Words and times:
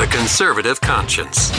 The 0.00 0.06
Conservative 0.06 0.80
Conscience. 0.80 1.50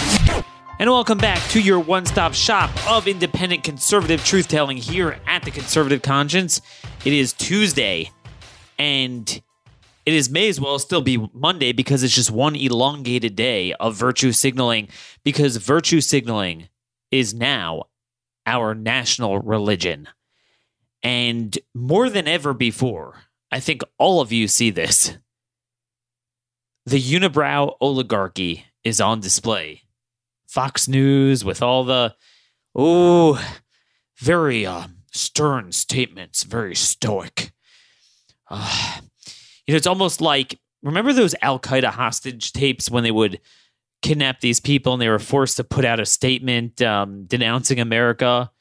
And 0.79 0.89
welcome 0.89 1.19
back 1.19 1.47
to 1.49 1.61
your 1.61 1.79
one 1.79 2.07
stop 2.07 2.33
shop 2.33 2.71
of 2.89 3.07
independent 3.07 3.63
conservative 3.63 4.25
truth 4.25 4.47
telling 4.47 4.77
here 4.77 5.19
at 5.27 5.43
the 5.43 5.51
Conservative 5.51 6.01
Conscience. 6.01 6.59
It 7.05 7.13
is 7.13 7.33
Tuesday, 7.33 8.09
and 8.79 9.29
it 10.07 10.13
is 10.15 10.31
may 10.31 10.49
as 10.49 10.59
well 10.59 10.79
still 10.79 11.01
be 11.01 11.29
Monday 11.35 11.71
because 11.71 12.01
it's 12.01 12.15
just 12.15 12.31
one 12.31 12.55
elongated 12.55 13.35
day 13.35 13.73
of 13.73 13.93
virtue 13.93 14.31
signaling 14.31 14.87
because 15.23 15.57
virtue 15.57 16.01
signaling 16.01 16.67
is 17.11 17.35
now 17.35 17.83
our 18.47 18.73
national 18.73 19.37
religion. 19.37 20.07
And 21.03 21.59
more 21.75 22.09
than 22.09 22.27
ever 22.27 22.55
before, 22.55 23.17
I 23.51 23.59
think 23.59 23.83
all 23.99 24.19
of 24.19 24.31
you 24.31 24.47
see 24.47 24.71
this. 24.71 25.15
The 26.85 27.01
unibrow 27.01 27.75
oligarchy 27.79 28.65
is 28.83 28.99
on 28.99 29.19
display 29.19 29.83
Fox 30.47 30.87
News 30.87 31.45
with 31.45 31.61
all 31.61 31.83
the 31.83 32.15
oh 32.73 33.39
very 34.17 34.65
uh, 34.65 34.87
stern 35.11 35.71
statements, 35.71 36.43
very 36.43 36.75
stoic. 36.75 37.51
Uh, 38.49 38.99
you 39.65 39.73
know, 39.73 39.77
it's 39.77 39.87
almost 39.87 40.21
like 40.21 40.59
remember 40.81 41.13
those 41.13 41.35
Al 41.41 41.59
Qaeda 41.59 41.89
hostage 41.89 42.51
tapes 42.51 42.89
when 42.89 43.03
they 43.03 43.11
would 43.11 43.39
kidnap 44.01 44.39
these 44.39 44.59
people 44.59 44.93
and 44.93 45.01
they 45.01 45.09
were 45.09 45.19
forced 45.19 45.57
to 45.57 45.63
put 45.63 45.85
out 45.85 45.99
a 45.99 46.05
statement 46.05 46.81
um, 46.81 47.25
denouncing 47.25 47.79
America. 47.79 48.51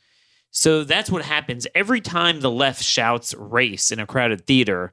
So 0.50 0.84
that's 0.84 1.10
what 1.10 1.22
happens 1.22 1.66
every 1.74 2.00
time 2.00 2.40
the 2.40 2.50
left 2.50 2.82
shouts 2.82 3.34
race 3.34 3.90
in 3.90 3.98
a 3.98 4.06
crowded 4.06 4.46
theater. 4.46 4.92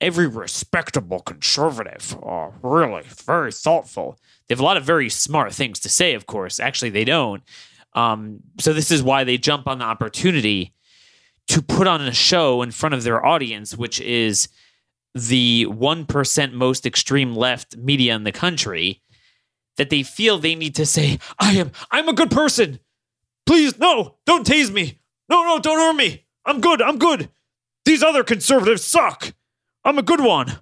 Every 0.00 0.26
respectable 0.26 1.20
conservative, 1.20 2.16
oh, 2.22 2.54
really 2.62 3.02
very 3.04 3.52
thoughtful, 3.52 4.18
they 4.48 4.54
have 4.54 4.60
a 4.60 4.64
lot 4.64 4.78
of 4.78 4.84
very 4.84 5.10
smart 5.10 5.52
things 5.52 5.78
to 5.80 5.88
say, 5.88 6.14
of 6.14 6.26
course. 6.26 6.58
Actually, 6.58 6.90
they 6.90 7.04
don't. 7.04 7.42
Um, 7.92 8.40
so 8.58 8.72
this 8.72 8.90
is 8.90 9.02
why 9.02 9.24
they 9.24 9.36
jump 9.36 9.66
on 9.66 9.78
the 9.78 9.84
opportunity 9.84 10.72
to 11.48 11.60
put 11.60 11.86
on 11.86 12.00
a 12.00 12.12
show 12.12 12.62
in 12.62 12.70
front 12.70 12.94
of 12.94 13.02
their 13.02 13.24
audience, 13.24 13.76
which 13.76 14.00
is 14.00 14.48
the 15.14 15.66
1% 15.68 16.52
most 16.52 16.86
extreme 16.86 17.34
left 17.34 17.76
media 17.76 18.14
in 18.14 18.24
the 18.24 18.32
country, 18.32 19.02
that 19.76 19.90
they 19.90 20.02
feel 20.02 20.38
they 20.38 20.54
need 20.54 20.74
to 20.76 20.86
say, 20.86 21.18
I 21.38 21.52
am, 21.52 21.72
I'm 21.90 22.08
a 22.08 22.12
good 22.12 22.30
person. 22.30 22.78
Please, 23.46 23.78
no, 23.78 24.16
don't 24.26 24.46
tase 24.46 24.70
me. 24.70 25.00
No, 25.28 25.42
no, 25.42 25.58
don't 25.58 25.78
harm 25.78 25.96
me. 25.96 26.24
I'm 26.44 26.60
good. 26.60 26.80
I'm 26.80 26.98
good. 26.98 27.30
These 27.84 28.02
other 28.02 28.22
conservatives 28.22 28.84
suck. 28.84 29.32
I'm 29.84 29.98
a 29.98 30.02
good 30.02 30.20
one. 30.20 30.58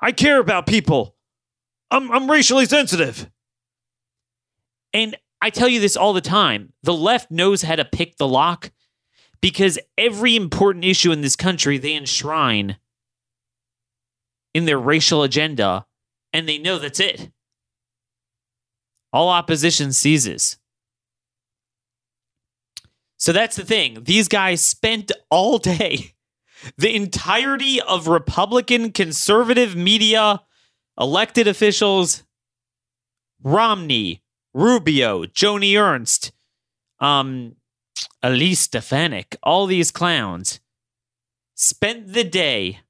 I 0.00 0.12
care 0.12 0.38
about 0.38 0.66
people. 0.66 1.16
I'm, 1.90 2.10
I'm 2.10 2.30
racially 2.30 2.66
sensitive. 2.66 3.30
And 4.92 5.16
I 5.40 5.50
tell 5.50 5.68
you 5.68 5.80
this 5.80 5.96
all 5.96 6.12
the 6.12 6.20
time 6.20 6.72
the 6.82 6.94
left 6.94 7.30
knows 7.30 7.62
how 7.62 7.76
to 7.76 7.84
pick 7.84 8.16
the 8.16 8.28
lock 8.28 8.72
because 9.40 9.78
every 9.96 10.36
important 10.36 10.84
issue 10.84 11.12
in 11.12 11.20
this 11.20 11.36
country 11.36 11.78
they 11.78 11.94
enshrine 11.94 12.78
in 14.54 14.64
their 14.64 14.78
racial 14.78 15.22
agenda, 15.22 15.84
and 16.32 16.48
they 16.48 16.56
know 16.56 16.78
that's 16.78 16.98
it. 16.98 17.30
All 19.12 19.28
opposition 19.28 19.92
seizes. 19.92 20.56
So 23.18 23.32
that's 23.34 23.56
the 23.56 23.64
thing. 23.66 24.04
These 24.04 24.28
guys 24.28 24.64
spent 24.64 25.12
all 25.30 25.58
day, 25.58 26.14
the 26.76 26.94
entirety 26.94 27.80
of 27.80 28.08
Republican 28.08 28.92
conservative 28.92 29.76
media 29.76 30.42
elected 30.98 31.46
officials 31.46 32.22
Romney, 33.42 34.22
Rubio, 34.54 35.24
Joni 35.24 35.78
Ernst, 35.78 36.32
um, 37.00 37.56
Elise 38.22 38.60
Stefanik, 38.60 39.36
all 39.42 39.66
these 39.66 39.90
clowns 39.90 40.60
spent 41.54 42.12
the 42.12 42.24
day 42.24 42.80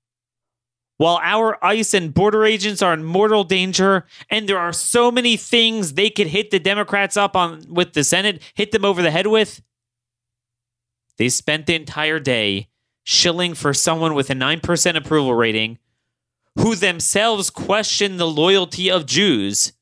while 0.98 1.20
our 1.22 1.62
ICE 1.62 1.92
and 1.94 2.14
border 2.14 2.44
agents 2.44 2.80
are 2.80 2.94
in 2.94 3.04
mortal 3.04 3.44
danger, 3.44 4.06
and 4.30 4.48
there 4.48 4.58
are 4.58 4.72
so 4.72 5.10
many 5.10 5.36
things 5.36 5.92
they 5.92 6.08
could 6.08 6.28
hit 6.28 6.50
the 6.50 6.58
Democrats 6.58 7.16
up 7.16 7.36
on 7.36 7.64
with 7.68 7.92
the 7.92 8.02
Senate, 8.02 8.40
hit 8.54 8.72
them 8.72 8.84
over 8.84 9.02
the 9.02 9.10
head 9.10 9.26
with. 9.26 9.60
They 11.18 11.28
spent 11.28 11.66
the 11.66 11.74
entire 11.74 12.18
day 12.18 12.68
shilling 13.06 13.54
for 13.54 13.72
someone 13.72 14.14
with 14.14 14.30
a 14.30 14.34
9% 14.34 14.96
approval 14.96 15.32
rating 15.32 15.78
who 16.58 16.74
themselves 16.74 17.50
question 17.50 18.16
the 18.16 18.26
loyalty 18.26 18.90
of 18.90 19.06
Jews, 19.06 19.72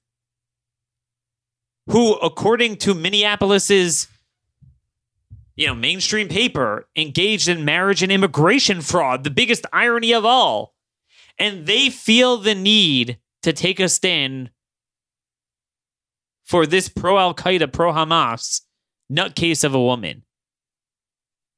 who, 1.87 2.17
according 2.17 2.77
to 2.79 2.95
Minneapolis's 2.95 4.09
you 5.57 5.67
know, 5.67 5.75
mainstream 5.75 6.29
paper 6.29 6.87
engaged 6.97 7.49
in 7.49 7.65
marriage 7.65 8.03
and 8.03 8.13
immigration 8.13 8.83
fraud, 8.83 9.25
the 9.25 9.31
biggest 9.31 9.65
irony 9.73 10.13
of 10.13 10.27
all. 10.27 10.75
And 11.39 11.65
they 11.65 11.89
feel 11.89 12.37
the 12.37 12.55
need 12.55 13.19
to 13.43 13.55
take 13.55 13.81
a 13.81 13.89
stand 13.89 14.51
for 16.45 16.67
this 16.67 16.91
pro 16.91 17.19
Al 17.19 17.35
Qaeda, 17.35 17.73
pro 17.73 17.93
Hamas 17.93 18.63
nutcase 19.11 19.65
of 19.65 19.75
a 19.75 19.81
woman 19.81 20.24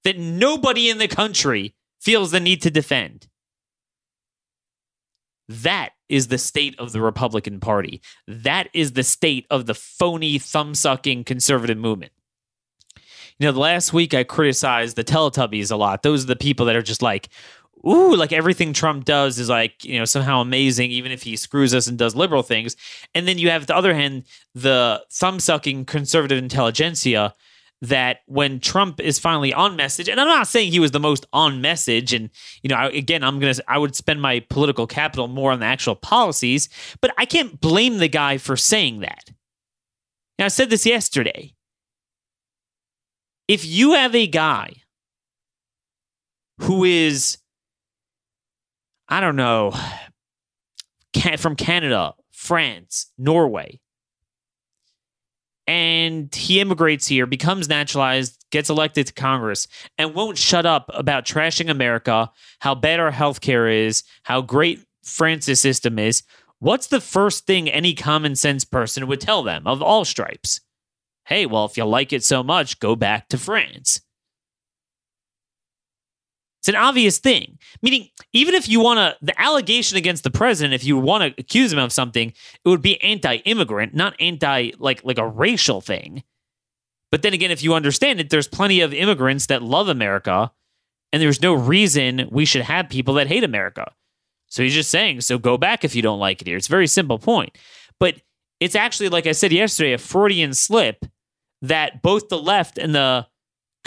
that 0.06 0.17
nobody 0.17 0.89
in 0.89 0.99
the 0.99 1.09
country 1.09 1.75
feels 2.00 2.31
the 2.31 2.39
need 2.39 2.62
to 2.62 2.71
defend. 2.71 3.27
That 5.49 5.91
is 6.09 6.28
the 6.28 6.39
state 6.39 6.78
of 6.78 6.93
the 6.93 7.00
Republican 7.00 7.59
Party. 7.59 8.00
That 8.28 8.69
is 8.72 8.93
the 8.93 9.03
state 9.03 9.47
of 9.50 9.66
the 9.66 9.75
phony, 9.75 10.39
thumb 10.39 10.77
sucking 10.77 11.25
conservative 11.25 11.77
movement. 11.77 12.12
You 13.41 13.47
know, 13.47 13.53
the 13.53 13.59
last 13.59 13.93
week 13.93 14.15
I 14.15 14.22
criticized 14.22 14.95
the 14.95 15.03
Teletubbies 15.03 15.72
a 15.72 15.77
lot. 15.77 16.05
Those 16.05 16.22
are 16.22 16.28
the 16.28 16.37
people 16.37 16.66
that 16.66 16.77
are 16.77 16.83
just 16.83 17.03
like, 17.03 17.28
ooh, 17.84 18.15
like 18.15 18.33
everything 18.33 18.72
Trump 18.72 19.06
does 19.06 19.41
is 19.41 19.49
like, 19.49 19.84
you 19.84 19.99
know, 19.99 20.05
somehow 20.05 20.41
amazing, 20.41 20.93
even 20.93 21.11
if 21.11 21.25
he 21.25 21.34
screws 21.34 21.75
us 21.75 21.89
and 21.89 21.99
does 21.99 22.15
liberal 22.15 22.45
things. 22.45 22.77
And 23.12 23.27
then 23.27 23.39
you 23.39 23.50
have, 23.50 23.66
the 23.66 23.77
other 23.77 23.93
hand, 23.93 24.22
the 24.55 25.03
thumb 25.11 25.41
sucking 25.41 25.87
conservative 25.87 26.39
intelligentsia 26.39 27.34
that 27.82 28.19
when 28.26 28.59
Trump 28.60 29.00
is 29.00 29.19
finally 29.19 29.53
on 29.53 29.76
message, 29.76 30.09
and 30.09 30.20
I'm 30.20 30.26
not 30.26 30.47
saying 30.47 30.72
he 30.72 30.81
was 30.81 30.92
the 30.92 31.00
most 31.00 31.26
on 31.32 31.60
message, 31.60 32.12
and 32.12 32.31
you 32.62 32.69
know, 32.69 32.76
I, 32.76 32.88
again, 32.88 33.22
I'm 33.22 33.38
gonna, 33.38 33.54
I 33.69 33.78
would 33.78 33.94
spend 33.94 34.20
my 34.20 34.41
political 34.41 34.87
capital 34.87 35.28
more 35.28 35.53
on 35.53 35.60
the 35.60 35.66
actual 35.66 35.94
policies, 35.94 36.69
but 37.00 37.12
I 37.19 37.26
can't 37.26 37.60
blame 37.60 37.98
the 37.98 38.09
guy 38.09 38.38
for 38.38 38.56
saying 38.56 39.00
that. 39.00 39.31
Now, 40.38 40.47
I 40.47 40.48
said 40.48 40.70
this 40.70 40.86
yesterday. 40.86 41.53
If 43.48 43.65
you 43.65 43.92
have 43.92 44.15
a 44.15 44.26
guy 44.26 44.72
who 46.59 46.84
is, 46.84 47.38
I 49.09 49.20
don't 49.20 49.36
know, 49.36 49.72
from 51.38 51.56
Canada, 51.56 52.15
France, 52.32 53.12
Norway, 53.16 53.81
and 55.66 56.33
he 56.34 56.60
immigrates 56.60 57.07
here, 57.07 57.27
becomes 57.27 57.68
naturalized, 57.68 58.45
gets 58.51 58.71
elected 58.71 59.07
to 59.09 59.13
Congress, 59.13 59.66
and 59.98 60.15
won't 60.15 60.39
shut 60.39 60.66
up 60.66 60.91
about 60.95 61.24
trashing 61.24 61.71
America, 61.71 62.30
how 62.60 62.74
bad 62.74 63.01
our 63.01 63.13
healthcare 63.13 63.86
is, 63.86 64.04
how 64.22 64.41
great 64.41 64.80
France's 65.03 65.60
system 65.60 65.98
is. 65.98 66.22
What's 66.59 66.86
the 66.86 67.01
first 67.01 67.47
thing 67.47 67.68
any 67.68 67.95
common 67.95 68.36
sense 68.36 68.65
person 68.65 69.07
would 69.07 69.21
tell 69.21 69.42
them 69.42 69.66
of 69.66 69.83
all 69.83 70.04
stripes? 70.04 70.60
Hey, 71.27 71.45
well, 71.45 71.65
if 71.65 71.77
you 71.77 71.84
like 71.84 72.13
it 72.13 72.22
so 72.22 72.42
much, 72.42 72.78
go 72.78 72.95
back 72.95 73.28
to 73.28 73.39
France. 73.39 74.01
It's 76.66 76.74
an 76.74 76.83
obvious 76.83 77.18
thing. 77.18 77.60
Meaning, 77.80 78.09
even 78.33 78.54
if 78.54 78.68
you 78.68 78.80
want 78.80 78.98
to, 78.98 79.16
the 79.24 79.41
allegation 79.41 79.97
against 79.97 80.24
the 80.24 80.33
president, 80.33 80.74
if 80.74 80.83
you 80.83 80.98
want 80.98 81.22
to 81.22 81.41
accuse 81.41 81.72
him 81.72 81.78
of 81.78 81.92
something, 81.92 82.30
it 82.65 82.68
would 82.68 82.83
be 82.83 83.01
anti-immigrant, 83.03 83.95
not 83.95 84.16
anti 84.18 84.72
like 84.80 85.04
like 85.04 85.18
a 85.18 85.28
racial 85.28 85.80
thing. 85.80 86.24
But 87.13 87.22
then 87.22 87.34
again, 87.34 87.53
if 87.53 87.63
you 87.63 87.74
understand 87.74 88.18
it, 88.18 88.30
there's 88.30 88.48
plenty 88.48 88.80
of 88.80 88.92
immigrants 88.92 89.47
that 89.47 89.63
love 89.63 89.86
America, 89.86 90.51
and 91.13 91.22
there's 91.22 91.41
no 91.41 91.54
reason 91.54 92.28
we 92.33 92.45
should 92.45 92.63
have 92.63 92.89
people 92.89 93.15
that 93.15 93.28
hate 93.28 93.45
America. 93.45 93.92
So 94.48 94.65
he's 94.65 94.74
just 94.74 94.91
saying, 94.91 95.21
so 95.21 95.39
go 95.39 95.57
back 95.57 95.84
if 95.84 95.95
you 95.95 96.03
don't 96.03 96.18
like 96.18 96.41
it 96.41 96.48
here. 96.48 96.57
It's 96.57 96.66
a 96.66 96.71
very 96.71 96.89
simple 96.89 97.21
point. 97.21 97.57
But 98.01 98.16
it's 98.59 98.74
actually, 98.74 99.09
like 99.09 99.28
I 99.28 99.33
said 99.33 99.53
yesterday, 99.53 99.92
a 99.92 99.98
Freudian 99.98 100.53
slip 100.53 101.07
that 101.63 102.03
both 102.03 102.28
the 102.28 102.39
left 102.42 102.77
and 102.77 102.92
the 102.92 103.28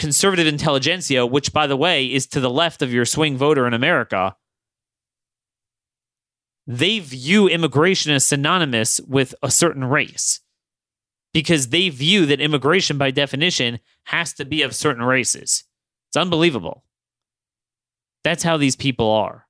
conservative 0.00 0.46
intelligentsia, 0.46 1.26
which, 1.26 1.52
by 1.52 1.66
the 1.66 1.76
way, 1.76 2.06
is 2.06 2.26
to 2.26 2.40
the 2.40 2.50
left 2.50 2.80
of 2.80 2.92
your 2.92 3.04
swing 3.04 3.36
voter 3.36 3.66
in 3.66 3.74
America, 3.74 4.34
they 6.66 6.98
view 6.98 7.46
immigration 7.46 8.10
as 8.10 8.24
synonymous 8.24 8.98
with 9.06 9.34
a 9.42 9.50
certain 9.50 9.84
race 9.84 10.40
because 11.34 11.68
they 11.68 11.90
view 11.90 12.24
that 12.26 12.40
immigration, 12.40 12.96
by 12.96 13.10
definition, 13.10 13.78
has 14.04 14.32
to 14.32 14.46
be 14.46 14.62
of 14.62 14.74
certain 14.74 15.04
races. 15.04 15.64
It's 16.08 16.16
unbelievable. 16.16 16.82
That's 18.24 18.42
how 18.42 18.56
these 18.56 18.76
people 18.76 19.10
are. 19.10 19.46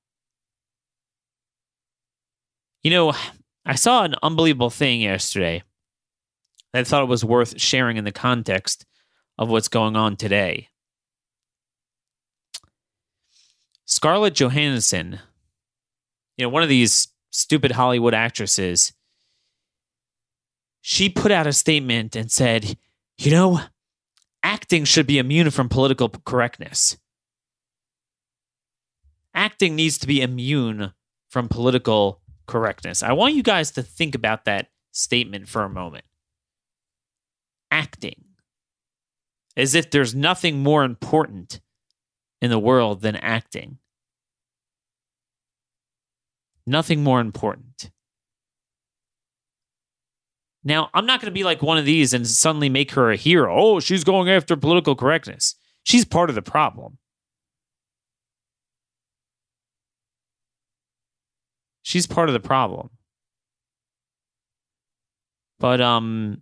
You 2.83 2.91
know, 2.91 3.13
I 3.65 3.75
saw 3.75 4.03
an 4.03 4.15
unbelievable 4.21 4.69
thing 4.69 5.01
yesterday. 5.01 5.63
I 6.73 6.83
thought 6.83 7.03
it 7.03 7.09
was 7.09 7.23
worth 7.23 7.59
sharing 7.59 7.95
in 7.95 8.03
the 8.03 8.11
context 8.11 8.85
of 9.41 9.49
what's 9.49 9.67
going 9.67 9.95
on 9.95 10.15
today. 10.15 10.67
Scarlett 13.85 14.35
Johansson, 14.35 15.19
you 16.37 16.45
know, 16.45 16.49
one 16.49 16.61
of 16.61 16.69
these 16.69 17.07
stupid 17.31 17.71
Hollywood 17.71 18.13
actresses, 18.13 18.93
she 20.81 21.09
put 21.09 21.31
out 21.31 21.47
a 21.47 21.53
statement 21.53 22.15
and 22.15 22.31
said, 22.31 22.77
you 23.17 23.31
know, 23.31 23.61
acting 24.43 24.85
should 24.85 25.07
be 25.07 25.17
immune 25.17 25.49
from 25.49 25.69
political 25.69 26.09
correctness. 26.09 26.97
Acting 29.33 29.75
needs 29.75 29.97
to 29.97 30.07
be 30.07 30.21
immune 30.21 30.93
from 31.29 31.49
political 31.49 32.21
correctness. 32.45 33.01
I 33.01 33.13
want 33.13 33.33
you 33.33 33.41
guys 33.41 33.71
to 33.71 33.81
think 33.81 34.13
about 34.13 34.45
that 34.45 34.69
statement 34.91 35.47
for 35.47 35.63
a 35.63 35.69
moment. 35.69 36.05
Acting. 37.71 38.25
As 39.57 39.75
if 39.75 39.91
there's 39.91 40.15
nothing 40.15 40.63
more 40.63 40.83
important 40.83 41.59
in 42.41 42.49
the 42.49 42.59
world 42.59 43.01
than 43.01 43.15
acting. 43.17 43.77
Nothing 46.65 47.03
more 47.03 47.19
important. 47.19 47.91
Now, 50.63 50.89
I'm 50.93 51.05
not 51.05 51.19
going 51.19 51.31
to 51.31 51.37
be 51.37 51.43
like 51.43 51.61
one 51.61 51.77
of 51.77 51.85
these 51.85 52.13
and 52.13 52.27
suddenly 52.27 52.69
make 52.69 52.91
her 52.91 53.11
a 53.11 53.15
hero. 53.15 53.53
Oh, 53.55 53.79
she's 53.79 54.03
going 54.03 54.29
after 54.29 54.55
political 54.55 54.95
correctness. 54.95 55.55
She's 55.83 56.05
part 56.05 56.29
of 56.29 56.35
the 56.35 56.41
problem. 56.41 56.97
She's 61.81 62.05
part 62.05 62.29
of 62.29 62.33
the 62.33 62.39
problem. 62.39 62.91
But 65.59 65.81
um 65.81 66.41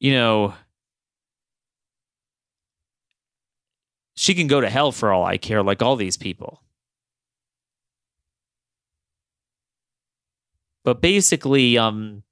you 0.00 0.12
know 0.12 0.54
she 4.16 4.34
can 4.34 4.46
go 4.46 4.60
to 4.60 4.70
hell 4.70 4.92
for 4.92 5.12
all 5.12 5.24
I 5.24 5.36
care 5.36 5.62
like 5.62 5.82
all 5.82 5.96
these 5.96 6.16
people. 6.16 6.62
But 10.84 11.00
basically 11.00 11.78
um 11.78 12.22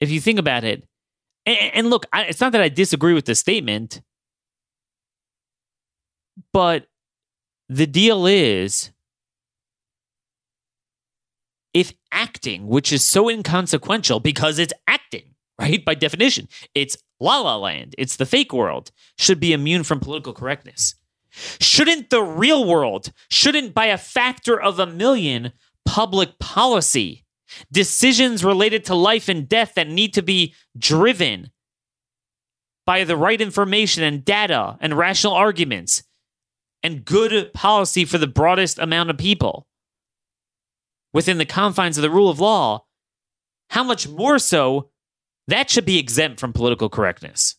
if 0.00 0.10
you 0.10 0.20
think 0.20 0.38
about 0.38 0.64
it 0.64 0.88
and, 1.48 1.74
and 1.74 1.90
look, 1.90 2.04
I, 2.12 2.24
it's 2.24 2.42
not 2.42 2.52
that 2.52 2.60
I 2.60 2.68
disagree 2.68 3.14
with 3.14 3.24
the 3.24 3.34
statement, 3.34 4.02
but 6.52 6.86
the 7.70 7.86
deal 7.86 8.26
is 8.26 8.90
if 11.72 11.94
acting, 12.12 12.66
which 12.68 12.92
is 12.92 13.06
so 13.06 13.30
inconsequential 13.30 14.20
because 14.20 14.58
it's 14.58 14.74
acting, 14.86 15.34
right? 15.58 15.84
By 15.84 15.94
definition, 15.94 16.48
it's 16.74 16.96
la 17.20 17.40
la 17.40 17.56
land, 17.56 17.94
it's 17.98 18.16
the 18.16 18.26
fake 18.26 18.52
world, 18.52 18.90
should 19.18 19.40
be 19.40 19.52
immune 19.52 19.84
from 19.84 20.00
political 20.00 20.32
correctness. 20.32 20.94
Shouldn't 21.30 22.10
the 22.10 22.22
real 22.22 22.64
world, 22.64 23.12
shouldn't 23.30 23.74
by 23.74 23.86
a 23.86 23.98
factor 23.98 24.60
of 24.60 24.78
a 24.78 24.86
million, 24.86 25.52
public 25.84 26.38
policy, 26.38 27.24
decisions 27.72 28.44
related 28.44 28.84
to 28.84 28.94
life 28.94 29.28
and 29.28 29.48
death 29.48 29.74
that 29.74 29.88
need 29.88 30.14
to 30.14 30.22
be 30.22 30.54
driven 30.78 31.50
by 32.86 33.04
the 33.04 33.16
right 33.16 33.40
information 33.40 34.02
and 34.02 34.24
data 34.24 34.76
and 34.80 34.96
rational 34.96 35.34
arguments 35.34 36.02
and 36.82 37.04
good 37.04 37.52
policy 37.52 38.04
for 38.04 38.18
the 38.18 38.26
broadest 38.26 38.78
amount 38.78 39.10
of 39.10 39.18
people 39.18 39.66
within 41.12 41.38
the 41.38 41.44
confines 41.44 41.98
of 41.98 42.02
the 42.02 42.10
rule 42.10 42.30
of 42.30 42.40
law, 42.40 42.84
how 43.70 43.82
much 43.82 44.08
more 44.08 44.38
so 44.38 44.90
that 45.48 45.68
should 45.68 45.84
be 45.84 45.98
exempt 45.98 46.38
from 46.40 46.52
political 46.52 46.88
correctness. 46.88 47.56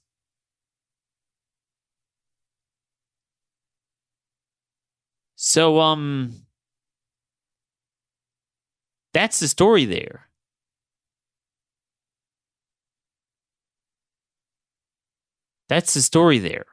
So, 5.36 5.80
um, 5.80 6.45
that's 9.13 9.39
the 9.39 9.47
story 9.47 9.86
there. 9.86 10.30
That's 15.69 15.94
the 15.94 16.01
story 16.01 16.39
there. 16.39 16.65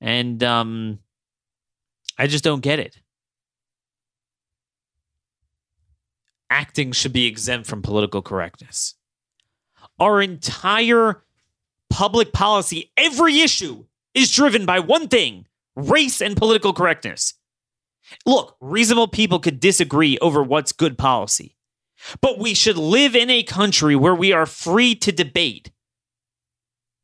And 0.00 0.42
um, 0.44 0.98
I 2.18 2.26
just 2.26 2.44
don't 2.44 2.60
get 2.60 2.78
it. 2.78 2.96
Acting 6.54 6.92
should 6.92 7.12
be 7.12 7.26
exempt 7.26 7.66
from 7.66 7.82
political 7.82 8.22
correctness. 8.22 8.94
Our 9.98 10.22
entire 10.22 11.24
public 11.90 12.32
policy, 12.32 12.92
every 12.96 13.40
issue 13.40 13.86
is 14.14 14.30
driven 14.30 14.64
by 14.64 14.78
one 14.78 15.08
thing 15.08 15.46
race 15.74 16.20
and 16.20 16.36
political 16.36 16.72
correctness. 16.72 17.34
Look, 18.24 18.56
reasonable 18.60 19.08
people 19.08 19.40
could 19.40 19.58
disagree 19.58 20.16
over 20.18 20.44
what's 20.44 20.70
good 20.70 20.96
policy, 20.96 21.56
but 22.20 22.38
we 22.38 22.54
should 22.54 22.78
live 22.78 23.16
in 23.16 23.30
a 23.30 23.42
country 23.42 23.96
where 23.96 24.14
we 24.14 24.32
are 24.32 24.46
free 24.46 24.94
to 24.94 25.10
debate 25.10 25.72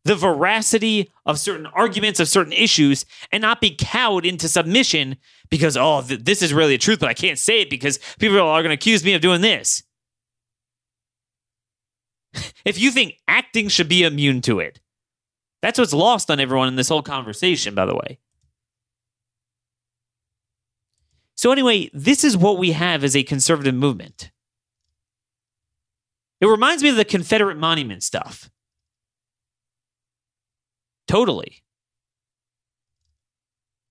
the 0.04 0.16
veracity 0.16 1.10
of 1.26 1.38
certain 1.38 1.66
arguments 1.66 2.20
of 2.20 2.28
certain 2.28 2.52
issues 2.52 3.04
and 3.30 3.42
not 3.42 3.60
be 3.60 3.74
cowed 3.74 4.24
into 4.24 4.48
submission 4.48 5.16
because 5.50 5.76
oh 5.76 6.02
th- 6.02 6.20
this 6.20 6.42
is 6.42 6.54
really 6.54 6.74
the 6.74 6.78
truth 6.78 7.00
but 7.00 7.08
i 7.08 7.14
can't 7.14 7.38
say 7.38 7.60
it 7.60 7.70
because 7.70 7.98
people 8.18 8.40
are 8.40 8.62
going 8.62 8.70
to 8.70 8.74
accuse 8.74 9.04
me 9.04 9.14
of 9.14 9.22
doing 9.22 9.40
this. 9.40 9.82
If 12.64 12.78
you 12.78 12.90
think 12.90 13.14
acting 13.26 13.68
should 13.68 13.88
be 13.88 14.04
immune 14.04 14.40
to 14.42 14.60
it 14.60 14.80
that's 15.62 15.78
what's 15.78 15.92
lost 15.92 16.30
on 16.30 16.40
everyone 16.40 16.68
in 16.68 16.76
this 16.76 16.88
whole 16.88 17.02
conversation 17.02 17.74
by 17.74 17.86
the 17.86 17.94
way. 17.94 18.18
So 21.34 21.52
anyway 21.52 21.90
this 21.92 22.24
is 22.24 22.36
what 22.36 22.58
we 22.58 22.72
have 22.72 23.04
as 23.04 23.14
a 23.14 23.22
conservative 23.22 23.74
movement. 23.74 24.30
It 26.40 26.46
reminds 26.46 26.82
me 26.82 26.88
of 26.88 26.96
the 26.96 27.04
confederate 27.04 27.58
monument 27.58 28.02
stuff 28.02 28.50
Totally. 31.10 31.64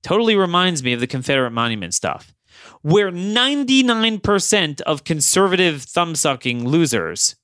Totally 0.04 0.38
reminds 0.38 0.82
me 0.82 0.94
of 0.94 1.02
the 1.02 1.08
Confederate 1.08 1.52
monument 1.52 1.94
stuff, 1.94 2.34
where 2.82 3.12
99% 3.12 4.82
of 4.82 5.04
conservative 5.04 5.86
thumbsucking 5.86 6.64
losers 6.64 7.36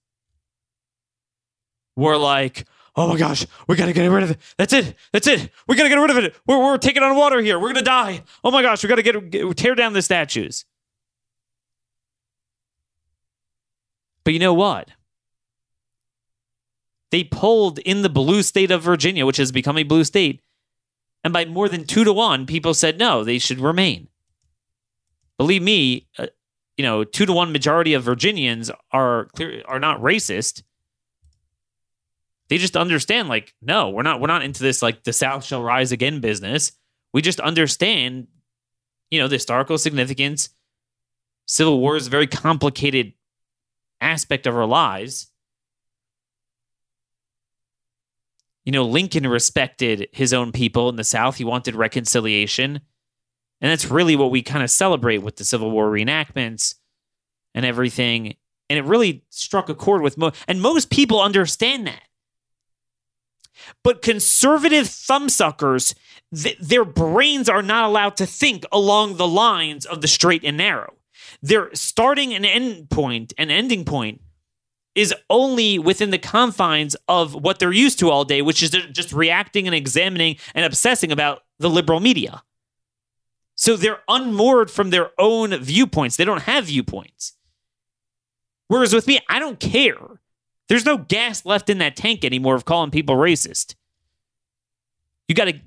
were 1.97 2.15
like, 2.15 2.65
oh 2.95 3.09
my 3.09 3.17
gosh, 3.17 3.45
we 3.67 3.75
gotta 3.75 3.91
get 3.91 4.07
rid 4.07 4.23
of 4.23 4.31
it. 4.31 4.37
That's 4.57 4.71
it. 4.71 4.95
That's 5.11 5.27
it. 5.27 5.51
We 5.67 5.75
gotta 5.75 5.89
get 5.89 5.95
rid 5.95 6.11
of 6.11 6.17
it. 6.19 6.35
We're, 6.47 6.57
we're 6.57 6.77
taking 6.77 7.03
on 7.03 7.13
water 7.17 7.41
here. 7.41 7.59
We're 7.59 7.73
gonna 7.73 7.81
die. 7.81 8.23
Oh 8.45 8.51
my 8.51 8.61
gosh, 8.61 8.81
we 8.81 8.87
gotta 8.87 9.03
get, 9.03 9.29
get 9.29 9.57
tear 9.57 9.75
down 9.75 9.91
the 9.91 10.01
statues. 10.01 10.63
But 14.23 14.31
you 14.31 14.39
know 14.39 14.53
what? 14.53 14.87
They 17.15 17.23
polled 17.23 17.79
in 17.79 18.01
the 18.01 18.09
blue 18.09 18.43
state 18.43 18.71
of 18.71 18.81
Virginia, 18.81 19.25
which 19.25 19.37
has 19.37 19.53
become 19.53 19.77
a 19.77 19.83
blue 19.83 20.03
state, 20.03 20.41
and 21.23 21.31
by 21.31 21.45
more 21.45 21.69
than 21.69 21.85
two 21.85 22.03
to 22.03 22.11
one, 22.11 22.45
people 22.45 22.73
said 22.73 22.99
no, 22.99 23.23
they 23.23 23.39
should 23.39 23.61
remain. 23.61 24.09
Believe 25.37 25.61
me, 25.61 26.09
uh, 26.19 26.27
you 26.75 26.83
know, 26.83 27.05
two 27.05 27.25
to 27.25 27.31
one 27.31 27.53
majority 27.53 27.93
of 27.93 28.03
Virginians 28.03 28.69
are 28.91 29.29
clear 29.33 29.63
are 29.65 29.79
not 29.79 30.01
racist. 30.01 30.63
They 32.49 32.57
just 32.57 32.75
understand, 32.75 33.29
like, 33.29 33.53
no, 33.61 33.91
we're 33.91 34.03
not 34.03 34.19
we're 34.19 34.27
not 34.27 34.43
into 34.43 34.61
this 34.61 34.81
like 34.81 35.05
the 35.05 35.13
South 35.13 35.45
shall 35.45 35.63
rise 35.63 35.93
again 35.93 36.19
business. 36.19 36.73
We 37.13 37.21
just 37.21 37.39
understand, 37.39 38.27
you 39.09 39.21
know, 39.21 39.29
the 39.29 39.37
historical 39.37 39.77
significance. 39.77 40.49
Civil 41.45 41.79
War 41.79 41.95
is 41.95 42.07
a 42.07 42.09
very 42.09 42.27
complicated 42.27 43.13
aspect 44.01 44.47
of 44.47 44.57
our 44.57 44.65
lives. 44.65 45.31
You 48.65 48.71
know, 48.71 48.83
Lincoln 48.83 49.27
respected 49.27 50.07
his 50.11 50.33
own 50.33 50.51
people 50.51 50.89
in 50.89 50.95
the 50.95 51.03
South. 51.03 51.37
He 51.37 51.43
wanted 51.43 51.75
reconciliation. 51.75 52.81
And 53.61 53.71
that's 53.71 53.89
really 53.89 54.15
what 54.15 54.31
we 54.31 54.41
kind 54.41 54.63
of 54.63 54.71
celebrate 54.71 55.19
with 55.19 55.37
the 55.37 55.45
Civil 55.45 55.71
War 55.71 55.89
reenactments 55.89 56.75
and 57.53 57.65
everything. 57.65 58.35
And 58.69 58.79
it 58.79 58.85
really 58.85 59.23
struck 59.29 59.69
a 59.69 59.75
chord 59.75 60.01
with 60.01 60.17
most, 60.17 60.35
and 60.47 60.61
most 60.61 60.89
people 60.89 61.21
understand 61.21 61.85
that. 61.87 62.01
But 63.83 64.01
conservative 64.01 64.87
thumbsuckers, 64.87 65.95
th- 66.35 66.57
their 66.59 66.85
brains 66.85 67.47
are 67.47 67.61
not 67.61 67.85
allowed 67.85 68.17
to 68.17 68.25
think 68.25 68.65
along 68.71 69.17
the 69.17 69.27
lines 69.27 69.85
of 69.85 70.01
the 70.01 70.07
straight 70.07 70.43
and 70.43 70.57
narrow. 70.57 70.95
Their 71.41 71.69
starting 71.73 72.33
and 72.33 72.45
end 72.45 72.89
point 72.89 73.33
and 73.37 73.51
ending 73.51 73.85
point 73.85 74.21
is 74.95 75.13
only 75.29 75.77
within 75.77 76.09
the 76.09 76.17
confines 76.17 76.95
of 77.07 77.35
what 77.35 77.59
they're 77.59 77.71
used 77.71 77.99
to 77.99 78.09
all 78.09 78.23
day, 78.23 78.41
which 78.41 78.63
is 78.63 78.69
just 78.69 79.11
reacting 79.11 79.67
and 79.67 79.75
examining 79.75 80.37
and 80.53 80.65
obsessing 80.65 81.11
about 81.11 81.43
the 81.59 81.69
liberal 81.69 81.99
media. 81.99 82.43
So 83.55 83.75
they're 83.75 84.01
unmoored 84.07 84.71
from 84.71 84.89
their 84.89 85.11
own 85.17 85.55
viewpoints. 85.57 86.15
They 86.15 86.25
don't 86.25 86.43
have 86.43 86.65
viewpoints. 86.65 87.33
Whereas 88.67 88.93
with 88.93 89.07
me, 89.07 89.19
I 89.29 89.39
don't 89.39 89.59
care. 89.59 90.19
There's 90.67 90.85
no 90.85 90.97
gas 90.97 91.45
left 91.45 91.69
in 91.69 91.77
that 91.77 91.95
tank 91.95 92.25
anymore 92.25 92.55
of 92.55 92.65
calling 92.65 92.91
people 92.91 93.15
racist. 93.15 93.75
You 95.27 95.35
got 95.35 95.45
to 95.45 95.59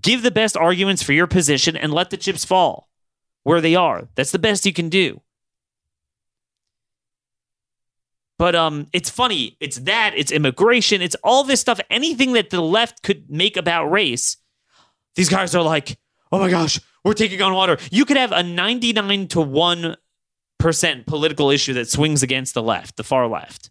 give 0.00 0.22
the 0.22 0.30
best 0.30 0.56
arguments 0.56 1.02
for 1.02 1.12
your 1.12 1.26
position 1.26 1.76
and 1.76 1.92
let 1.92 2.10
the 2.10 2.16
chips 2.16 2.44
fall 2.44 2.88
where 3.42 3.60
they 3.60 3.74
are. 3.74 4.08
That's 4.14 4.32
the 4.32 4.38
best 4.38 4.66
you 4.66 4.72
can 4.72 4.88
do. 4.88 5.20
But 8.38 8.54
um, 8.54 8.88
it's 8.92 9.10
funny. 9.10 9.56
It's 9.60 9.78
that. 9.80 10.14
It's 10.16 10.32
immigration. 10.32 11.02
It's 11.02 11.16
all 11.22 11.44
this 11.44 11.60
stuff. 11.60 11.80
Anything 11.88 12.32
that 12.32 12.50
the 12.50 12.60
left 12.60 13.02
could 13.02 13.30
make 13.30 13.56
about 13.56 13.90
race, 13.90 14.36
these 15.14 15.28
guys 15.28 15.54
are 15.54 15.62
like, 15.62 15.98
"Oh 16.32 16.38
my 16.40 16.50
gosh, 16.50 16.80
we're 17.04 17.14
taking 17.14 17.40
on 17.42 17.54
water." 17.54 17.78
You 17.92 18.04
could 18.04 18.16
have 18.16 18.32
a 18.32 18.42
ninety-nine 18.42 19.28
to 19.28 19.40
one 19.40 19.96
percent 20.58 21.06
political 21.06 21.50
issue 21.50 21.74
that 21.74 21.88
swings 21.88 22.22
against 22.22 22.54
the 22.54 22.62
left, 22.62 22.96
the 22.96 23.04
far 23.04 23.28
left, 23.28 23.70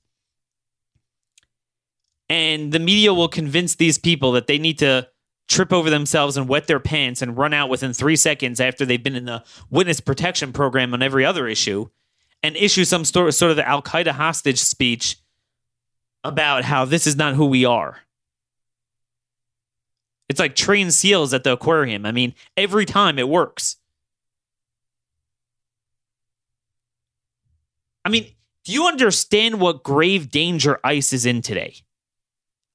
and 2.30 2.72
the 2.72 2.80
media 2.80 3.14
will 3.14 3.28
convince 3.28 3.76
these 3.76 3.98
people 3.98 4.32
that 4.32 4.48
they 4.48 4.58
need 4.58 4.80
to 4.80 5.10
trip 5.50 5.74
over 5.74 5.90
themselves 5.90 6.38
and 6.38 6.48
wet 6.48 6.68
their 6.68 6.80
pants 6.80 7.22
and 7.22 7.38
run 7.38 7.54
out 7.54 7.70
within 7.70 7.92
three 7.92 8.16
seconds 8.16 8.62
after 8.62 8.86
they've 8.86 9.04
been 9.04 9.16
in 9.16 9.26
the 9.26 9.44
witness 9.70 10.00
protection 10.00 10.54
program 10.54 10.94
on 10.94 11.02
every 11.02 11.26
other 11.26 11.48
issue 11.48 11.88
and 12.44 12.58
issue 12.58 12.84
some 12.84 13.06
sort 13.06 13.42
of 13.42 13.56
the 13.56 13.68
Al 13.68 13.82
Qaeda 13.82 14.12
hostage 14.12 14.60
speech 14.60 15.18
about 16.24 16.64
how 16.64 16.86
this 16.86 17.08
is 17.08 17.16
not 17.16 17.36
who 17.36 17.46
we 17.46 17.66
are. 17.66 18.00
It's 20.30 20.40
like 20.40 20.56
trained 20.56 20.94
seals 20.94 21.34
at 21.34 21.44
the 21.44 21.54
aquarium. 21.54 22.06
I 22.06 22.12
mean, 22.12 22.36
every 22.56 22.86
time 22.86 23.18
it 23.18 23.28
works. 23.28 23.78
I 28.06 28.10
mean, 28.10 28.28
do 28.66 28.72
you 28.72 28.88
understand 28.88 29.60
what 29.60 29.84
grave 29.84 30.30
danger 30.30 30.80
ICE 30.84 31.14
is 31.14 31.26
in 31.26 31.42
today? 31.42 31.76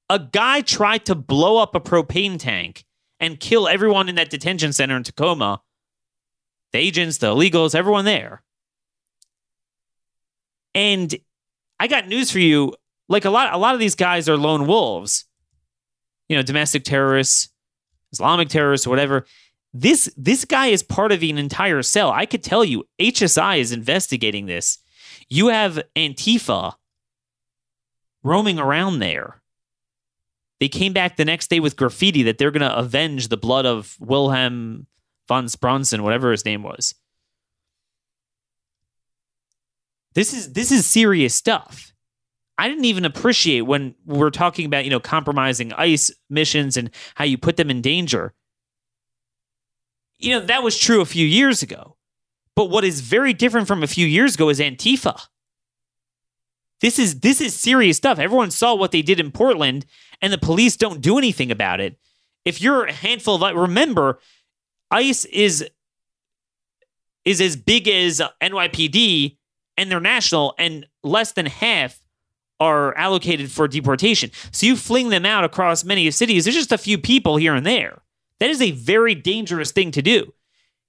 A 0.09 0.19
guy 0.19 0.61
tried 0.61 1.05
to 1.05 1.15
blow 1.15 1.57
up 1.57 1.75
a 1.75 1.79
propane 1.79 2.39
tank 2.39 2.83
and 3.19 3.39
kill 3.39 3.67
everyone 3.67 4.09
in 4.09 4.15
that 4.15 4.29
detention 4.29 4.73
center 4.73 4.97
in 4.97 5.03
Tacoma 5.03 5.61
the 6.71 6.77
agents, 6.77 7.17
the 7.17 7.27
illegals, 7.27 7.73
everyone 7.73 8.05
there. 8.05 8.43
And 10.73 11.15
I 11.79 11.87
got 11.87 12.07
news 12.07 12.31
for 12.31 12.39
you. 12.39 12.73
Like 13.07 13.25
a 13.25 13.29
lot, 13.29 13.53
a 13.53 13.57
lot 13.57 13.73
of 13.73 13.79
these 13.79 13.95
guys 13.95 14.29
are 14.29 14.37
lone 14.37 14.67
wolves. 14.67 15.25
You 16.27 16.35
know, 16.35 16.43
domestic 16.43 16.83
terrorists, 16.83 17.49
Islamic 18.11 18.49
terrorists, 18.49 18.85
whatever. 18.85 19.25
This 19.73 20.11
this 20.15 20.45
guy 20.45 20.67
is 20.67 20.83
part 20.83 21.11
of 21.11 21.21
an 21.23 21.37
entire 21.37 21.81
cell. 21.81 22.11
I 22.11 22.25
could 22.25 22.43
tell 22.43 22.63
you, 22.63 22.85
HSI 22.99 23.59
is 23.59 23.71
investigating 23.71 24.45
this. 24.45 24.79
You 25.27 25.47
have 25.47 25.81
Antifa 25.95 26.73
roaming 28.23 28.59
around 28.59 28.99
there. 28.99 29.41
They 30.59 30.67
came 30.67 30.91
back 30.93 31.15
the 31.15 31.25
next 31.25 31.49
day 31.49 31.59
with 31.59 31.77
graffiti 31.77 32.23
that 32.23 32.37
they're 32.37 32.51
going 32.51 32.61
to 32.61 32.77
avenge 32.77 33.29
the 33.29 33.37
blood 33.37 33.65
of 33.65 33.95
Wilhelm 33.99 34.87
von 35.27 35.47
Bronson, 35.59 36.03
whatever 36.03 36.31
his 36.31 36.45
name 36.45 36.63
was. 36.63 36.95
This 40.15 40.33
is 40.33 40.53
this 40.53 40.71
is 40.71 40.85
serious 40.85 41.35
stuff. 41.35 41.93
I 42.57 42.67
didn't 42.67 42.85
even 42.85 43.05
appreciate 43.05 43.61
when 43.61 43.95
we're 44.05 44.31
talking 44.31 44.65
about, 44.65 44.83
you 44.83 44.89
know, 44.89 44.99
compromising 44.99 45.71
ICE 45.73 46.11
missions 46.29 46.75
and 46.75 46.89
how 47.15 47.23
you 47.23 47.37
put 47.37 47.55
them 47.55 47.69
in 47.69 47.81
danger. 47.81 48.33
You 50.17 50.31
know, 50.31 50.45
that 50.45 50.61
was 50.61 50.77
true 50.77 50.99
a 50.99 51.05
few 51.05 51.25
years 51.25 51.63
ago. 51.63 51.95
But 52.55 52.69
what 52.69 52.83
is 52.83 52.99
very 52.99 53.31
different 53.31 53.67
from 53.67 53.81
a 53.81 53.87
few 53.87 54.05
years 54.05 54.35
ago 54.35 54.49
is 54.49 54.59
Antifa. 54.59 55.27
This 56.81 56.99
is 56.99 57.21
this 57.21 57.39
is 57.39 57.53
serious 57.55 57.97
stuff. 57.97 58.19
Everyone 58.19 58.51
saw 58.51 58.75
what 58.75 58.91
they 58.91 59.01
did 59.01 59.19
in 59.19 59.31
Portland 59.31 59.85
and 60.21 60.33
the 60.33 60.37
police 60.37 60.75
don't 60.75 60.99
do 61.01 61.17
anything 61.17 61.51
about 61.51 61.79
it. 61.79 61.97
If 62.43 62.61
you're 62.61 62.85
a 62.85 62.91
handful 62.91 63.41
of 63.41 63.55
remember, 63.55 64.19
ICE 64.91 65.23
is 65.25 65.69
is 67.23 67.39
as 67.41 67.55
big 67.55 67.87
as 67.87 68.21
NYPD 68.41 69.37
and 69.79 69.89
they're 69.89 69.99
national, 70.01 70.53
and 70.59 70.85
less 71.03 71.31
than 71.31 71.45
half 71.45 71.99
are 72.59 72.93
allocated 72.97 73.49
for 73.49 73.67
deportation. 73.67 74.29
So 74.51 74.65
you 74.65 74.75
fling 74.75 75.09
them 75.09 75.25
out 75.25 75.45
across 75.45 75.85
many 75.85 76.11
cities. 76.11 76.43
There's 76.43 76.55
just 76.55 76.73
a 76.73 76.77
few 76.77 76.97
people 76.97 77.37
here 77.37 77.55
and 77.55 77.65
there. 77.65 78.01
That 78.39 78.49
is 78.49 78.61
a 78.61 78.71
very 78.71 79.15
dangerous 79.15 79.71
thing 79.71 79.91
to 79.91 80.01
do. 80.01 80.33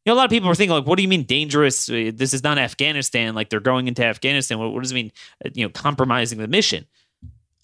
You 0.05 0.07
know, 0.07 0.15
a 0.15 0.17
lot 0.17 0.25
of 0.25 0.31
people 0.31 0.49
are 0.51 0.55
thinking, 0.55 0.75
like, 0.75 0.87
what 0.87 0.97
do 0.97 1.03
you 1.03 1.09
mean 1.09 1.23
dangerous? 1.23 1.87
This 1.87 2.35
is 2.35 2.43
not 2.43 2.59
Afghanistan. 2.59 3.35
Like, 3.35 3.51
they're 3.51 3.61
going 3.61 3.87
into 3.87 4.05
Afghanistan. 4.05 4.59
What, 4.59 4.73
what 4.73 4.83
does 4.83 4.91
it 4.91 4.95
mean, 4.97 5.13
uh, 5.45 5.51
you 5.55 5.65
know, 5.65 5.71
compromising 5.71 6.39
the 6.39 6.49
mission? 6.49 6.87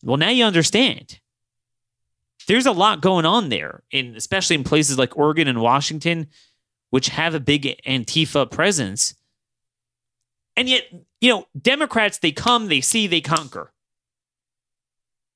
Well, 0.03 0.19
now 0.19 0.31
you 0.31 0.45
understand. 0.45 1.19
There's 2.47 2.67
a 2.67 2.73
lot 2.73 3.01
going 3.01 3.27
on 3.27 3.49
there, 3.49 3.83
in 3.91 4.15
especially 4.15 4.55
in 4.55 4.63
places 4.63 4.99
like 4.99 5.17
Oregon 5.17 5.49
and 5.49 5.61
Washington, 5.61 6.29
which 6.91 7.09
have 7.09 7.35
a 7.35 7.41
big 7.41 7.81
Antifa 7.85 8.49
presence. 8.49 9.15
And 10.57 10.69
yet, 10.69 10.85
you 11.27 11.33
know, 11.33 11.49
Democrats, 11.61 12.19
they 12.19 12.31
come, 12.31 12.69
they 12.69 12.81
see, 12.81 13.09
they 13.09 13.21
conquer. 13.21 13.73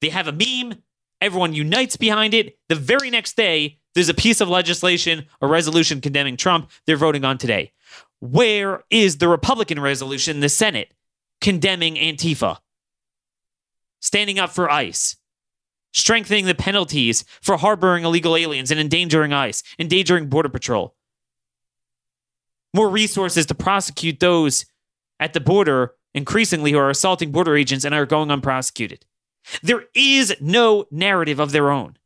They 0.01 0.11
have 0.11 0.29
a 0.29 0.33
meme, 0.33 0.85
everyone 1.21 1.53
unites 1.53 1.97
behind 1.97 2.33
it. 2.33 2.57
The 2.69 2.77
very 2.77 3.11
next 3.11 3.37
day, 3.37 3.81
there's 3.95 4.09
a 4.09 4.15
piece 4.15 4.41
of 4.41 4.49
legislation, 4.49 5.27
a 5.41 5.49
resolution 5.49 6.01
condemning 6.01 6.37
Trump 6.37 6.71
they're 6.87 6.97
voting 6.97 7.25
on 7.25 7.39
today. 7.39 7.73
Where 8.21 8.85
is 8.89 9.19
the 9.19 9.27
Republican 9.27 9.81
resolution 9.81 10.37
in 10.37 10.41
the 10.41 10.49
Senate 10.49 10.95
condemning 11.41 11.97
Antifa? 11.97 12.59
Standing 13.99 14.39
up 14.39 14.51
for 14.51 14.71
ICE, 14.71 15.17
strengthening 15.93 16.47
the 16.47 16.55
penalties 16.55 17.25
for 17.43 17.57
harboring 17.57 18.05
illegal 18.05 18.37
aliens 18.37 18.71
and 18.71 18.79
endangering 18.79 19.33
ICE, 19.33 19.61
endangering 19.77 20.29
Border 20.29 20.51
Patrol. 20.51 20.95
More 22.73 22.89
resources 22.89 23.45
to 23.47 23.57
prosecute 23.57 24.21
those 24.21 24.67
at 25.21 25.35
the 25.35 25.41
border 25.41 25.95
increasingly 26.15 26.73
who 26.73 26.79
are 26.79 26.91
assaulting 26.91 27.31
border 27.31 27.57
agents 27.57 27.85
and 27.85 27.95
are 27.95 28.07
going 28.07 28.31
unprosecuted. 28.31 29.07
There 29.63 29.85
is 29.95 30.35
no 30.41 30.87
narrative 30.91 31.39
of 31.39 31.53
their 31.53 31.71
own. 31.71 31.97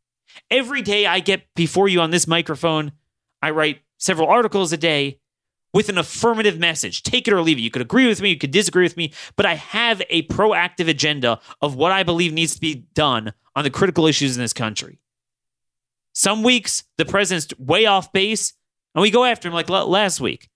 Every 0.50 0.83
day 0.83 1.06
I 1.06 1.21
get 1.21 1.47
before 1.54 1.88
you 1.88 2.00
on 2.00 2.11
this 2.11 2.26
microphone, 2.26 2.92
I 3.40 3.50
write 3.50 3.80
several 3.97 4.28
articles 4.28 4.73
a 4.73 4.76
day 4.76 5.21
with 5.73 5.88
an 5.88 5.99
affirmative 5.99 6.59
message. 6.59 7.02
Take 7.02 7.26
it 7.26 7.35
or 7.35 7.40
leave 7.40 7.59
it. 7.59 7.62
You 7.62 7.71
could 7.71 7.83
agree 7.83 8.06
with 8.06 8.21
me, 8.21 8.30
you 8.30 8.38
could 8.38 8.50
disagree 8.50 8.85
with 8.85 8.97
me, 8.97 9.12
but 9.37 9.47
I 9.47 9.54
have 9.54 10.02
a 10.11 10.26
proactive 10.26 10.88
agenda 10.88 11.40
of 11.62 11.75
what 11.75 11.92
I 11.92 12.02
believe 12.02 12.33
needs 12.33 12.54
to 12.54 12.61
be 12.61 12.87
done 12.94 13.33
on 13.56 13.64
the 13.64 13.71
critical 13.71 14.06
issues 14.06 14.37
in 14.37 14.42
this 14.42 14.52
country. 14.52 14.99
Some 16.12 16.42
weeks, 16.42 16.85
the 16.97 17.04
president's 17.04 17.59
way 17.59 17.87
off 17.87 18.12
base, 18.12 18.52
and 18.94 19.02
we 19.02 19.11
go 19.11 19.25
after 19.25 19.49
him 19.49 19.54
like 19.54 19.68
last 19.68 20.21
week. 20.21 20.49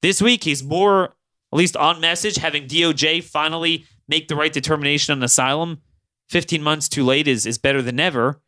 This 0.00 0.20
week, 0.20 0.42
he's 0.42 0.64
more 0.64 1.14
at 1.52 1.58
least 1.58 1.76
on 1.76 2.00
message, 2.00 2.36
having 2.36 2.66
DOJ 2.66 3.22
finally 3.22 3.84
make 4.08 4.28
the 4.28 4.36
right 4.36 4.52
determination 4.52 5.12
on 5.12 5.22
asylum 5.22 5.82
15 6.30 6.62
months 6.62 6.88
too 6.88 7.04
late 7.04 7.28
is, 7.28 7.44
is 7.44 7.58
better 7.58 7.82
than 7.82 7.96
never. 7.96 8.40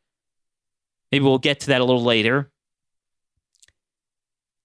Maybe 1.13 1.25
we'll 1.25 1.39
get 1.39 1.61
to 1.61 1.67
that 1.69 1.83
a 1.83 1.85
little 1.85 2.03
later. 2.03 2.51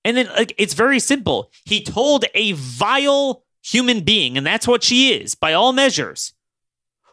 And 0.05 0.15
then 0.15 0.27
like, 0.27 0.53
it's 0.57 0.73
very 0.73 0.99
simple. 0.99 1.51
He 1.65 1.83
told 1.83 2.25
a 2.33 2.53
vile 2.53 3.43
human 3.61 4.01
being, 4.01 4.37
and 4.37 4.47
that's 4.47 4.67
what 4.67 4.83
she 4.83 5.13
is 5.13 5.35
by 5.35 5.51
all 5.51 5.73
measures, 5.73 6.33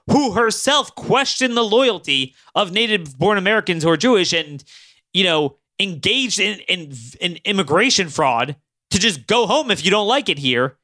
who 0.08 0.32
herself 0.32 0.94
questioned 0.94 1.56
the 1.56 1.64
loyalty 1.64 2.34
of 2.54 2.72
native 2.72 3.18
born 3.18 3.36
Americans 3.36 3.82
who 3.82 3.90
are 3.90 3.96
Jewish 3.96 4.32
and, 4.32 4.62
you 5.12 5.24
know, 5.24 5.56
engaged 5.80 6.38
in, 6.38 6.60
in, 6.60 6.92
in 7.20 7.38
immigration 7.44 8.08
fraud 8.08 8.54
to 8.90 8.98
just 9.00 9.26
go 9.26 9.46
home 9.46 9.72
if 9.72 9.84
you 9.84 9.90
don't 9.90 10.06
like 10.06 10.28
it 10.28 10.38
here 10.38 10.78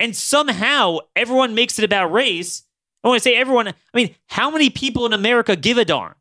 and 0.00 0.14
somehow 0.14 0.98
everyone 1.14 1.54
makes 1.54 1.78
it 1.78 1.84
about 1.84 2.12
race. 2.12 2.62
I 3.02 3.08
want 3.08 3.22
to 3.22 3.28
say 3.28 3.36
everyone, 3.36 3.68
I 3.68 3.74
mean, 3.94 4.14
how 4.26 4.50
many 4.50 4.70
people 4.70 5.06
in 5.06 5.12
America 5.12 5.56
give 5.56 5.78
a 5.78 5.84
darn? 5.84 6.14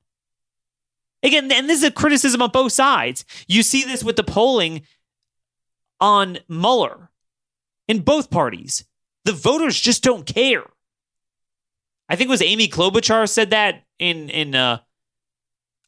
Again, 1.23 1.49
and 1.51 1.69
this 1.69 1.79
is 1.79 1.85
a 1.85 1.91
criticism 1.91 2.41
on 2.41 2.49
both 2.49 2.73
sides. 2.73 3.23
You 3.47 3.63
see 3.63 3.83
this 3.85 4.03
with 4.03 4.17
the 4.17 4.23
polling 4.23 4.81
on 6.01 6.39
Mueller 6.49 7.09
in 7.87 8.01
both 8.01 8.29
parties. 8.29 8.83
The 9.23 9.31
voters 9.31 9.79
just 9.79 10.03
don't 10.03 10.25
care. 10.25 10.65
I 12.09 12.17
think 12.17 12.27
it 12.27 12.31
was 12.31 12.41
Amy 12.41 12.67
Klobuchar 12.67 13.27
said 13.29 13.51
that 13.51 13.83
in 13.99 14.29
in 14.29 14.53
uh, 14.53 14.79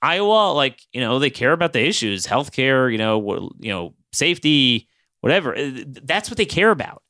Iowa. 0.01 0.53
Like 0.53 0.79
you 0.93 1.01
know 1.01 1.19
they 1.19 1.29
care 1.29 1.51
about 1.51 1.73
the 1.73 1.85
issues, 1.85 2.25
healthcare, 2.25 2.89
you 2.89 2.97
know, 2.97 3.51
you 3.59 3.69
know, 3.71 3.93
safety, 4.13 4.87
whatever. 5.19 5.53
That's 5.85 6.29
what 6.29 6.37
they 6.37 6.45
care 6.45 6.71
about. 6.71 7.03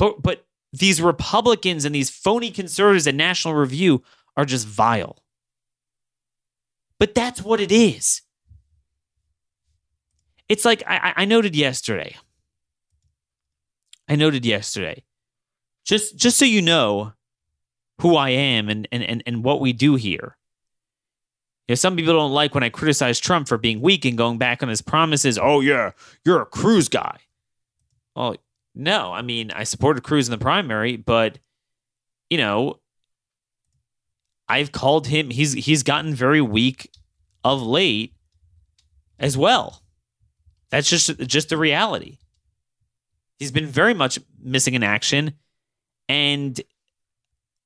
But 0.00 0.22
but 0.22 0.46
these 0.72 1.02
Republicans 1.02 1.84
and 1.84 1.94
these 1.94 2.08
phony 2.08 2.50
conservatives 2.50 3.06
at 3.06 3.14
National 3.14 3.52
Review 3.52 4.02
are 4.34 4.46
just 4.46 4.66
vile. 4.66 5.22
But 6.98 7.14
that's 7.14 7.42
what 7.42 7.60
it 7.60 7.70
is. 7.70 8.22
It's 10.48 10.64
like 10.64 10.82
I, 10.86 11.12
I 11.16 11.24
noted 11.26 11.54
yesterday. 11.54 12.16
I 14.08 14.16
noted 14.16 14.46
yesterday. 14.46 15.04
Just 15.84 16.16
just 16.16 16.38
so 16.38 16.46
you 16.46 16.62
know 16.62 17.12
who 18.00 18.16
I 18.16 18.30
am 18.30 18.70
and 18.70 18.88
and 18.90 19.02
and, 19.02 19.22
and 19.26 19.44
what 19.44 19.60
we 19.60 19.74
do 19.74 19.96
here. 19.96 20.38
You 21.68 21.72
know, 21.72 21.76
some 21.76 21.94
people 21.94 22.14
don't 22.14 22.32
like 22.32 22.54
when 22.54 22.64
I 22.64 22.70
criticize 22.70 23.20
Trump 23.20 23.48
for 23.48 23.58
being 23.58 23.82
weak 23.82 24.06
and 24.06 24.16
going 24.16 24.38
back 24.38 24.62
on 24.62 24.70
his 24.70 24.80
promises. 24.80 25.38
Oh 25.38 25.60
yeah, 25.60 25.90
you're 26.24 26.40
a 26.40 26.46
Cruz 26.46 26.88
guy. 26.88 27.18
Well, 28.16 28.36
no, 28.74 29.12
I 29.12 29.22
mean 29.22 29.50
I 29.50 29.64
supported 29.64 30.02
Cruz 30.02 30.28
in 30.28 30.32
the 30.32 30.38
primary, 30.38 30.96
but 30.96 31.38
you 32.28 32.38
know, 32.38 32.80
I've 34.48 34.72
called 34.72 35.06
him. 35.06 35.30
He's 35.30 35.52
he's 35.52 35.82
gotten 35.82 36.14
very 36.14 36.40
weak 36.40 36.90
of 37.44 37.62
late 37.62 38.14
as 39.18 39.36
well. 39.36 39.82
That's 40.70 40.88
just 40.88 41.18
just 41.20 41.48
the 41.48 41.56
reality. 41.56 42.18
He's 43.38 43.52
been 43.52 43.66
very 43.66 43.94
much 43.94 44.18
missing 44.42 44.74
in 44.74 44.82
action, 44.82 45.34
and 46.08 46.60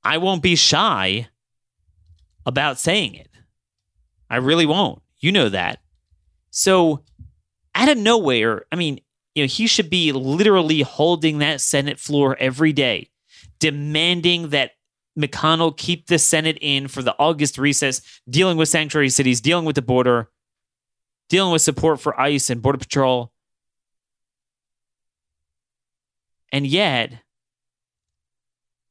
I 0.02 0.18
won't 0.18 0.42
be 0.42 0.56
shy 0.56 1.28
about 2.46 2.78
saying 2.78 3.14
it. 3.14 3.30
I 4.30 4.36
really 4.36 4.66
won't. 4.66 5.02
You 5.18 5.32
know 5.32 5.48
that. 5.48 5.80
So, 6.50 7.02
out 7.74 7.88
of 7.88 7.98
nowhere, 7.98 8.66
I 8.70 8.76
mean, 8.76 9.00
you 9.34 9.42
know, 9.42 9.48
he 9.48 9.66
should 9.66 9.90
be 9.90 10.12
literally 10.12 10.82
holding 10.82 11.38
that 11.38 11.60
Senate 11.60 11.98
floor 11.98 12.36
every 12.38 12.72
day, 12.72 13.10
demanding 13.58 14.50
that 14.50 14.72
McConnell 15.18 15.76
keep 15.76 16.06
the 16.06 16.18
Senate 16.18 16.58
in 16.60 16.88
for 16.88 17.02
the 17.02 17.14
August 17.18 17.58
recess, 17.58 18.00
dealing 18.28 18.56
with 18.56 18.68
sanctuary 18.68 19.10
cities, 19.10 19.40
dealing 19.40 19.64
with 19.64 19.76
the 19.76 19.82
border, 19.82 20.30
dealing 21.28 21.52
with 21.52 21.62
support 21.62 22.00
for 22.00 22.18
ICE 22.20 22.50
and 22.50 22.62
Border 22.62 22.78
Patrol. 22.78 23.32
And 26.52 26.66
yet, 26.66 27.14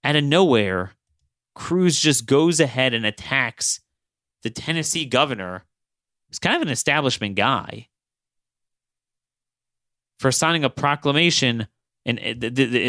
out 0.03 0.17
of 0.17 0.23
nowhere, 0.23 0.93
Cruz 1.55 1.99
just 1.99 2.25
goes 2.25 2.59
ahead 2.59 2.93
and 2.93 3.05
attacks 3.05 3.79
the 4.41 4.49
Tennessee 4.49 5.05
governor, 5.05 5.63
who's 6.27 6.39
kind 6.39 6.57
of 6.57 6.61
an 6.61 6.69
establishment 6.69 7.35
guy, 7.35 7.87
for 10.19 10.31
signing 10.31 10.63
a 10.63 10.69
proclamation. 10.69 11.67
And 12.05 12.19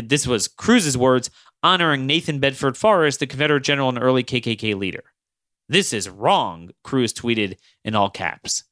this 0.09 0.27
was 0.27 0.49
Cruz's 0.49 0.99
words 0.99 1.31
honoring 1.63 2.07
Nathan 2.07 2.41
Bedford 2.41 2.77
Forrest, 2.77 3.21
the 3.21 3.27
Confederate 3.27 3.63
general 3.63 3.89
and 3.89 4.03
early 4.03 4.25
KKK 4.25 4.77
leader. 4.77 5.05
This 5.69 5.93
is 5.93 6.09
wrong, 6.09 6.71
Cruz 6.83 7.13
tweeted 7.13 7.57
in 7.85 7.95
all 7.95 8.11
caps. 8.11 8.65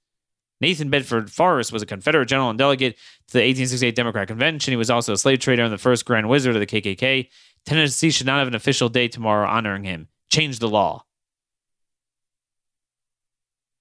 Nathan 0.60 0.90
Bedford 0.90 1.30
Forrest 1.30 1.72
was 1.72 1.82
a 1.82 1.86
Confederate 1.86 2.26
general 2.26 2.50
and 2.50 2.58
delegate 2.58 2.94
to 2.94 3.32
the 3.32 3.40
1868 3.40 3.94
Democrat 3.96 4.28
Convention. 4.28 4.72
He 4.72 4.76
was 4.76 4.90
also 4.90 5.14
a 5.14 5.18
slave 5.18 5.40
trader 5.40 5.64
and 5.64 5.72
the 5.72 5.78
first 5.78 6.04
Grand 6.04 6.28
Wizard 6.28 6.54
of 6.54 6.60
the 6.60 6.66
KKK. 6.66 7.28
Tennessee 7.66 8.10
should 8.10 8.26
not 8.26 8.38
have 8.38 8.48
an 8.48 8.54
official 8.54 8.88
day 8.88 9.08
tomorrow 9.08 9.48
honoring 9.48 9.84
him. 9.84 10.08
Change 10.30 10.58
the 10.58 10.68
law. 10.68 11.04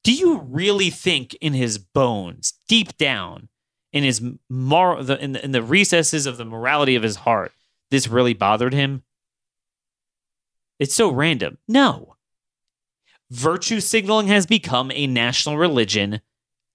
Do 0.03 0.13
you 0.13 0.39
really 0.39 0.89
think 0.89 1.36
in 1.36 1.53
his 1.53 1.77
bones, 1.77 2.53
deep 2.67 2.97
down, 2.97 3.49
in 3.93 4.04
his 4.04 4.21
mor- 4.49 5.04
the, 5.04 5.21
in, 5.21 5.34
the, 5.34 5.43
in 5.43 5.51
the 5.51 5.63
recesses 5.63 6.25
of 6.25 6.38
the 6.38 6.45
morality 6.45 6.95
of 6.95 7.04
his 7.04 7.17
heart, 7.17 7.51
this 7.89 8.08
really 8.08 8.34
bothered 8.34 8.73
him? 8.73 9.04
It's 10.80 10.95
so 10.95 11.12
random. 11.12 11.58
No. 11.67 12.15
Virtue 13.30 13.80
signaling 13.80 14.27
has 14.27 14.45
become 14.45 14.91
a 14.91 15.08
national 15.08 15.58
religion 15.58 16.21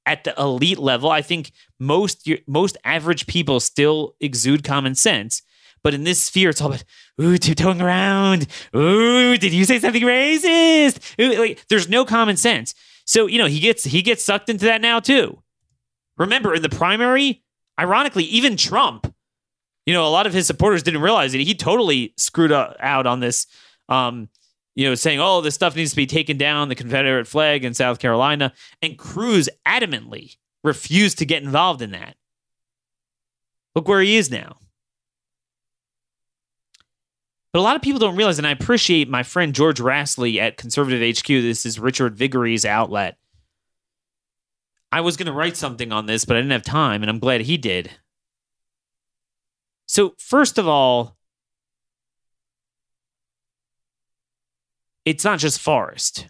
at 0.07 0.24
the 0.24 0.35
elite 0.38 0.79
level. 0.79 1.11
I 1.11 1.20
think 1.20 1.50
most 1.79 2.29
most 2.46 2.79
average 2.85 3.26
people 3.26 3.61
still 3.61 4.14
exude 4.20 4.64
common 4.64 4.94
sense, 4.94 5.42
but 5.83 5.92
in 5.92 6.05
this 6.05 6.22
sphere, 6.22 6.50
it's 6.50 6.61
all 6.61 6.68
about 6.68 6.85
ooh 7.20 7.37
tiptoeing 7.37 7.83
around. 7.83 8.46
Ooh, 8.74 9.37
did 9.37 9.52
you 9.52 9.64
say 9.64 9.79
something 9.79 10.02
racist? 10.02 11.20
Ooh, 11.20 11.38
like, 11.38 11.66
there's 11.68 11.88
no 11.88 12.05
common 12.05 12.37
sense. 12.37 12.74
So 13.05 13.26
you 13.26 13.38
know 13.38 13.46
he 13.46 13.61
gets 13.61 13.85
he 13.85 14.00
gets 14.00 14.24
sucked 14.24 14.48
into 14.48 14.64
that 14.66 14.81
now 14.81 15.00
too. 15.00 15.42
Remember 16.18 16.55
in 16.55 16.62
the 16.62 16.68
primary, 16.68 17.42
ironically, 17.79 18.24
even 18.24 18.57
Trump, 18.57 19.12
you 19.85 19.94
know, 19.94 20.07
a 20.07 20.11
lot 20.11 20.26
of 20.26 20.33
his 20.33 20.46
supporters 20.46 20.83
didn't 20.83 21.02
realize 21.02 21.35
it. 21.35 21.40
He 21.40 21.55
totally 21.55 22.14
screwed 22.16 22.52
out 22.52 23.07
on 23.07 23.20
this. 23.20 23.46
Um, 23.88 24.29
you 24.74 24.87
know, 24.87 24.94
saying, 24.94 25.20
"Oh, 25.20 25.40
this 25.40 25.55
stuff 25.55 25.74
needs 25.74 25.90
to 25.90 25.96
be 25.96 26.07
taken 26.07 26.37
down," 26.37 26.68
the 26.68 26.74
Confederate 26.74 27.26
flag 27.26 27.64
in 27.64 27.72
South 27.72 27.98
Carolina, 27.98 28.52
and 28.83 28.98
Cruz 28.98 29.48
adamantly 29.66 30.37
refused 30.62 31.18
to 31.18 31.24
get 31.24 31.42
involved 31.42 31.81
in 31.81 31.92
that. 31.92 32.16
Look 33.74 33.88
where 33.88 34.02
he 34.02 34.16
is 34.16 34.31
now. 34.31 34.59
But 37.52 37.61
a 37.61 37.62
lot 37.62 37.76
of 37.76 37.81
people 37.81 37.98
don't 37.98 38.16
realize, 38.16 38.37
and 38.37 38.46
I 38.46 38.50
appreciate 38.50 39.09
my 39.09 39.22
friend 39.22 39.55
George 39.55 39.81
Rasley 39.81 40.38
at 40.38 40.59
Conservative 40.59 41.00
HQ. 41.00 41.26
This 41.26 41.64
is 41.64 41.79
Richard 41.79 42.14
Viguerie's 42.14 42.66
outlet. 42.66 43.16
I 44.96 45.00
was 45.00 45.18
going 45.18 45.26
to 45.26 45.32
write 45.32 45.59
something 45.59 45.92
on 45.92 46.06
this, 46.06 46.24
but 46.24 46.37
I 46.37 46.40
didn't 46.40 46.52
have 46.52 46.62
time, 46.62 47.02
and 47.02 47.11
I'm 47.11 47.18
glad 47.18 47.42
he 47.42 47.59
did. 47.59 47.90
So, 49.85 50.14
first 50.16 50.56
of 50.56 50.66
all, 50.66 51.18
it's 55.04 55.22
not 55.22 55.38
just 55.38 55.61
Forrest. 55.61 56.28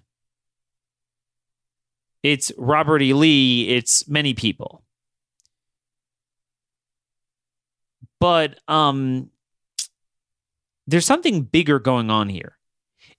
It's 2.24 2.50
Robert 2.58 3.02
E. 3.02 3.12
Lee. 3.12 3.68
It's 3.68 4.08
many 4.08 4.34
people. 4.34 4.82
But 8.18 8.58
um, 8.66 9.30
there's 10.88 11.06
something 11.06 11.42
bigger 11.42 11.78
going 11.78 12.10
on 12.10 12.28
here. 12.28 12.58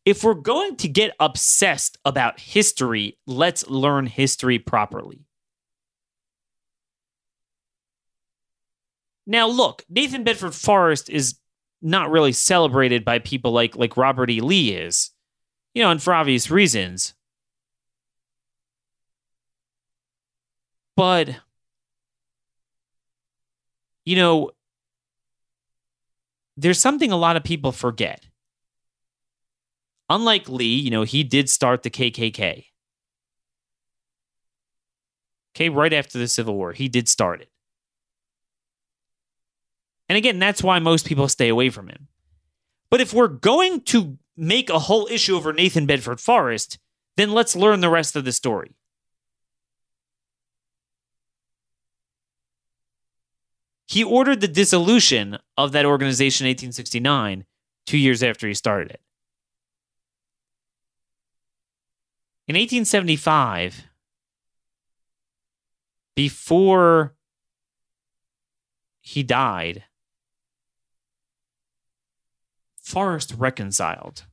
If 0.03 0.25
we're 0.25 0.33
going 0.33 0.75
to 0.75 0.89
get 0.89 1.15
obsessed 1.21 1.97
about 2.03 2.37
history, 2.41 3.17
let's 3.25 3.65
learn 3.69 4.07
history 4.07 4.59
properly. 4.59 5.26
Now, 9.29 9.47
look, 9.47 9.83
Nathan 9.89 10.23
Bedford 10.23 10.55
Forrest 10.55 11.09
is 11.09 11.37
not 11.81 12.09
really 12.09 12.31
celebrated 12.31 13.03
by 13.03 13.19
people 13.19 13.51
like 13.51 13.75
like 13.75 13.97
Robert 13.97 14.29
E. 14.29 14.39
Lee 14.39 14.71
is, 14.71 15.11
you 15.73 15.83
know, 15.83 15.91
and 15.91 16.01
for 16.01 16.13
obvious 16.13 16.49
reasons. 16.49 17.13
But 20.95 21.29
you 24.05 24.15
know, 24.15 24.51
there's 26.55 26.79
something 26.79 27.11
a 27.11 27.17
lot 27.17 27.35
of 27.35 27.43
people 27.43 27.73
forget. 27.73 28.25
Unlike 30.09 30.47
Lee, 30.47 30.75
you 30.79 30.89
know, 30.89 31.03
he 31.03 31.23
did 31.23 31.49
start 31.49 31.83
the 31.83 31.89
KKK. 31.89 32.67
Okay, 35.53 35.69
right 35.69 35.91
after 35.91 36.17
the 36.17 36.29
Civil 36.29 36.55
War, 36.55 36.71
he 36.71 36.87
did 36.87 37.09
start 37.09 37.41
it. 37.41 37.49
And 40.09 40.17
again, 40.17 40.39
that's 40.39 40.63
why 40.63 40.79
most 40.79 41.05
people 41.05 41.27
stay 41.27 41.49
away 41.49 41.69
from 41.69 41.89
him. 41.89 42.07
But 42.89 43.01
if 43.01 43.13
we're 43.13 43.27
going 43.27 43.81
to 43.81 44.17
make 44.37 44.69
a 44.69 44.79
whole 44.79 45.07
issue 45.11 45.35
over 45.35 45.51
Nathan 45.51 45.85
Bedford 45.85 46.21
Forrest, 46.21 46.79
then 47.17 47.31
let's 47.31 47.55
learn 47.55 47.81
the 47.81 47.89
rest 47.89 48.15
of 48.15 48.23
the 48.23 48.31
story. 48.31 48.75
He 53.87 54.03
ordered 54.03 54.41
the 54.41 54.47
dissolution 54.47 55.37
of 55.57 55.71
that 55.71 55.85
organization 55.85 56.45
in 56.45 56.51
1869, 56.51 57.45
two 57.85 57.97
years 57.97 58.21
after 58.21 58.47
he 58.47 58.53
started 58.53 58.91
it. 58.91 59.01
In 62.47 62.55
1875, 62.55 63.87
before 66.15 67.15
he 69.01 69.23
died, 69.23 69.83
Forrest 72.87 73.33
reconciled. 73.37 74.23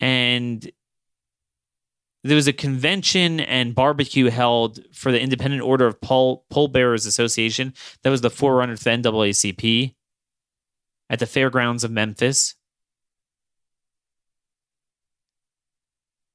And 0.00 0.68
there 2.24 2.34
was 2.34 2.48
a 2.48 2.52
convention 2.52 3.38
and 3.38 3.72
barbecue 3.72 4.30
held 4.30 4.80
for 4.92 5.12
the 5.12 5.20
Independent 5.20 5.62
Order 5.62 5.86
of 5.86 6.00
Pole, 6.00 6.44
Bearers 6.72 7.06
Association. 7.06 7.72
That 8.02 8.10
was 8.10 8.22
the 8.22 8.30
forerunner 8.30 8.76
to 8.76 8.82
the 8.82 8.90
NAACP 8.90 9.94
at 11.08 11.20
the 11.20 11.26
fairgrounds 11.26 11.84
of 11.84 11.92
Memphis. 11.92 12.56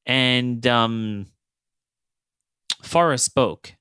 And 0.05 0.65
um, 0.65 1.25
Forrest 2.81 3.25
spoke. 3.25 3.73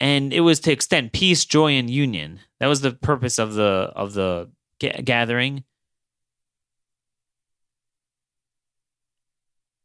And 0.00 0.32
it 0.32 0.40
was 0.40 0.60
to 0.60 0.72
extend 0.72 1.12
peace, 1.12 1.44
joy, 1.44 1.72
and 1.72 1.90
union. 1.90 2.40
That 2.60 2.68
was 2.68 2.80
the 2.80 2.92
purpose 2.92 3.38
of 3.38 3.54
the 3.54 3.92
of 3.96 4.12
the 4.12 4.50
ga- 4.78 5.02
gathering. 5.02 5.64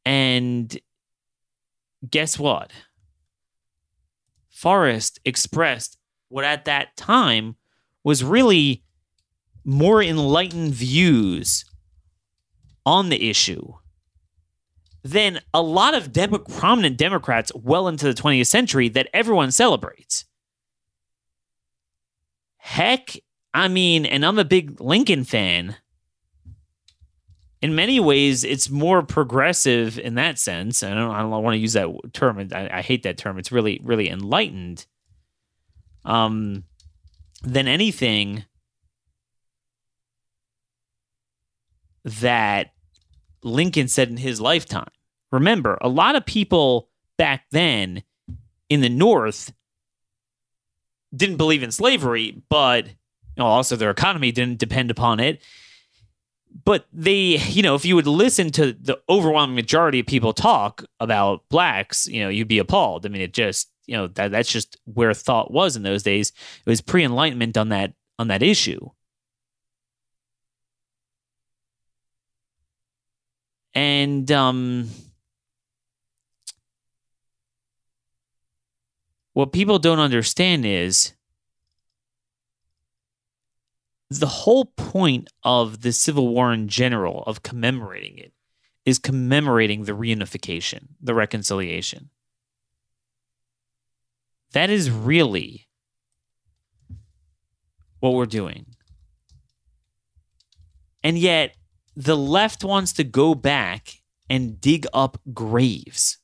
And 0.05 0.77
guess 2.09 2.37
what? 2.37 2.71
Forrest 4.49 5.19
expressed 5.25 5.97
what 6.29 6.45
at 6.45 6.65
that 6.65 6.95
time 6.95 7.55
was 8.03 8.23
really 8.23 8.83
more 9.65 10.03
enlightened 10.03 10.73
views 10.73 11.65
on 12.85 13.09
the 13.09 13.29
issue 13.29 13.73
than 15.03 15.41
a 15.53 15.61
lot 15.61 15.93
of 15.93 16.13
prominent 16.47 16.97
Democrats 16.97 17.51
well 17.55 17.87
into 17.87 18.05
the 18.05 18.13
20th 18.13 18.47
century 18.47 18.89
that 18.89 19.09
everyone 19.13 19.51
celebrates. 19.51 20.25
Heck, 22.57 23.17
I 23.53 23.67
mean, 23.67 24.05
and 24.05 24.25
I'm 24.25 24.39
a 24.39 24.45
big 24.45 24.79
Lincoln 24.79 25.25
fan. 25.25 25.75
In 27.61 27.75
many 27.75 27.99
ways, 27.99 28.43
it's 28.43 28.69
more 28.69 29.03
progressive 29.03 29.99
in 29.99 30.15
that 30.15 30.39
sense. 30.39 30.83
I 30.83 30.93
don't, 30.93 31.11
I 31.11 31.21
don't 31.21 31.31
want 31.43 31.55
to 31.55 31.59
use 31.59 31.73
that 31.73 31.89
term. 32.13 32.49
I, 32.51 32.77
I 32.77 32.81
hate 32.81 33.03
that 33.03 33.17
term. 33.17 33.37
It's 33.37 33.51
really, 33.51 33.79
really 33.83 34.09
enlightened. 34.09 34.85
Um, 36.05 36.65
than 37.43 37.67
anything 37.67 38.45
that 42.03 42.71
Lincoln 43.43 43.87
said 43.87 44.09
in 44.09 44.17
his 44.17 44.41
lifetime. 44.41 44.89
Remember, 45.31 45.77
a 45.81 45.89
lot 45.89 46.15
of 46.15 46.25
people 46.25 46.89
back 47.17 47.45
then 47.51 48.03
in 48.69 48.81
the 48.81 48.89
North 48.89 49.53
didn't 51.15 51.37
believe 51.37 51.63
in 51.63 51.71
slavery, 51.71 52.41
but 52.49 52.87
you 52.87 52.93
know, 53.37 53.45
also 53.45 53.75
their 53.75 53.89
economy 53.89 54.31
didn't 54.31 54.59
depend 54.59 54.91
upon 54.91 55.19
it. 55.19 55.41
But 56.65 56.85
they, 56.93 57.37
you 57.49 57.63
know, 57.63 57.73
if 57.73 57.83
you 57.83 57.95
would 57.95 58.07
listen 58.07 58.51
to 58.51 58.73
the 58.73 58.99
overwhelming 59.09 59.55
majority 59.55 59.99
of 59.99 60.05
people 60.05 60.33
talk 60.33 60.83
about 60.99 61.47
blacks, 61.49 62.07
you 62.07 62.21
know, 62.21 62.29
you'd 62.29 62.47
be 62.47 62.59
appalled. 62.59 63.05
I 63.05 63.09
mean, 63.09 63.23
it 63.23 63.33
just, 63.33 63.71
you 63.87 63.97
know, 63.97 64.07
that 64.07 64.31
that's 64.31 64.51
just 64.51 64.77
where 64.85 65.13
thought 65.15 65.51
was 65.51 65.75
in 65.75 65.81
those 65.81 66.03
days. 66.03 66.31
It 66.63 66.69
was 66.69 66.81
pre-enlightenment 66.81 67.57
on 67.57 67.69
that 67.69 67.93
on 68.19 68.27
that 68.27 68.43
issue. 68.43 68.89
And 73.73 74.31
um, 74.31 74.89
what 79.33 79.51
people 79.51 79.79
don't 79.79 79.99
understand 79.99 80.65
is 80.65 81.13
the 84.09 84.27
whole 84.27 84.65
point 84.65 85.29
of 85.43 85.81
the 85.81 85.91
Civil 85.91 86.27
War 86.27 86.53
in 86.53 86.67
general, 86.67 87.23
of 87.23 87.41
commemorating 87.41 88.17
it, 88.17 88.31
is 88.85 88.99
commemorating 88.99 89.85
the 89.85 89.93
reunification, 89.93 90.87
the 91.01 91.15
reconciliation. 91.15 92.09
That 94.51 94.69
is 94.69 94.91
really 94.91 95.67
what 97.99 98.13
we're 98.13 98.25
doing. 98.25 98.67
And 101.03 101.17
yet, 101.17 101.55
the 101.95 102.17
left 102.17 102.63
wants 102.63 102.93
to 102.93 103.03
go 103.03 103.35
back 103.35 104.01
and 104.29 104.59
dig 104.59 104.85
up 104.93 105.19
graves. 105.33 106.17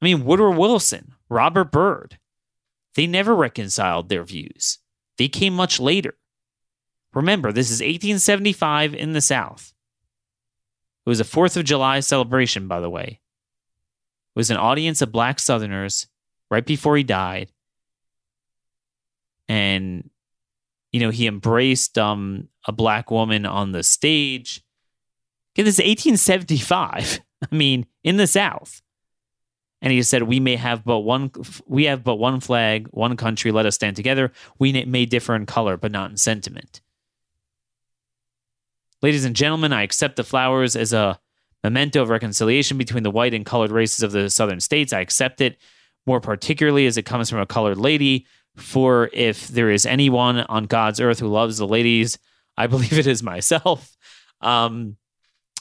I 0.00 0.04
mean, 0.04 0.24
Woodrow 0.24 0.56
Wilson, 0.56 1.14
Robert 1.28 1.72
Byrd, 1.72 2.18
they 2.94 3.06
never 3.06 3.34
reconciled 3.34 4.08
their 4.08 4.24
views. 4.24 4.78
They 5.18 5.28
came 5.28 5.54
much 5.54 5.80
later. 5.80 6.14
Remember, 7.12 7.52
this 7.52 7.70
is 7.70 7.80
1875 7.80 8.94
in 8.94 9.12
the 9.12 9.20
South. 9.20 9.72
It 11.06 11.08
was 11.08 11.20
a 11.20 11.24
4th 11.24 11.56
of 11.56 11.64
July 11.64 12.00
celebration, 12.00 12.66
by 12.66 12.80
the 12.80 12.90
way. 12.90 13.20
It 14.34 14.38
was 14.38 14.50
an 14.50 14.56
audience 14.56 15.00
of 15.00 15.12
black 15.12 15.38
Southerners 15.38 16.06
right 16.50 16.64
before 16.64 16.96
he 16.96 17.04
died. 17.04 17.50
And 19.48 20.10
you 20.94 21.00
know, 21.00 21.10
he 21.10 21.26
embraced 21.26 21.98
um, 21.98 22.46
a 22.68 22.72
black 22.72 23.10
woman 23.10 23.46
on 23.46 23.72
the 23.72 23.82
stage. 23.82 24.62
Again, 25.52 25.64
this 25.64 25.80
is 25.80 25.84
1875. 25.84 27.20
I 27.42 27.52
mean, 27.52 27.86
in 28.04 28.16
the 28.16 28.28
South. 28.28 28.80
And 29.82 29.92
he 29.92 30.00
said, 30.04 30.22
"We 30.22 30.38
may 30.38 30.54
have 30.54 30.84
but 30.84 31.00
one. 31.00 31.32
We 31.66 31.86
have 31.86 32.04
but 32.04 32.14
one 32.14 32.38
flag, 32.38 32.86
one 32.92 33.16
country. 33.16 33.50
Let 33.50 33.66
us 33.66 33.74
stand 33.74 33.96
together. 33.96 34.30
We 34.60 34.84
may 34.84 35.04
differ 35.04 35.34
in 35.34 35.46
color, 35.46 35.76
but 35.76 35.90
not 35.90 36.12
in 36.12 36.16
sentiment." 36.16 36.80
Ladies 39.02 39.24
and 39.24 39.34
gentlemen, 39.34 39.72
I 39.72 39.82
accept 39.82 40.14
the 40.14 40.22
flowers 40.22 40.76
as 40.76 40.92
a 40.92 41.18
memento 41.64 42.02
of 42.02 42.08
reconciliation 42.08 42.78
between 42.78 43.02
the 43.02 43.10
white 43.10 43.34
and 43.34 43.44
colored 43.44 43.72
races 43.72 44.04
of 44.04 44.12
the 44.12 44.30
southern 44.30 44.60
states. 44.60 44.92
I 44.92 45.00
accept 45.00 45.40
it 45.40 45.58
more 46.06 46.20
particularly 46.20 46.86
as 46.86 46.96
it 46.96 47.02
comes 47.02 47.28
from 47.28 47.40
a 47.40 47.46
colored 47.46 47.78
lady 47.78 48.26
for 48.56 49.10
if 49.12 49.48
there 49.48 49.70
is 49.70 49.86
anyone 49.86 50.40
on 50.40 50.64
God's 50.64 51.00
earth 51.00 51.18
who 51.18 51.28
loves 51.28 51.58
the 51.58 51.66
ladies, 51.66 52.18
I 52.56 52.66
believe 52.68 52.98
it 52.98 53.06
is 53.06 53.22
myself. 53.22 53.96
Um, 54.40 54.96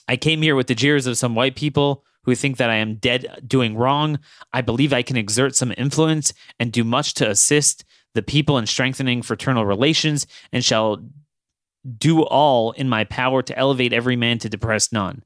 I 0.08 0.17
came 0.17 0.41
here 0.41 0.56
with 0.56 0.67
the 0.67 0.75
jeers 0.75 1.08
of 1.08 1.17
some 1.17 1.36
white 1.36 1.56
people 1.56 2.03
who 2.23 2.36
think 2.36 2.58
that 2.58 2.69
I 2.69 2.75
am 2.75 2.95
dead 2.95 3.43
doing 3.45 3.75
wrong. 3.75 4.19
I 4.51 4.62
believe 4.62 4.93
I 4.93 5.01
can 5.01 5.17
exert 5.17 5.56
some 5.56 5.73
influence 5.77 6.34
and 6.60 6.71
do 6.71 6.84
much 6.84 7.13
to 7.15 7.29
assist 7.29 7.84
the 8.13 8.21
people 8.21 8.58
in 8.58 8.65
strengthening 8.65 9.21
fraternal 9.21 9.65
relations 9.65 10.27
and 10.51 10.63
shall 10.63 11.03
do 11.97 12.23
all 12.23 12.71
in 12.71 12.88
my 12.88 13.03
power 13.03 13.41
to 13.41 13.58
elevate 13.58 13.91
every 13.91 14.15
man 14.15 14.39
to 14.39 14.49
depress 14.49 14.91
none. 14.91 15.23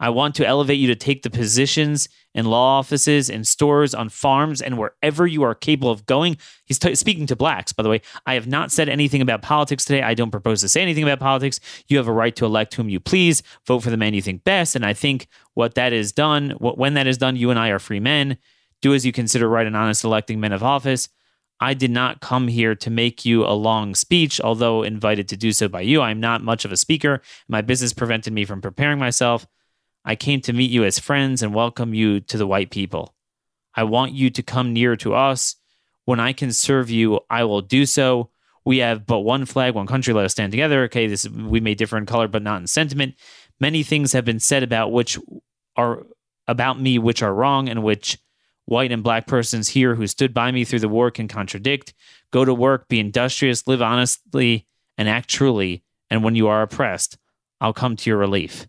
I 0.00 0.10
want 0.10 0.34
to 0.36 0.46
elevate 0.46 0.78
you 0.78 0.86
to 0.88 0.94
take 0.94 1.22
the 1.22 1.30
positions 1.30 2.08
in 2.34 2.46
law 2.46 2.78
offices, 2.78 3.28
in 3.28 3.42
stores, 3.42 3.94
on 3.94 4.08
farms, 4.08 4.62
and 4.62 4.78
wherever 4.78 5.26
you 5.26 5.42
are 5.42 5.54
capable 5.54 5.90
of 5.90 6.06
going. 6.06 6.36
He's 6.64 6.78
t- 6.78 6.94
speaking 6.94 7.26
to 7.26 7.36
blacks, 7.36 7.72
by 7.72 7.82
the 7.82 7.88
way. 7.88 8.02
I 8.26 8.34
have 8.34 8.46
not 8.46 8.70
said 8.70 8.88
anything 8.88 9.20
about 9.20 9.42
politics 9.42 9.84
today. 9.84 10.02
I 10.02 10.14
don't 10.14 10.30
propose 10.30 10.60
to 10.60 10.68
say 10.68 10.82
anything 10.82 11.02
about 11.02 11.18
politics. 11.18 11.58
You 11.88 11.96
have 11.96 12.06
a 12.06 12.12
right 12.12 12.36
to 12.36 12.44
elect 12.44 12.74
whom 12.74 12.88
you 12.88 13.00
please. 13.00 13.42
Vote 13.66 13.80
for 13.80 13.90
the 13.90 13.96
man 13.96 14.14
you 14.14 14.22
think 14.22 14.44
best. 14.44 14.76
And 14.76 14.86
I 14.86 14.92
think 14.92 15.26
what 15.54 15.74
that 15.74 15.92
is 15.92 16.12
done, 16.12 16.50
what, 16.58 16.78
when 16.78 16.94
that 16.94 17.06
is 17.06 17.18
done, 17.18 17.36
you 17.36 17.50
and 17.50 17.58
I 17.58 17.70
are 17.70 17.80
free 17.80 18.00
men. 18.00 18.38
Do 18.80 18.94
as 18.94 19.04
you 19.04 19.12
consider 19.12 19.48
right 19.48 19.66
and 19.66 19.76
honest 19.76 20.04
electing 20.04 20.38
men 20.38 20.52
of 20.52 20.62
office. 20.62 21.08
I 21.60 21.74
did 21.74 21.90
not 21.90 22.20
come 22.20 22.46
here 22.46 22.76
to 22.76 22.90
make 22.90 23.24
you 23.24 23.44
a 23.44 23.50
long 23.50 23.96
speech, 23.96 24.40
although 24.40 24.84
invited 24.84 25.28
to 25.28 25.36
do 25.36 25.50
so 25.50 25.66
by 25.66 25.80
you. 25.80 26.00
I'm 26.00 26.20
not 26.20 26.42
much 26.42 26.64
of 26.64 26.70
a 26.70 26.76
speaker. 26.76 27.20
My 27.48 27.62
business 27.62 27.92
prevented 27.92 28.32
me 28.32 28.44
from 28.44 28.60
preparing 28.60 29.00
myself. 29.00 29.44
I 30.08 30.16
came 30.16 30.40
to 30.40 30.54
meet 30.54 30.70
you 30.70 30.84
as 30.84 30.98
friends 30.98 31.42
and 31.42 31.54
welcome 31.54 31.92
you 31.92 32.20
to 32.20 32.38
the 32.38 32.46
white 32.46 32.70
people. 32.70 33.14
I 33.74 33.82
want 33.82 34.14
you 34.14 34.30
to 34.30 34.42
come 34.42 34.72
near 34.72 34.96
to 34.96 35.12
us. 35.12 35.56
When 36.06 36.18
I 36.18 36.32
can 36.32 36.50
serve 36.50 36.88
you, 36.88 37.20
I 37.28 37.44
will 37.44 37.60
do 37.60 37.84
so. 37.84 38.30
We 38.64 38.78
have 38.78 39.04
but 39.04 39.18
one 39.18 39.44
flag, 39.44 39.74
one 39.74 39.86
country. 39.86 40.14
Let 40.14 40.24
us 40.24 40.32
stand 40.32 40.50
together. 40.50 40.84
Okay, 40.84 41.08
this 41.08 41.28
we 41.28 41.60
may 41.60 41.74
differ 41.74 41.98
in 41.98 42.06
color, 42.06 42.26
but 42.26 42.42
not 42.42 42.58
in 42.58 42.66
sentiment. 42.66 43.16
Many 43.60 43.82
things 43.82 44.14
have 44.14 44.24
been 44.24 44.40
said 44.40 44.62
about 44.62 44.92
which 44.92 45.18
are 45.76 46.06
about 46.46 46.80
me, 46.80 46.98
which 46.98 47.22
are 47.22 47.34
wrong, 47.34 47.68
and 47.68 47.82
which 47.82 48.16
white 48.64 48.90
and 48.90 49.02
black 49.02 49.26
persons 49.26 49.68
here 49.68 49.94
who 49.94 50.06
stood 50.06 50.32
by 50.32 50.50
me 50.50 50.64
through 50.64 50.80
the 50.80 50.88
war 50.88 51.10
can 51.10 51.28
contradict. 51.28 51.92
Go 52.32 52.46
to 52.46 52.54
work, 52.54 52.88
be 52.88 52.98
industrious, 52.98 53.66
live 53.66 53.82
honestly, 53.82 54.66
and 54.96 55.06
act 55.06 55.28
truly. 55.28 55.84
And 56.08 56.24
when 56.24 56.34
you 56.34 56.48
are 56.48 56.62
oppressed, 56.62 57.18
I'll 57.60 57.74
come 57.74 57.94
to 57.96 58.08
your 58.08 58.18
relief. 58.18 58.66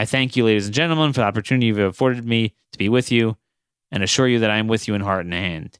I 0.00 0.06
thank 0.06 0.34
you, 0.34 0.46
ladies 0.46 0.64
and 0.64 0.74
gentlemen, 0.74 1.12
for 1.12 1.20
the 1.20 1.26
opportunity 1.26 1.66
you've 1.66 1.78
afforded 1.78 2.24
me 2.24 2.54
to 2.72 2.78
be 2.78 2.88
with 2.88 3.12
you 3.12 3.36
and 3.92 4.02
assure 4.02 4.26
you 4.26 4.38
that 4.38 4.50
I 4.50 4.56
am 4.56 4.66
with 4.66 4.88
you 4.88 4.94
in 4.94 5.02
heart 5.02 5.26
and 5.26 5.34
hand. 5.34 5.78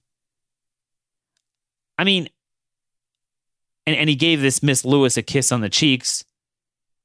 I 1.99 2.05
mean, 2.05 2.29
and, 3.87 3.97
and 3.97 4.11
he 4.11 4.17
gave 4.17 4.43
this 4.43 4.63
Miss 4.63 4.85
Lewis 4.85 5.17
a 5.17 5.23
kiss 5.23 5.51
on 5.51 5.63
the 5.63 5.71
cheeks, 5.71 6.23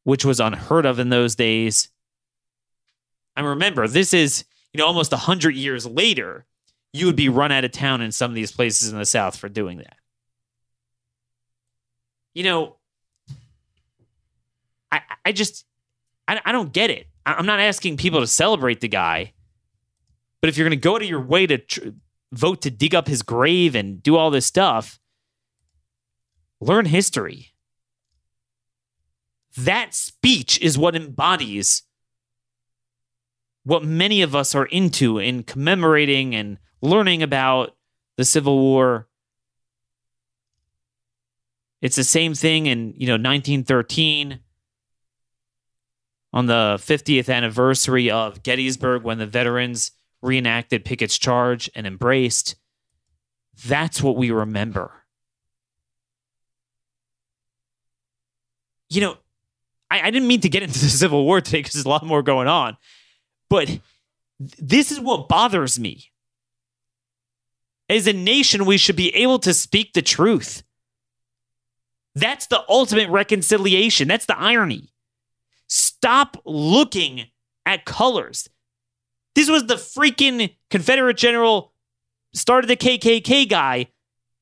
which 0.03 0.25
was 0.25 0.41
unheard 0.41 0.85
of 0.85 0.99
in 0.99 1.07
those 1.07 1.35
days. 1.35 1.87
And 3.37 3.47
remember, 3.47 3.87
this 3.87 4.13
is, 4.13 4.43
you 4.73 4.79
know, 4.79 4.85
almost 4.85 5.13
100 5.13 5.55
years 5.55 5.85
later, 5.85 6.45
you 6.91 7.05
would 7.05 7.15
be 7.15 7.29
run 7.29 7.49
out 7.49 7.63
of 7.63 7.71
town 7.71 8.01
in 8.01 8.11
some 8.11 8.29
of 8.29 8.35
these 8.35 8.51
places 8.51 8.91
in 8.91 8.99
the 8.99 9.05
South 9.05 9.37
for 9.37 9.47
doing 9.47 9.77
that. 9.77 9.95
You 12.33 12.43
know, 12.43 12.75
I, 14.91 14.99
I 15.23 15.31
just, 15.31 15.65
I, 16.27 16.41
I 16.45 16.51
don't 16.51 16.73
get 16.73 16.89
it. 16.89 17.07
I- 17.25 17.33
I'm 17.33 17.45
not 17.45 17.59
asking 17.59 17.97
people 17.97 18.19
to 18.19 18.27
celebrate 18.27 18.81
the 18.81 18.87
guy, 18.87 19.33
but 20.41 20.49
if 20.49 20.57
you're 20.57 20.67
going 20.67 20.79
to 20.79 20.83
go 20.83 20.99
to 20.99 21.05
your 21.05 21.21
way 21.21 21.47
to 21.47 21.57
tr- 21.57 21.89
vote 22.31 22.61
to 22.63 22.71
dig 22.71 22.93
up 22.93 23.07
his 23.07 23.21
grave 23.21 23.75
and 23.75 24.01
do 24.01 24.15
all 24.15 24.31
this 24.31 24.45
stuff, 24.45 24.99
learn 26.59 26.85
history. 26.85 27.53
That 29.57 29.93
speech 29.93 30.59
is 30.61 30.77
what 30.77 30.95
embodies 30.95 31.83
what 33.63 33.83
many 33.83 34.21
of 34.21 34.35
us 34.35 34.53
are 34.53 34.67
into 34.67 35.17
in 35.17 35.41
commemorating 35.43 36.35
and 36.35 36.59
learning 36.81 37.23
about 37.23 37.75
the 38.15 38.23
Civil 38.23 38.59
War. 38.59 39.07
It's 41.81 41.95
the 41.95 42.03
same 42.03 42.35
thing 42.35 42.67
in, 42.67 42.93
you 42.95 43.07
know, 43.07 43.13
1913 43.13 44.39
on 46.35 46.47
the 46.47 46.75
50th 46.79 47.33
anniversary 47.33 48.11
of 48.11 48.43
Gettysburg 48.43 49.03
when 49.03 49.17
the 49.17 49.25
veterans 49.25 49.91
reenacted 50.21 50.83
Pickett's 50.83 51.17
charge 51.17 51.69
and 51.73 51.87
embraced. 51.87 52.57
That's 53.65 54.03
what 54.03 54.17
we 54.17 54.31
remember. 54.31 54.91
You 58.89 58.99
know, 58.99 59.17
I, 59.89 60.01
I 60.01 60.11
didn't 60.11 60.27
mean 60.27 60.41
to 60.41 60.49
get 60.49 60.61
into 60.61 60.77
the 60.77 60.85
Civil 60.89 61.23
War 61.23 61.39
today 61.39 61.59
because 61.59 61.73
there's 61.73 61.85
a 61.85 61.89
lot 61.89 62.05
more 62.05 62.21
going 62.21 62.49
on, 62.49 62.75
but 63.49 63.67
th- 63.67 63.81
this 64.39 64.91
is 64.91 64.99
what 64.99 65.29
bothers 65.29 65.79
me. 65.79 66.11
As 67.87 68.07
a 68.07 68.13
nation, 68.13 68.65
we 68.65 68.77
should 68.77 68.97
be 68.97 69.15
able 69.15 69.39
to 69.39 69.53
speak 69.53 69.93
the 69.93 70.01
truth. 70.01 70.63
That's 72.13 72.47
the 72.47 72.63
ultimate 72.67 73.09
reconciliation. 73.09 74.07
That's 74.09 74.25
the 74.25 74.37
irony. 74.37 74.94
Stop 75.67 76.37
looking 76.45 77.25
at 77.65 77.85
colors. 77.85 78.49
This 79.33 79.49
was 79.49 79.65
the 79.65 79.75
freaking 79.75 80.55
Confederate 80.69 81.17
general, 81.17 81.73
started 82.33 82.67
the 82.67 82.77
KKK 82.77 83.49
guy. 83.49 83.87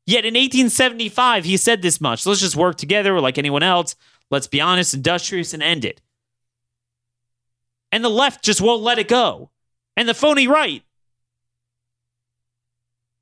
Yet 0.06 0.26
in 0.26 0.34
1875, 0.34 1.46
he 1.46 1.56
said 1.58 1.82
this 1.82 2.02
much 2.02 2.26
let's 2.26 2.42
just 2.42 2.56
work 2.56 2.76
together 2.76 3.20
like 3.20 3.38
anyone 3.38 3.64
else. 3.64 3.96
Let's 4.30 4.48
be 4.48 4.62
honest, 4.62 4.94
industrious, 4.94 5.54
and 5.54 5.64
end 5.64 5.86
it. 5.86 6.02
And 7.92 8.04
the 8.04 8.10
left 8.10 8.44
just 8.44 8.62
won't 8.62 8.82
let 8.82 9.00
it 9.00 9.08
go. 9.08 9.52
And 9.96 10.10
the 10.10 10.14
phony 10.14 10.48
right, 10.48 10.84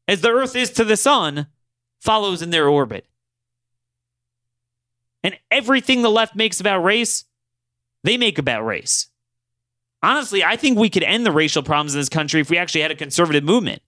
as 0.07 0.21
the 0.21 0.29
earth 0.29 0.55
is 0.55 0.71
to 0.71 0.85
the 0.85 0.97
sun, 0.97 1.47
follows 1.99 2.41
in 2.41 2.49
their 2.49 2.67
orbit. 2.67 3.05
And 5.23 5.37
everything 5.51 6.01
the 6.01 6.09
left 6.09 6.35
makes 6.35 6.59
about 6.59 6.83
race, 6.83 7.25
they 8.03 8.17
make 8.17 8.37
about 8.37 8.65
race. 8.65 9.07
Honestly, 10.03 10.43
I 10.43 10.55
think 10.55 10.77
we 10.77 10.89
could 10.89 11.03
end 11.03 11.25
the 11.25 11.31
racial 11.31 11.61
problems 11.61 11.93
in 11.93 12.01
this 12.01 12.09
country 12.09 12.41
if 12.41 12.49
we 12.49 12.57
actually 12.57 12.81
had 12.81 12.91
a 12.91 12.95
conservative 12.95 13.43
movement 13.43 13.81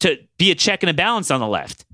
to 0.00 0.18
be 0.38 0.50
a 0.50 0.54
check 0.54 0.82
and 0.82 0.90
a 0.90 0.94
balance 0.94 1.30
on 1.30 1.40
the 1.40 1.46
left. 1.46 1.84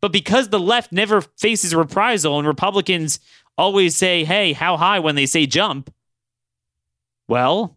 But 0.00 0.12
because 0.12 0.48
the 0.48 0.60
left 0.60 0.92
never 0.92 1.22
faces 1.22 1.74
reprisal 1.74 2.38
and 2.38 2.46
Republicans 2.46 3.20
always 3.56 3.96
say, 3.96 4.24
hey, 4.24 4.52
how 4.52 4.76
high 4.76 5.00
when 5.00 5.14
they 5.14 5.26
say 5.26 5.46
jump, 5.46 5.92
well, 7.26 7.76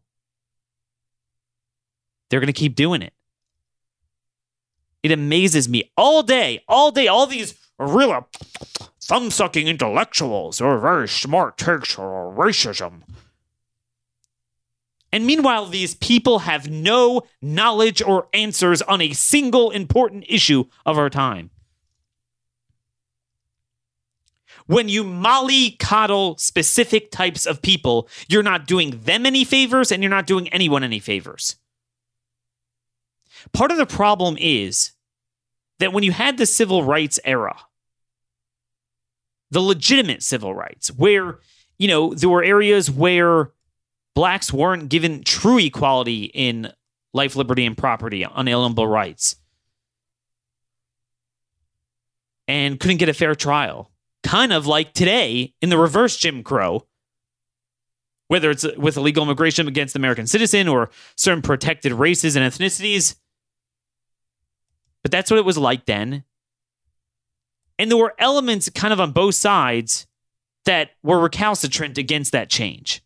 they're 2.29 2.39
going 2.39 2.47
to 2.47 2.53
keep 2.53 2.75
doing 2.75 3.01
it. 3.01 3.13
It 5.03 5.11
amazes 5.11 5.67
me 5.67 5.91
all 5.97 6.21
day, 6.21 6.63
all 6.67 6.91
day, 6.91 7.07
all 7.07 7.25
these 7.25 7.55
real 7.79 8.27
thumb 9.11 9.29
sucking 9.29 9.67
intellectuals 9.67 10.59
who 10.59 10.65
are 10.65 10.79
very 10.79 11.05
smart 11.05 11.57
takes 11.57 11.99
on 11.99 12.33
racism. 12.37 13.01
And 15.11 15.25
meanwhile, 15.25 15.65
these 15.65 15.95
people 15.95 16.39
have 16.39 16.69
no 16.69 17.23
knowledge 17.41 18.01
or 18.01 18.29
answers 18.33 18.81
on 18.81 19.01
a 19.01 19.11
single 19.11 19.69
important 19.69 20.23
issue 20.29 20.63
of 20.85 20.97
our 20.97 21.09
time. 21.09 21.49
When 24.67 24.87
you 24.87 25.03
mollycoddle 25.03 26.39
specific 26.39 27.11
types 27.11 27.45
of 27.45 27.61
people, 27.61 28.07
you're 28.29 28.41
not 28.41 28.65
doing 28.65 28.91
them 29.03 29.25
any 29.25 29.43
favors 29.43 29.91
and 29.91 30.01
you're 30.01 30.09
not 30.09 30.25
doing 30.25 30.47
anyone 30.53 30.85
any 30.85 30.99
favors. 30.99 31.57
Part 33.51 33.71
of 33.71 33.77
the 33.77 33.85
problem 33.85 34.37
is 34.39 34.93
that 35.79 35.91
when 35.91 36.05
you 36.05 36.13
had 36.13 36.37
the 36.37 36.45
civil 36.45 36.85
rights 36.85 37.19
era, 37.25 37.57
the 39.51 39.61
legitimate 39.61 40.23
civil 40.23 40.55
rights, 40.55 40.89
where, 40.89 41.39
you 41.77 41.87
know, 41.87 42.13
there 42.13 42.29
were 42.29 42.43
areas 42.43 42.89
where 42.89 43.51
blacks 44.15 44.51
weren't 44.51 44.89
given 44.89 45.23
true 45.23 45.59
equality 45.59 46.25
in 46.25 46.71
life, 47.13 47.35
liberty, 47.35 47.65
and 47.65 47.77
property, 47.77 48.23
unalienable 48.23 48.87
rights, 48.87 49.35
and 52.47 52.79
couldn't 52.79 52.97
get 52.97 53.09
a 53.09 53.13
fair 53.13 53.35
trial. 53.35 53.91
Kind 54.23 54.53
of 54.53 54.67
like 54.67 54.93
today 54.93 55.53
in 55.61 55.69
the 55.69 55.77
reverse 55.77 56.15
Jim 56.15 56.43
Crow, 56.43 56.87
whether 58.27 58.49
it's 58.51 58.65
with 58.77 58.95
illegal 58.95 59.23
immigration 59.23 59.67
against 59.67 59.95
American 59.95 60.27
citizen 60.27 60.67
or 60.67 60.89
certain 61.17 61.41
protected 61.41 61.91
races 61.91 62.35
and 62.35 62.45
ethnicities. 62.45 63.15
But 65.01 65.11
that's 65.11 65.31
what 65.31 65.37
it 65.37 65.45
was 65.45 65.57
like 65.57 65.85
then. 65.85 66.23
And 67.81 67.89
there 67.89 67.97
were 67.97 68.13
elements 68.19 68.69
kind 68.69 68.93
of 68.93 68.99
on 68.99 69.11
both 69.11 69.33
sides 69.33 70.05
that 70.65 70.91
were 71.01 71.19
recalcitrant 71.19 71.97
against 71.97 72.31
that 72.31 72.47
change. 72.47 73.01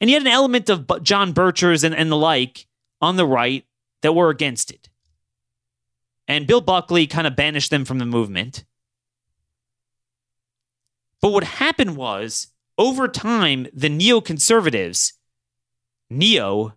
And 0.00 0.08
you 0.08 0.16
had 0.16 0.22
an 0.22 0.32
element 0.32 0.70
of 0.70 0.90
John 1.02 1.34
Birchers 1.34 1.84
and, 1.84 1.94
and 1.94 2.10
the 2.10 2.16
like 2.16 2.66
on 3.02 3.16
the 3.16 3.26
right 3.26 3.66
that 4.00 4.14
were 4.14 4.30
against 4.30 4.70
it. 4.70 4.88
And 6.26 6.46
Bill 6.46 6.62
Buckley 6.62 7.06
kind 7.06 7.26
of 7.26 7.36
banished 7.36 7.70
them 7.70 7.84
from 7.84 7.98
the 7.98 8.06
movement. 8.06 8.64
But 11.20 11.32
what 11.32 11.44
happened 11.44 11.94
was, 11.94 12.46
over 12.78 13.08
time, 13.08 13.66
the 13.74 13.90
neoconservatives, 13.90 15.12
neo 16.08 16.72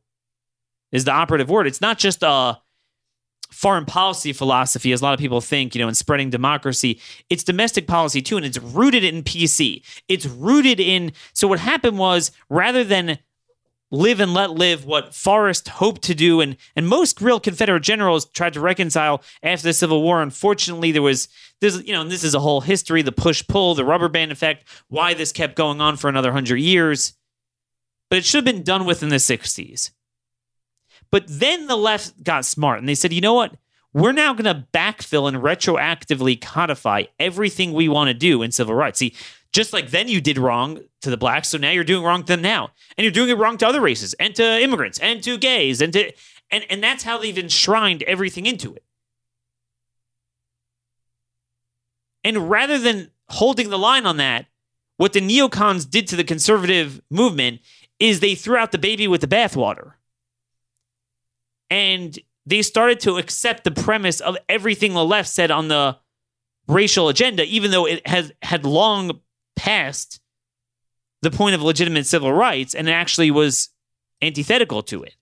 is 0.92 1.06
the 1.06 1.14
operative 1.14 1.50
word. 1.50 1.66
It's 1.66 1.80
not 1.80 1.98
just 1.98 2.24
a 2.24 2.60
foreign 3.56 3.86
policy 3.86 4.34
philosophy, 4.34 4.92
as 4.92 5.02
a 5.02 5.04
lot 5.04 5.14
of 5.14 5.20
people 5.20 5.40
think, 5.40 5.74
you 5.74 5.82
know, 5.82 5.88
in 5.88 5.96
spreading 5.96 6.30
democracy. 6.30 7.00
It's 7.30 7.44
domestic 7.44 7.88
policy 7.88 8.22
too, 8.22 8.36
and 8.36 8.46
it's 8.46 8.60
rooted 8.60 9.04
in 9.04 9.24
PC. 9.24 9.82
It's 10.10 10.26
rooted 10.26 10.80
in. 10.80 11.14
So 11.34 11.48
what 11.48 11.60
happened 11.60 11.98
was, 11.98 12.32
rather 12.50 12.84
than 12.84 13.18
live 13.92 14.20
and 14.20 14.34
let 14.34 14.52
live 14.52 14.84
what 14.86 15.16
Forrest 15.16 15.70
hoped 15.70 16.02
to 16.04 16.14
do, 16.14 16.42
and 16.42 16.58
and 16.76 16.86
most 16.86 17.22
real 17.22 17.40
Confederate 17.40 17.80
generals 17.80 18.26
tried 18.26 18.54
to 18.54 18.60
reconcile 18.60 19.24
after 19.42 19.64
the 19.70 19.74
Civil 19.74 20.04
War. 20.04 20.22
Unfortunately, 20.22 20.92
there 20.92 21.02
was 21.02 21.30
this, 21.62 21.82
you 21.86 21.94
know, 21.94 22.02
and 22.02 22.12
this 22.12 22.26
is 22.26 22.36
a 22.36 22.42
whole 22.42 22.60
history: 22.60 23.02
the 23.02 23.14
push 23.14 23.42
pull, 23.48 23.74
the 23.74 23.86
rubber 23.86 24.10
band 24.10 24.34
effect, 24.34 24.68
why 24.90 25.14
this 25.14 25.32
kept 25.32 25.56
going 25.56 25.80
on 25.80 25.96
for 25.96 26.10
another 26.10 26.34
hundred 26.34 26.58
years. 26.58 27.14
But 28.10 28.20
it 28.20 28.26
should 28.26 28.46
have 28.46 28.54
been 28.54 28.64
done 28.64 28.86
with 28.86 29.02
in 29.02 29.10
the 29.10 29.16
'60s. 29.16 29.92
But 31.12 31.26
then 31.28 31.68
the 31.68 31.76
left 31.76 32.24
got 32.24 32.46
smart 32.46 32.80
and 32.80 32.90
they 32.90 32.96
said, 32.96 33.14
you 33.14 33.22
know 33.22 33.34
what? 33.34 33.56
We're 33.94 34.12
now 34.12 34.34
going 34.34 34.44
to 34.44 34.68
backfill 34.74 35.28
and 35.28 35.38
retroactively 35.38 36.40
codify 36.40 37.04
everything 37.18 37.72
we 37.72 37.88
want 37.88 38.10
to 38.10 38.14
do 38.14 38.42
in 38.42 38.52
civil 38.52 38.76
rights. 38.76 39.00
See, 39.00 39.16
just 39.54 39.72
like 39.72 39.92
then 39.92 40.10
you 40.10 40.20
did 40.20 40.38
wrong 40.38 40.82
to 41.02 41.10
the 41.10 41.16
blacks, 41.16 41.48
so 41.48 41.58
now 41.58 41.72
you're 41.72 41.86
doing 41.86 42.04
wrong 42.04 42.24
to 42.24 42.34
them 42.34 42.42
now. 42.42 42.72
And 42.98 43.06
you're 43.06 43.12
doing 43.14 43.30
it 43.30 43.38
wrong 43.38 43.58
to 43.60 43.68
other 43.68 43.80
races 43.80 44.14
and 44.16 44.36
to 44.36 44.62
immigrants 44.62 45.00
and 45.00 45.24
to 45.24 45.38
gays 45.38 45.80
and 45.80 45.94
to 45.94 46.12
and, 46.52 46.66
and 46.70 46.84
that's 46.84 47.04
how 47.04 47.18
they've 47.18 47.38
enshrined 47.38 48.04
everything 48.04 48.46
into 48.46 48.76
it. 48.76 48.84
And 52.24 52.50
rather 52.50 52.78
than 52.78 53.12
holding 53.30 53.70
the 53.70 53.80
line 53.80 54.06
on 54.06 54.18
that, 54.18 54.48
what 54.98 55.14
the 55.14 55.22
neocons 55.22 55.90
did 55.90 56.08
to 56.08 56.16
the 56.16 56.24
conservative 56.24 57.02
movement 57.10 57.62
is 58.00 58.20
they 58.20 58.36
threw 58.36 58.58
out 58.58 58.72
the 58.72 58.78
baby 58.78 59.08
with 59.08 59.22
the 59.22 59.28
bathwater 59.28 59.94
and 61.70 62.18
they 62.46 62.62
started 62.62 63.00
to 63.02 63.18
accept 63.18 63.64
the 63.64 63.72
premise 63.72 64.20
of 64.20 64.38
everything 64.48 64.94
the 64.94 65.06
left 65.06 65.30
said 65.30 65.52
on 65.52 65.68
the 65.68 65.98
racial 66.68 67.10
agenda, 67.10 67.44
even 67.46 67.72
though 67.72 67.88
it 67.88 68.06
has 68.08 68.32
had 68.42 68.66
long 68.66 69.20
passed 69.56 70.20
the 71.22 71.32
point 71.32 71.56
of 71.56 71.62
legitimate 71.62 72.06
civil 72.06 72.32
rights 72.32 72.76
and 72.76 72.90
actually 72.90 73.32
was 73.32 73.70
antithetical 74.22 74.84
to 74.84 75.04
it. 75.04 75.16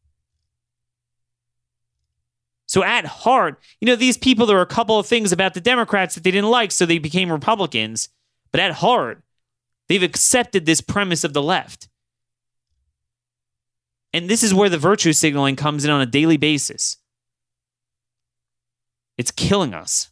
So 2.65 2.84
at 2.84 3.06
heart, 3.06 3.62
you 3.79 3.86
know, 3.86 3.95
these 3.95 4.17
people, 4.17 4.45
there 4.45 4.56
were 4.56 4.63
a 4.63 4.65
couple 4.65 4.97
of 4.97 5.06
things 5.06 5.32
about 5.32 5.53
the 5.53 5.62
Democrats 5.62 6.15
that 6.15 6.23
they 6.23 6.32
didn't 6.32 6.49
like, 6.49 6.71
so 6.71 6.86
they 6.86 6.97
became 6.97 7.32
Republicans. 7.32 8.10
But 8.51 8.62
at 8.62 8.73
heart, 8.73 9.21
they've 9.88 10.03
accepted 10.03 10.65
this 10.65 10.82
premise 10.82 11.23
of 11.23 11.34
the 11.34 11.41
left. 11.41 11.88
And 14.13 14.30
this 14.30 14.43
is 14.43 14.54
where 14.54 14.69
the 14.69 14.78
virtue 14.78 15.13
signaling 15.13 15.56
comes 15.56 15.86
in 15.86 15.91
on 15.91 16.02
a 16.02 16.06
daily 16.06 16.38
basis. 16.38 16.97
It's 19.17 19.32
killing 19.32 19.73
us. 19.73 20.10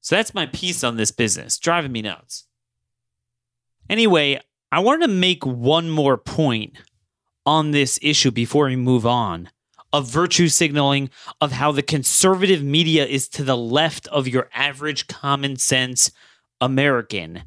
So 0.00 0.16
that's 0.16 0.34
my 0.34 0.46
piece 0.46 0.82
on 0.82 0.96
this 0.96 1.10
business, 1.10 1.58
driving 1.58 1.92
me 1.92 2.02
nuts. 2.02 2.46
Anyway, 3.90 4.40
I 4.72 4.80
wanted 4.80 5.06
to 5.06 5.12
make 5.12 5.44
one 5.44 5.90
more 5.90 6.16
point 6.16 6.76
on 7.44 7.70
this 7.70 7.98
issue 8.02 8.30
before 8.30 8.66
we 8.66 8.76
move 8.76 9.06
on 9.06 9.50
of 9.92 10.06
virtue 10.06 10.48
signaling, 10.48 11.10
of 11.40 11.52
how 11.52 11.72
the 11.72 11.82
conservative 11.82 12.62
media 12.62 13.06
is 13.06 13.28
to 13.28 13.42
the 13.42 13.56
left 13.56 14.06
of 14.08 14.28
your 14.28 14.48
average 14.52 15.06
common 15.06 15.56
sense 15.56 16.10
American. 16.60 17.42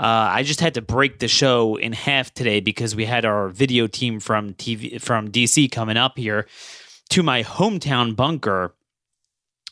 Uh, 0.00 0.30
I 0.32 0.44
just 0.44 0.60
had 0.60 0.72
to 0.74 0.80
break 0.80 1.18
the 1.18 1.28
show 1.28 1.76
in 1.76 1.92
half 1.92 2.32
today 2.32 2.60
because 2.60 2.96
we 2.96 3.04
had 3.04 3.26
our 3.26 3.50
video 3.50 3.86
team 3.86 4.18
from 4.18 4.54
TV 4.54 4.98
from 4.98 5.30
DC 5.30 5.70
coming 5.70 5.98
up 5.98 6.16
here 6.16 6.48
to 7.10 7.22
my 7.22 7.42
hometown 7.42 8.16
bunker 8.16 8.74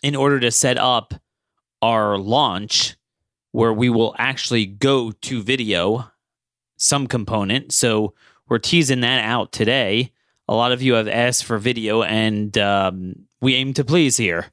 in 0.03 0.15
order 0.15 0.39
to 0.41 0.51
set 0.51 0.77
up 0.77 1.15
our 1.81 2.19
launch 2.19 2.95
where 3.53 3.73
we 3.73 3.89
will 3.89 4.15
actually 4.19 4.67
go 4.67 5.13
to 5.13 5.43
video 5.43 6.11
some 6.77 7.07
component. 7.07 7.73
So 7.73 8.13
we're 8.51 8.59
teasing 8.59 9.01
that 9.01 9.25
out 9.25 9.51
today. 9.51 10.13
A 10.47 10.55
lot 10.55 10.73
of 10.73 10.83
you 10.83 10.93
have 10.93 11.09
asked 11.09 11.45
for 11.45 11.57
video, 11.57 12.03
and 12.03 12.57
um, 12.59 13.15
we 13.41 13.55
aim 13.55 13.73
to 13.75 13.85
please 13.85 14.19
here. 14.19 14.53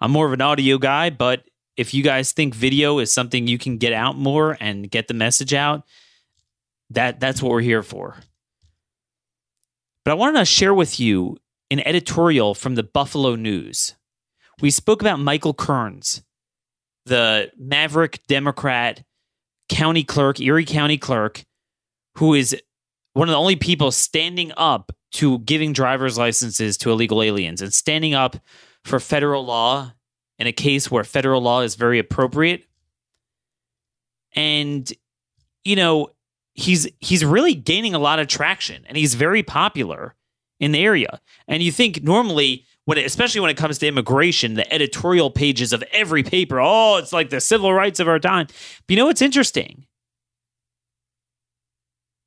I'm 0.00 0.10
more 0.10 0.26
of 0.26 0.32
an 0.32 0.40
audio 0.40 0.78
guy, 0.78 1.10
but 1.10 1.44
if 1.76 1.94
you 1.94 2.02
guys 2.02 2.32
think 2.32 2.54
video 2.54 2.98
is 2.98 3.12
something 3.12 3.46
you 3.46 3.58
can 3.58 3.78
get 3.78 3.92
out 3.92 4.16
more 4.16 4.56
and 4.60 4.90
get 4.90 5.08
the 5.08 5.14
message 5.14 5.54
out, 5.54 5.84
that 6.90 7.20
that's 7.20 7.42
what 7.42 7.50
we're 7.50 7.60
here 7.60 7.82
for. 7.82 8.16
But 10.04 10.12
I 10.12 10.14
wanted 10.14 10.40
to 10.40 10.44
share 10.44 10.74
with 10.74 11.00
you 11.00 11.38
an 11.70 11.80
editorial 11.80 12.54
from 12.54 12.74
the 12.74 12.82
Buffalo 12.82 13.34
News. 13.34 13.94
We 14.60 14.70
spoke 14.70 15.00
about 15.00 15.18
Michael 15.18 15.54
Kearns, 15.54 16.22
the 17.06 17.50
maverick 17.56 18.20
Democrat 18.26 19.02
county 19.68 20.04
clerk, 20.04 20.40
Erie 20.40 20.66
County 20.66 20.98
clerk, 20.98 21.44
who 22.16 22.34
is 22.34 22.54
one 23.14 23.28
of 23.28 23.32
the 23.32 23.38
only 23.38 23.56
people 23.56 23.90
standing 23.90 24.52
up 24.56 24.92
to 25.12 25.38
giving 25.40 25.72
driver's 25.72 26.18
licenses 26.18 26.76
to 26.78 26.90
illegal 26.90 27.22
aliens 27.22 27.62
and 27.62 27.72
standing 27.72 28.14
up 28.14 28.36
for 28.84 28.98
federal 28.98 29.44
law 29.44 29.92
in 30.38 30.46
a 30.46 30.52
case 30.52 30.90
where 30.90 31.04
federal 31.04 31.42
law 31.42 31.60
is 31.60 31.74
very 31.74 31.98
appropriate. 31.98 32.66
And 34.34 34.90
you 35.64 35.76
know, 35.76 36.10
he's 36.54 36.88
he's 37.00 37.24
really 37.24 37.54
gaining 37.54 37.94
a 37.94 37.98
lot 37.98 38.18
of 38.18 38.28
traction 38.28 38.84
and 38.86 38.96
he's 38.96 39.14
very 39.14 39.42
popular 39.42 40.14
in 40.60 40.72
the 40.72 40.84
area. 40.84 41.20
And 41.48 41.62
you 41.62 41.72
think 41.72 42.02
normally 42.02 42.64
when 42.84 42.98
it, 42.98 43.06
especially 43.06 43.40
when 43.40 43.50
it 43.50 43.56
comes 43.56 43.78
to 43.78 43.86
immigration, 43.86 44.54
the 44.54 44.72
editorial 44.72 45.30
pages 45.30 45.72
of 45.72 45.84
every 45.92 46.22
paper, 46.22 46.60
oh, 46.60 46.96
it's 46.96 47.12
like 47.12 47.30
the 47.30 47.40
civil 47.40 47.72
rights 47.72 48.00
of 48.00 48.08
our 48.08 48.18
time. 48.18 48.46
But 48.46 48.90
you 48.90 48.96
know 48.96 49.06
what's 49.06 49.22
interesting? 49.22 49.86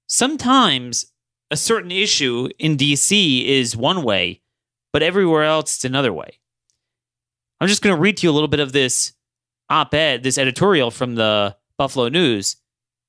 Sometimes 0.08 1.08
a 1.52 1.58
certain 1.58 1.92
issue 1.92 2.50
in 2.58 2.78
DC 2.78 3.46
is 3.46 3.76
one 3.76 4.04
way, 4.04 4.42
but 4.94 5.04
everywhere 5.04 5.44
else 5.44 5.76
it's 5.76 5.86
another 5.86 6.14
way. 6.14 6.40
I'm 7.60 7.68
just 7.68 7.82
going 7.82 7.96
to 7.96 8.02
read 8.02 8.18
to 8.18 8.28
you 8.28 8.32
a 8.32 8.34
little 8.34 8.48
bit 8.48 8.60
of 8.60 8.72
this 8.74 9.14
op 9.70 9.94
ed, 9.94 10.24
this 10.24 10.38
editorial 10.38 10.92
from 10.92 11.16
the 11.16 11.56
Buffalo 11.78 12.10
News. 12.10 12.58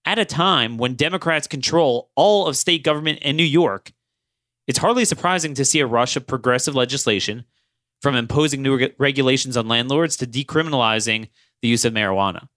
At 0.04 0.18
a 0.18 0.24
time 0.24 0.78
when 0.78 0.94
Democrats 0.94 1.48
control 1.48 2.10
all 2.14 2.46
of 2.46 2.56
state 2.56 2.84
government 2.84 3.18
in 3.20 3.36
New 3.36 3.42
York, 3.42 3.92
it's 4.68 4.78
hardly 4.78 5.04
surprising 5.04 5.54
to 5.54 5.64
see 5.64 5.80
a 5.80 5.86
rush 5.86 6.16
of 6.16 6.26
progressive 6.26 6.74
legislation 6.74 7.44
from 8.00 8.14
imposing 8.14 8.62
new 8.62 8.78
reg- 8.78 8.94
regulations 8.98 9.56
on 9.56 9.68
landlords 9.68 10.16
to 10.16 10.26
decriminalizing 10.26 11.28
the 11.60 11.68
use 11.68 11.84
of 11.84 11.92
marijuana. 11.92 12.48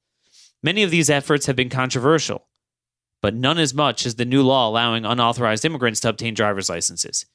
Many 0.61 0.83
of 0.83 0.91
these 0.91 1.09
efforts 1.09 1.45
have 1.45 1.55
been 1.55 1.69
controversial, 1.69 2.47
but 3.21 3.33
none 3.33 3.57
as 3.57 3.73
much 3.73 4.05
as 4.05 4.15
the 4.15 4.25
new 4.25 4.43
law 4.43 4.69
allowing 4.69 5.05
unauthorized 5.05 5.65
immigrants 5.65 6.01
to 6.01 6.09
obtain 6.09 6.33
driver's 6.33 6.69
licenses. 6.69 7.25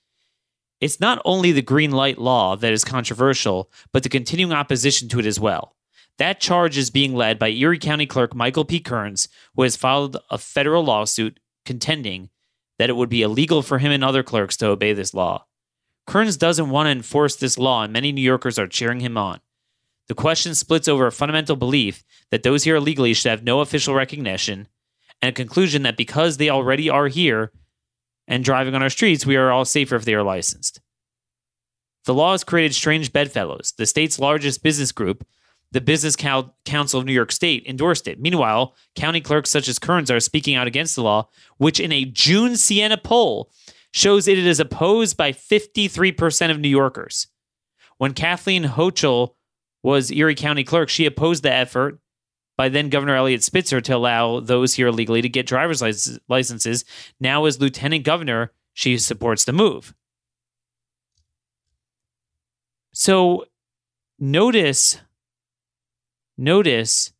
It's 0.84 1.00
not 1.00 1.22
only 1.24 1.50
the 1.50 1.62
green 1.62 1.92
light 1.92 2.18
law 2.18 2.56
that 2.56 2.74
is 2.74 2.84
controversial, 2.84 3.70
but 3.90 4.02
the 4.02 4.10
continuing 4.10 4.52
opposition 4.52 5.08
to 5.08 5.18
it 5.18 5.24
as 5.24 5.40
well. 5.40 5.76
That 6.18 6.40
charge 6.40 6.76
is 6.76 6.90
being 6.90 7.14
led 7.14 7.38
by 7.38 7.48
Erie 7.48 7.78
County 7.78 8.04
Clerk 8.04 8.34
Michael 8.34 8.66
P. 8.66 8.80
Kearns, 8.80 9.26
who 9.56 9.62
has 9.62 9.76
filed 9.76 10.18
a 10.28 10.36
federal 10.36 10.84
lawsuit 10.84 11.40
contending 11.64 12.28
that 12.78 12.90
it 12.90 12.96
would 12.96 13.08
be 13.08 13.22
illegal 13.22 13.62
for 13.62 13.78
him 13.78 13.92
and 13.92 14.04
other 14.04 14.22
clerks 14.22 14.58
to 14.58 14.66
obey 14.66 14.92
this 14.92 15.14
law. 15.14 15.46
Kearns 16.06 16.36
doesn't 16.36 16.68
want 16.68 16.88
to 16.88 16.90
enforce 16.90 17.36
this 17.36 17.56
law, 17.56 17.84
and 17.84 17.90
many 17.90 18.12
New 18.12 18.20
Yorkers 18.20 18.58
are 18.58 18.66
cheering 18.66 19.00
him 19.00 19.16
on. 19.16 19.40
The 20.08 20.14
question 20.14 20.54
splits 20.54 20.86
over 20.86 21.06
a 21.06 21.12
fundamental 21.12 21.56
belief 21.56 22.04
that 22.30 22.42
those 22.42 22.64
here 22.64 22.76
illegally 22.76 23.14
should 23.14 23.30
have 23.30 23.42
no 23.42 23.60
official 23.60 23.94
recognition, 23.94 24.68
and 25.22 25.30
a 25.30 25.32
conclusion 25.32 25.82
that 25.84 25.96
because 25.96 26.36
they 26.36 26.50
already 26.50 26.90
are 26.90 27.08
here, 27.08 27.52
and 28.26 28.44
driving 28.44 28.74
on 28.74 28.82
our 28.82 28.90
streets, 28.90 29.26
we 29.26 29.36
are 29.36 29.50
all 29.50 29.64
safer 29.64 29.96
if 29.96 30.04
they 30.04 30.14
are 30.14 30.22
licensed. 30.22 30.80
The 32.04 32.14
law 32.14 32.32
has 32.32 32.44
created 32.44 32.74
strange 32.74 33.12
bedfellows. 33.12 33.72
The 33.76 33.86
state's 33.86 34.18
largest 34.18 34.62
business 34.62 34.92
group, 34.92 35.26
the 35.72 35.80
Business 35.80 36.16
Council 36.16 37.00
of 37.00 37.06
New 37.06 37.12
York 37.12 37.32
State, 37.32 37.64
endorsed 37.66 38.06
it. 38.06 38.20
Meanwhile, 38.20 38.74
county 38.94 39.20
clerks 39.20 39.50
such 39.50 39.68
as 39.68 39.78
Kearns 39.78 40.10
are 40.10 40.20
speaking 40.20 40.54
out 40.54 40.66
against 40.66 40.94
the 40.96 41.02
law, 41.02 41.28
which 41.56 41.80
in 41.80 41.92
a 41.92 42.04
June 42.04 42.56
Siena 42.56 42.96
poll 42.96 43.50
shows 43.90 44.28
it 44.28 44.38
is 44.38 44.60
opposed 44.60 45.16
by 45.16 45.32
53% 45.32 46.50
of 46.50 46.60
New 46.60 46.68
Yorkers. 46.68 47.28
When 47.96 48.12
Kathleen 48.12 48.64
Hochul 48.64 49.34
was 49.82 50.10
Erie 50.10 50.34
County 50.34 50.64
clerk, 50.64 50.88
she 50.88 51.06
opposed 51.06 51.42
the 51.42 51.52
effort 51.52 52.00
by 52.56 52.68
then 52.68 52.88
Governor 52.88 53.16
Eliot 53.16 53.42
Spitzer 53.42 53.80
to 53.80 53.96
allow 53.96 54.40
those 54.40 54.74
here 54.74 54.88
illegally 54.88 55.22
to 55.22 55.28
get 55.28 55.46
driver's 55.46 55.82
licenses. 56.28 56.84
Now, 57.18 57.44
as 57.46 57.60
lieutenant 57.60 58.04
governor, 58.04 58.52
she 58.72 58.96
supports 58.98 59.44
the 59.44 59.52
move. 59.52 59.94
So, 62.92 63.46
notice, 64.20 65.00
notice 66.38 67.12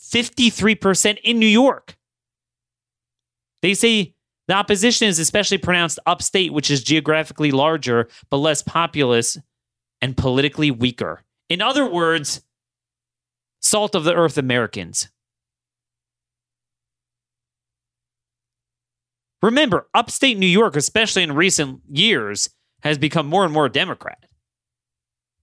53% 0.00 1.18
in 1.24 1.40
New 1.40 1.46
York. 1.46 1.96
They 3.62 3.74
say 3.74 4.14
the 4.46 4.54
opposition 4.54 5.08
is 5.08 5.18
especially 5.18 5.58
pronounced 5.58 5.98
upstate, 6.06 6.52
which 6.52 6.70
is 6.70 6.84
geographically 6.84 7.50
larger 7.50 8.08
but 8.30 8.36
less 8.36 8.62
populous 8.62 9.36
and 10.00 10.16
politically 10.16 10.70
weaker. 10.70 11.24
In 11.48 11.62
other 11.62 11.88
words, 11.88 12.42
salt 13.60 13.94
of 13.94 14.04
the 14.04 14.14
earth 14.14 14.38
Americans. 14.38 15.08
Remember, 19.42 19.86
upstate 19.94 20.38
New 20.38 20.46
York, 20.46 20.76
especially 20.76 21.22
in 21.22 21.32
recent 21.32 21.80
years, 21.88 22.48
has 22.80 22.98
become 22.98 23.26
more 23.26 23.44
and 23.44 23.52
more 23.52 23.68
Democrat. 23.68 24.26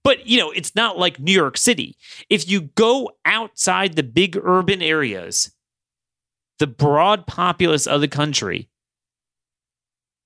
But, 0.02 0.26
you 0.26 0.38
know, 0.38 0.50
it's 0.50 0.74
not 0.74 0.98
like 0.98 1.18
New 1.18 1.32
York 1.32 1.56
City. 1.56 1.96
If 2.28 2.48
you 2.48 2.62
go 2.62 3.12
outside 3.24 3.94
the 3.94 4.02
big 4.02 4.36
urban 4.36 4.82
areas, 4.82 5.50
the 6.58 6.66
broad 6.66 7.26
populace 7.26 7.86
of 7.86 8.02
the 8.02 8.08
country 8.08 8.68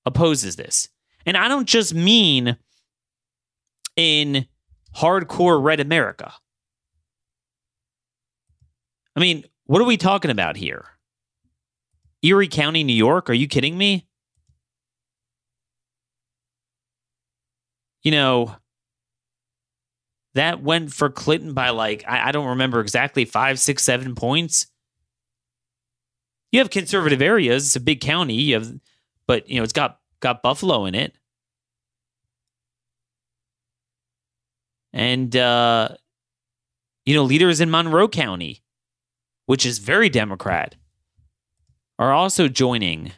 opposes 0.05 0.57
this. 0.57 0.89
And 1.25 1.37
I 1.37 1.47
don't 1.47 1.67
just 1.67 1.93
mean 1.93 2.57
in 3.95 4.45
hardcore 4.95 5.61
red 5.61 5.79
America. 5.79 6.33
I 9.15 9.19
mean, 9.19 9.45
what 9.65 9.81
are 9.81 9.85
we 9.85 9.97
talking 9.97 10.31
about 10.31 10.57
here? 10.57 10.85
Erie 12.21 12.47
County, 12.47 12.83
New 12.83 12.93
York? 12.93 13.29
Are 13.29 13.33
you 13.33 13.47
kidding 13.47 13.77
me? 13.77 14.07
You 18.03 18.11
know, 18.11 18.55
that 20.35 20.63
went 20.63 20.93
for 20.93 21.09
Clinton 21.09 21.53
by 21.53 21.69
like, 21.69 22.03
I, 22.07 22.29
I 22.29 22.31
don't 22.31 22.47
remember 22.47 22.79
exactly, 22.79 23.25
five, 23.25 23.59
six, 23.59 23.83
seven 23.83 24.15
points. 24.15 24.67
You 26.51 26.59
have 26.59 26.69
conservative 26.69 27.21
areas. 27.21 27.67
It's 27.67 27.75
a 27.75 27.81
big 27.81 28.01
county. 28.01 28.35
You 28.35 28.55
have, 28.55 28.73
but 29.27 29.49
you 29.49 29.57
know, 29.57 29.63
it's 29.63 29.73
got 29.73 29.99
got 30.19 30.41
Buffalo 30.41 30.85
in 30.85 30.95
it. 30.95 31.13
And 34.93 35.35
uh, 35.35 35.89
you 37.05 37.13
know 37.13 37.23
leaders 37.23 37.61
in 37.61 37.69
Monroe 37.69 38.07
County, 38.07 38.63
which 39.45 39.65
is 39.65 39.79
very 39.79 40.09
Democrat, 40.09 40.75
are 41.97 42.13
also 42.13 42.47
joining 42.47 43.13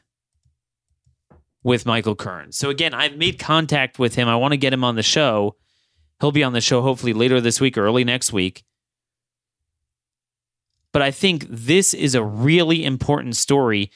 with 1.64 1.86
Michael 1.86 2.16
Kern. 2.16 2.52
So 2.52 2.70
again, 2.70 2.94
I've 2.94 3.18
made 3.18 3.38
contact 3.40 4.00
with 4.00 4.16
him. 4.16 4.28
I 4.28 4.36
want 4.36 4.54
to 4.54 4.58
get 4.58 4.74
him 4.74 4.84
on 4.84 4.96
the 4.96 5.04
show. 5.04 5.56
He'll 6.20 6.32
be 6.32 6.44
on 6.44 6.54
the 6.54 6.62
show 6.62 6.82
hopefully 6.82 7.14
later 7.14 7.40
this 7.40 7.62
week 7.62 7.78
or 7.78 7.86
early 7.86 8.04
next 8.04 8.34
week. 8.34 8.64
But 10.92 11.02
I 11.02 11.12
think 11.12 11.46
this 11.50 11.94
is 11.94 12.16
a 12.16 12.24
really 12.24 12.84
important 12.84 13.36
story, 13.36 13.92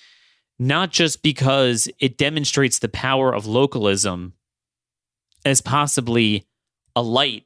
not 0.57 0.91
just 0.91 1.23
because 1.23 1.89
it 1.99 2.17
demonstrates 2.17 2.79
the 2.79 2.87
power 2.87 3.33
of 3.33 3.45
localism 3.45 4.33
as 5.43 5.61
possibly 5.61 6.47
a 6.95 7.01
light 7.01 7.43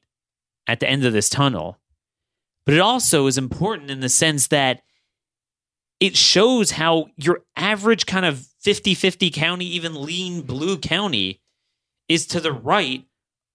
at 0.67 0.79
the 0.79 0.89
end 0.89 1.05
of 1.05 1.13
this 1.13 1.29
tunnel. 1.29 1.79
But 2.65 2.75
it 2.75 2.81
also 2.81 3.27
is 3.27 3.37
important 3.37 3.89
in 3.89 3.99
the 3.99 4.09
sense 4.09 4.47
that 4.47 4.81
it 5.99 6.15
shows 6.15 6.71
how 6.71 7.07
your 7.17 7.41
average 7.55 8.05
kind 8.05 8.25
of 8.25 8.45
50 8.61 8.93
50 8.93 9.29
county, 9.31 9.65
even 9.65 10.01
lean 10.03 10.41
blue 10.41 10.77
county, 10.77 11.41
is 12.07 12.25
to 12.27 12.39
the 12.39 12.51
right 12.51 13.05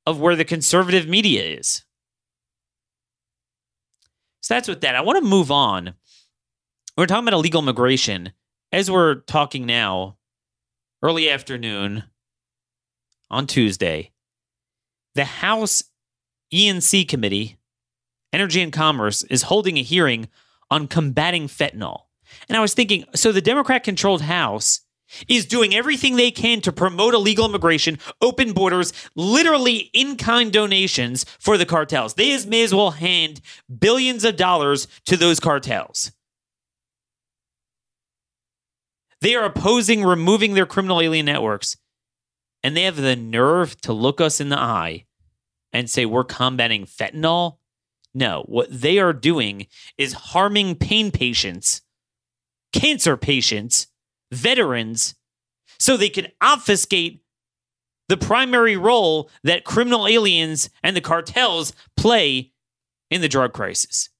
of 0.07 0.21
where 0.21 0.37
the 0.37 0.45
conservative 0.45 1.09
media 1.09 1.43
is. 1.43 1.85
So 4.41 4.55
that's 4.55 4.69
with 4.69 4.83
that. 4.83 4.95
I 4.95 5.01
want 5.01 5.23
to 5.23 5.29
move 5.29 5.51
on. 5.51 5.95
We're 6.97 7.07
talking 7.07 7.27
about 7.27 7.37
illegal 7.39 7.63
immigration. 7.63 8.33
As 8.71 8.91
we're 8.91 9.17
talking 9.17 9.65
now, 9.67 10.19
early 11.03 11.31
afternoon 11.31 12.05
on 13.31 13.47
Tuesday, 13.47 14.13
the 15.15 15.25
House 15.25 15.83
E&C 16.55 17.05
Committee, 17.05 17.59
Energy 18.33 18.63
and 18.63 18.73
Commerce, 18.73 19.25
is 19.25 19.43
holding 19.43 19.77
a 19.77 19.83
hearing 19.83 20.29
on 20.71 20.87
combating 20.87 21.49
fentanyl. 21.49 22.03
And 22.49 22.57
I 22.57 22.61
was 22.61 22.75
thinking, 22.75 23.05
so 23.15 23.33
the 23.33 23.41
Democrat 23.41 23.83
controlled 23.83 24.23
House 24.23 24.81
is 25.29 25.47
doing 25.47 25.75
everything 25.75 26.17
they 26.17 26.31
can 26.31 26.61
to 26.63 26.73
promote 26.73 27.15
illegal 27.15 27.45
immigration, 27.45 27.99
open 28.21 28.53
borders, 28.53 28.93
literally 29.15 29.91
in 29.93 30.17
kind 30.17 30.53
donations 30.53 31.25
for 31.39 31.59
the 31.59 31.67
cartels. 31.67 32.15
They 32.15 32.45
may 32.47 32.63
as 32.63 32.75
well 32.75 32.93
hand 32.93 33.41
billions 33.79 34.25
of 34.25 34.37
dollars 34.37 34.89
to 35.07 35.17
those 35.17 35.41
cartels. 35.41 36.13
They 39.21 39.35
are 39.35 39.45
opposing 39.45 40.05
removing 40.05 40.55
their 40.55 40.67
criminal 40.67 41.01
alien 41.01 41.27
networks. 41.27 41.77
And 42.63 42.77
they 42.77 42.85
have 42.85 42.97
the 42.97 43.17
nerve 43.17 43.79
to 43.83 43.93
look 43.93 44.21
us 44.21 44.41
in 44.41 44.49
the 44.49 44.59
eye 44.59 45.05
and 45.75 45.91
say 45.91 46.07
we're 46.07 46.25
combating 46.25 46.87
fentanyl. 46.87 47.59
No, 48.15 48.45
what 48.47 48.69
they 48.71 48.99
are 49.01 49.13
doing 49.13 49.67
is 49.99 50.13
harming 50.13 50.77
pain 50.77 51.11
patients, 51.11 51.83
cancer 52.73 53.17
patients, 53.17 53.89
veterans, 54.31 55.17
so 55.79 55.97
they 55.97 56.09
can 56.09 56.29
obfuscate 56.41 57.23
the 58.09 58.17
primary 58.17 58.77
role 58.77 59.31
that 59.43 59.65
criminal 59.65 60.07
aliens 60.07 60.71
and 60.83 60.97
the 60.97 61.01
cartels 61.01 61.73
play 61.97 62.53
in 63.11 63.21
the 63.21 63.29
drug 63.29 63.53
crisis. 63.53 64.11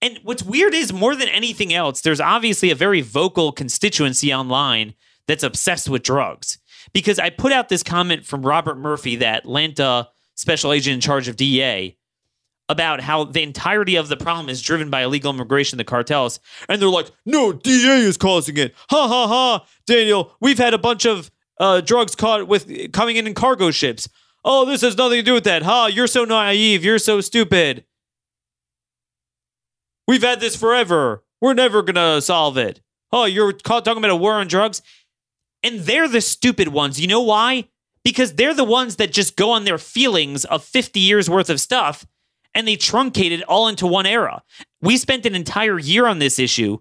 And 0.00 0.18
what's 0.24 0.42
weird 0.42 0.74
is 0.74 0.92
more 0.92 1.14
than 1.14 1.28
anything 1.28 1.72
else, 1.72 2.00
there's 2.00 2.20
obviously 2.20 2.70
a 2.72 2.74
very 2.74 3.00
vocal 3.00 3.52
constituency 3.52 4.34
online 4.34 4.94
that's 5.28 5.44
obsessed 5.44 5.88
with 5.88 6.02
drugs. 6.02 6.58
Because 6.92 7.20
I 7.20 7.30
put 7.30 7.52
out 7.52 7.68
this 7.68 7.84
comment 7.84 8.26
from 8.26 8.44
Robert 8.44 8.76
Murphy, 8.76 9.14
that 9.16 9.44
Atlanta 9.44 10.08
special 10.42 10.72
agent 10.72 10.94
in 10.94 11.00
charge 11.00 11.28
of 11.28 11.36
DEA, 11.36 11.96
about 12.68 13.00
how 13.00 13.24
the 13.24 13.42
entirety 13.42 13.96
of 13.96 14.08
the 14.08 14.16
problem 14.16 14.48
is 14.48 14.60
driven 14.60 14.90
by 14.90 15.02
illegal 15.02 15.32
immigration, 15.32 15.78
the 15.78 15.84
cartels. 15.84 16.40
And 16.68 16.82
they're 16.82 16.88
like, 16.88 17.10
no, 17.24 17.52
DEA 17.52 18.02
is 18.06 18.16
causing 18.16 18.56
it. 18.56 18.74
Ha 18.90 19.08
ha 19.08 19.26
ha. 19.28 19.66
Daniel, 19.86 20.36
we've 20.40 20.58
had 20.58 20.74
a 20.74 20.78
bunch 20.78 21.06
of 21.06 21.30
uh, 21.60 21.80
drugs 21.80 22.14
caught 22.16 22.48
with 22.48 22.92
coming 22.92 23.16
in 23.16 23.26
in 23.26 23.34
cargo 23.34 23.70
ships. 23.70 24.08
Oh, 24.44 24.64
this 24.64 24.80
has 24.80 24.96
nothing 24.96 25.18
to 25.18 25.22
do 25.22 25.34
with 25.34 25.44
that. 25.44 25.62
Ha, 25.62 25.86
you're 25.86 26.08
so 26.08 26.24
naive. 26.24 26.84
You're 26.84 26.98
so 26.98 27.20
stupid. 27.20 27.84
We've 30.08 30.22
had 30.22 30.40
this 30.40 30.56
forever. 30.56 31.22
We're 31.40 31.54
never 31.54 31.82
going 31.82 31.94
to 31.94 32.20
solve 32.20 32.58
it. 32.58 32.80
Oh, 33.12 33.26
you're 33.26 33.52
talking 33.52 33.96
about 33.96 34.10
a 34.10 34.16
war 34.16 34.34
on 34.34 34.48
drugs? 34.48 34.82
And 35.62 35.80
they're 35.80 36.08
the 36.08 36.20
stupid 36.20 36.68
ones. 36.68 37.00
You 37.00 37.06
know 37.06 37.20
why? 37.20 37.68
Because 38.04 38.34
they're 38.34 38.54
the 38.54 38.64
ones 38.64 38.96
that 38.96 39.12
just 39.12 39.36
go 39.36 39.50
on 39.50 39.64
their 39.64 39.78
feelings 39.78 40.44
of 40.44 40.64
50 40.64 40.98
years 40.98 41.30
worth 41.30 41.50
of 41.50 41.60
stuff 41.60 42.04
and 42.54 42.66
they 42.66 42.76
truncate 42.76 43.30
it 43.30 43.42
all 43.44 43.68
into 43.68 43.86
one 43.86 44.06
era. 44.06 44.42
We 44.80 44.96
spent 44.96 45.26
an 45.26 45.34
entire 45.34 45.78
year 45.78 46.06
on 46.06 46.18
this 46.18 46.38
issue. 46.38 46.78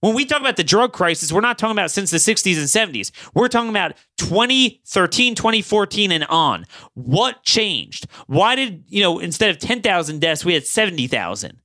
When 0.00 0.14
we 0.14 0.24
talk 0.24 0.40
about 0.40 0.56
the 0.56 0.64
drug 0.64 0.92
crisis, 0.92 1.30
we're 1.30 1.42
not 1.42 1.58
talking 1.58 1.76
about 1.76 1.90
since 1.90 2.10
the 2.10 2.16
60s 2.16 2.56
and 2.56 2.94
70s. 2.94 3.10
We're 3.34 3.48
talking 3.48 3.68
about 3.68 3.96
2013, 4.16 5.34
2014 5.34 6.10
and 6.10 6.24
on. 6.24 6.64
What 6.94 7.42
changed? 7.42 8.06
Why 8.26 8.54
did, 8.54 8.84
you 8.88 9.02
know, 9.02 9.18
instead 9.18 9.50
of 9.50 9.58
10,000 9.58 10.20
deaths, 10.20 10.44
we 10.44 10.54
had 10.54 10.66
70,000? 10.66 11.60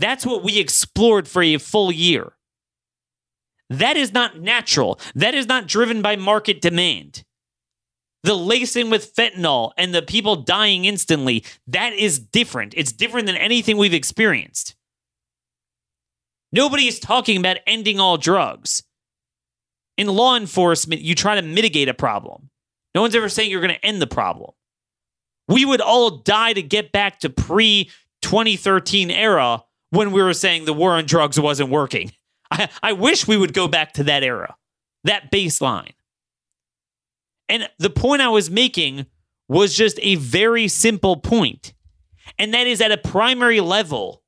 That's 0.00 0.26
what 0.26 0.42
we 0.42 0.58
explored 0.58 1.28
for 1.28 1.42
a 1.42 1.58
full 1.58 1.92
year. 1.92 2.32
That 3.70 3.96
is 3.96 4.12
not 4.12 4.40
natural. 4.40 5.00
That 5.14 5.34
is 5.34 5.46
not 5.46 5.66
driven 5.66 6.02
by 6.02 6.16
market 6.16 6.60
demand. 6.60 7.24
The 8.22 8.34
lacing 8.34 8.90
with 8.90 9.14
fentanyl 9.14 9.72
and 9.76 9.94
the 9.94 10.02
people 10.02 10.36
dying 10.36 10.84
instantly, 10.86 11.44
that 11.66 11.92
is 11.92 12.18
different. 12.18 12.74
It's 12.76 12.92
different 12.92 13.26
than 13.26 13.36
anything 13.36 13.76
we've 13.76 13.94
experienced. 13.94 14.74
Nobody 16.52 16.86
is 16.86 17.00
talking 17.00 17.36
about 17.36 17.58
ending 17.66 18.00
all 18.00 18.16
drugs. 18.16 18.82
In 19.96 20.06
law 20.06 20.36
enforcement, 20.36 21.02
you 21.02 21.14
try 21.14 21.34
to 21.34 21.42
mitigate 21.42 21.88
a 21.88 21.94
problem. 21.94 22.50
No 22.94 23.00
one's 23.02 23.14
ever 23.14 23.28
saying 23.28 23.50
you're 23.50 23.60
going 23.60 23.74
to 23.74 23.84
end 23.84 24.00
the 24.00 24.06
problem. 24.06 24.52
We 25.48 25.64
would 25.64 25.80
all 25.80 26.18
die 26.18 26.52
to 26.52 26.62
get 26.62 26.92
back 26.92 27.20
to 27.20 27.30
pre 27.30 27.90
2013 28.22 29.10
era 29.10 29.62
when 29.90 30.12
we 30.12 30.22
were 30.22 30.32
saying 30.32 30.64
the 30.64 30.72
war 30.72 30.92
on 30.92 31.04
drugs 31.06 31.38
wasn't 31.38 31.70
working. 31.70 32.12
I, 32.54 32.68
I 32.82 32.92
wish 32.92 33.26
we 33.26 33.36
would 33.36 33.52
go 33.52 33.66
back 33.66 33.92
to 33.94 34.04
that 34.04 34.22
era, 34.22 34.54
that 35.02 35.32
baseline. 35.32 35.92
And 37.48 37.68
the 37.78 37.90
point 37.90 38.22
I 38.22 38.28
was 38.28 38.48
making 38.48 39.06
was 39.48 39.74
just 39.74 39.98
a 40.00 40.14
very 40.14 40.68
simple 40.68 41.16
point, 41.16 41.74
and 42.38 42.54
that 42.54 42.66
is 42.66 42.80
at 42.80 42.92
a 42.92 42.96
primary 42.96 43.60
level, 43.60 44.22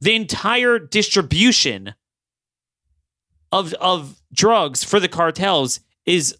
the 0.00 0.14
entire 0.14 0.78
distribution 0.78 1.94
of, 3.52 3.74
of 3.74 4.22
drugs 4.32 4.84
for 4.84 5.00
the 5.00 5.08
cartels 5.08 5.80
is 6.06 6.36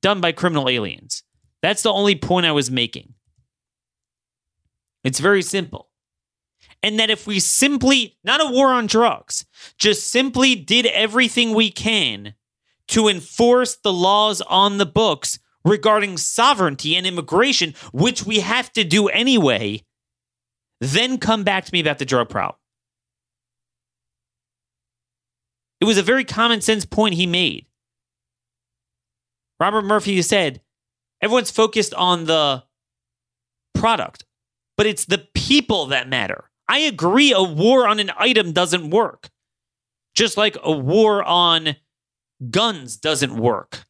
done 0.00 0.20
by 0.20 0.32
criminal 0.32 0.68
aliens. 0.68 1.22
That's 1.60 1.82
the 1.82 1.92
only 1.92 2.16
point 2.16 2.46
I 2.46 2.52
was 2.52 2.70
making. 2.70 3.14
It's 5.04 5.20
very 5.20 5.42
simple 5.42 5.91
and 6.82 6.98
that 6.98 7.10
if 7.10 7.26
we 7.26 7.38
simply, 7.38 8.16
not 8.24 8.40
a 8.40 8.50
war 8.50 8.68
on 8.68 8.86
drugs, 8.86 9.46
just 9.78 10.10
simply 10.10 10.54
did 10.54 10.86
everything 10.86 11.54
we 11.54 11.70
can 11.70 12.34
to 12.88 13.08
enforce 13.08 13.76
the 13.76 13.92
laws 13.92 14.40
on 14.42 14.78
the 14.78 14.86
books 14.86 15.38
regarding 15.64 16.18
sovereignty 16.18 16.96
and 16.96 17.06
immigration, 17.06 17.74
which 17.92 18.24
we 18.24 18.40
have 18.40 18.72
to 18.72 18.84
do 18.84 19.08
anyway, 19.08 19.84
then 20.80 21.18
come 21.18 21.44
back 21.44 21.64
to 21.64 21.72
me 21.72 21.80
about 21.80 21.98
the 21.98 22.04
drug 22.04 22.28
problem. 22.28 22.56
It 25.80 25.84
was 25.84 25.98
a 25.98 26.02
very 26.02 26.24
common 26.24 26.60
sense 26.60 26.84
point 26.84 27.14
he 27.14 27.26
made. 27.26 27.66
Robert 29.58 29.82
Murphy 29.82 30.20
said, 30.22 30.60
everyone's 31.20 31.50
focused 31.50 31.94
on 31.94 32.24
the 32.24 32.64
product, 33.74 34.24
but 34.76 34.86
it's 34.86 35.04
the 35.04 35.26
people 35.34 35.86
that 35.86 36.08
matter. 36.08 36.50
I 36.68 36.78
agree 36.78 37.32
a 37.32 37.42
war 37.42 37.86
on 37.86 38.00
an 38.00 38.10
item 38.16 38.52
doesn't 38.52 38.90
work. 38.90 39.30
Just 40.14 40.36
like 40.36 40.56
a 40.62 40.72
war 40.72 41.22
on 41.22 41.76
guns 42.50 42.96
doesn't 42.96 43.36
work. 43.36 43.84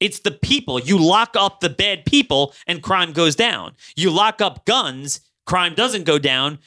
It's 0.00 0.20
the 0.20 0.30
people. 0.30 0.78
You 0.78 0.98
lock 0.98 1.30
up 1.36 1.60
the 1.60 1.70
bad 1.70 2.04
people 2.04 2.54
and 2.66 2.82
crime 2.82 3.12
goes 3.12 3.34
down. 3.34 3.74
You 3.96 4.10
lock 4.10 4.40
up 4.40 4.64
guns, 4.64 5.20
crime 5.46 5.74
doesn't 5.74 6.04
go 6.04 6.18
down, 6.18 6.58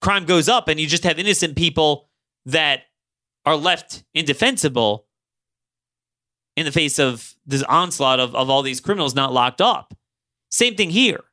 crime 0.00 0.24
goes 0.24 0.48
up, 0.48 0.68
and 0.68 0.80
you 0.80 0.86
just 0.86 1.04
have 1.04 1.18
innocent 1.18 1.56
people 1.56 2.08
that 2.46 2.84
are 3.44 3.56
left 3.56 4.04
indefensible 4.14 5.06
in 6.56 6.64
the 6.64 6.72
face 6.72 6.98
of 6.98 7.34
this 7.46 7.62
onslaught 7.64 8.20
of, 8.20 8.34
of 8.34 8.48
all 8.50 8.62
these 8.62 8.80
criminals 8.80 9.14
not 9.14 9.32
locked 9.32 9.60
up. 9.60 9.94
Same 10.50 10.74
thing 10.74 10.90
here. 10.90 11.24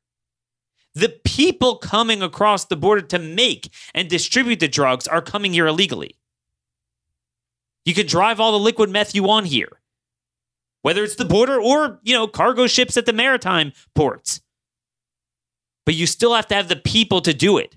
The 0.97 1.09
people 1.23 1.75
coming 1.75 2.23
across 2.23 2.65
the 2.65 2.75
border 2.75 3.03
to 3.03 3.19
make 3.19 3.71
and 3.93 4.09
distribute 4.09 4.59
the 4.59 4.67
drugs 4.67 5.05
are 5.05 5.21
coming 5.21 5.53
here 5.53 5.67
illegally. 5.67 6.15
You 7.85 7.93
can 7.93 8.07
drive 8.07 8.39
all 8.39 8.51
the 8.51 8.57
liquid 8.57 8.89
meth 8.89 9.13
you 9.13 9.21
want 9.21 9.45
here, 9.45 9.79
whether 10.81 11.03
it's 11.03 11.13
the 11.13 11.23
border 11.23 11.61
or, 11.61 11.99
you 12.01 12.15
know, 12.15 12.25
cargo 12.25 12.65
ships 12.65 12.97
at 12.97 13.05
the 13.05 13.13
maritime 13.13 13.73
ports. 13.93 14.41
But 15.85 15.93
you 15.93 16.07
still 16.07 16.33
have 16.33 16.47
to 16.47 16.55
have 16.55 16.67
the 16.67 16.75
people 16.75 17.21
to 17.21 17.33
do 17.33 17.59
it. 17.59 17.75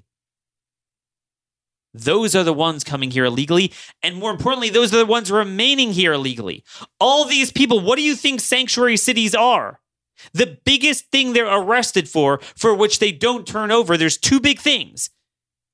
Those 1.93 2.35
are 2.35 2.43
the 2.43 2.55
ones 2.55 2.85
coming 2.85 3.11
here 3.11 3.27
illegally. 3.27 3.71
And 4.03 4.17
more 4.17 4.31
importantly, 4.31 4.71
those 4.71 4.95
are 4.95 4.99
the 4.99 5.05
ones 5.05 5.31
remaining 5.31 5.93
here 5.93 6.15
illegally. 6.15 6.65
All 6.99 7.27
these 7.27 7.53
people, 7.53 7.81
what 7.81 7.97
do 7.97 8.03
you 8.03 8.17
think 8.17 8.41
sanctuary 8.41 8.97
cities 8.97 9.35
are? 9.35 9.79
The 10.33 10.59
biggest 10.65 11.11
thing 11.11 11.33
they're 11.33 11.47
arrested 11.47 12.09
for, 12.09 12.41
for 12.57 12.75
which 12.75 12.99
they 12.99 13.13
don't 13.13 13.47
turn 13.47 13.71
over, 13.71 13.97
there's 13.97 14.19
two 14.19 14.41
big 14.41 14.61
things. 14.61 15.11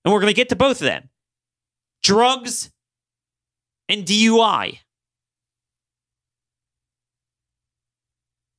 And 0.04 0.12
we're 0.12 0.20
going 0.20 0.32
to 0.32 0.36
get 0.36 0.48
to 0.50 0.56
both 0.56 0.80
of 0.80 0.86
them 0.86 1.08
drugs 2.02 2.70
and 3.88 4.04
DUI. 4.04 4.78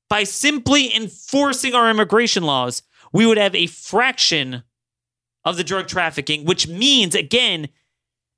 By 0.09 0.23
simply 0.23 0.93
enforcing 0.95 1.73
our 1.73 1.89
immigration 1.89 2.43
laws, 2.43 2.81
we 3.11 3.25
would 3.25 3.37
have 3.37 3.55
a 3.55 3.67
fraction 3.67 4.63
of 5.43 5.57
the 5.57 5.63
drug 5.63 5.87
trafficking, 5.87 6.45
which 6.45 6.67
means 6.67 7.15
again 7.15 7.69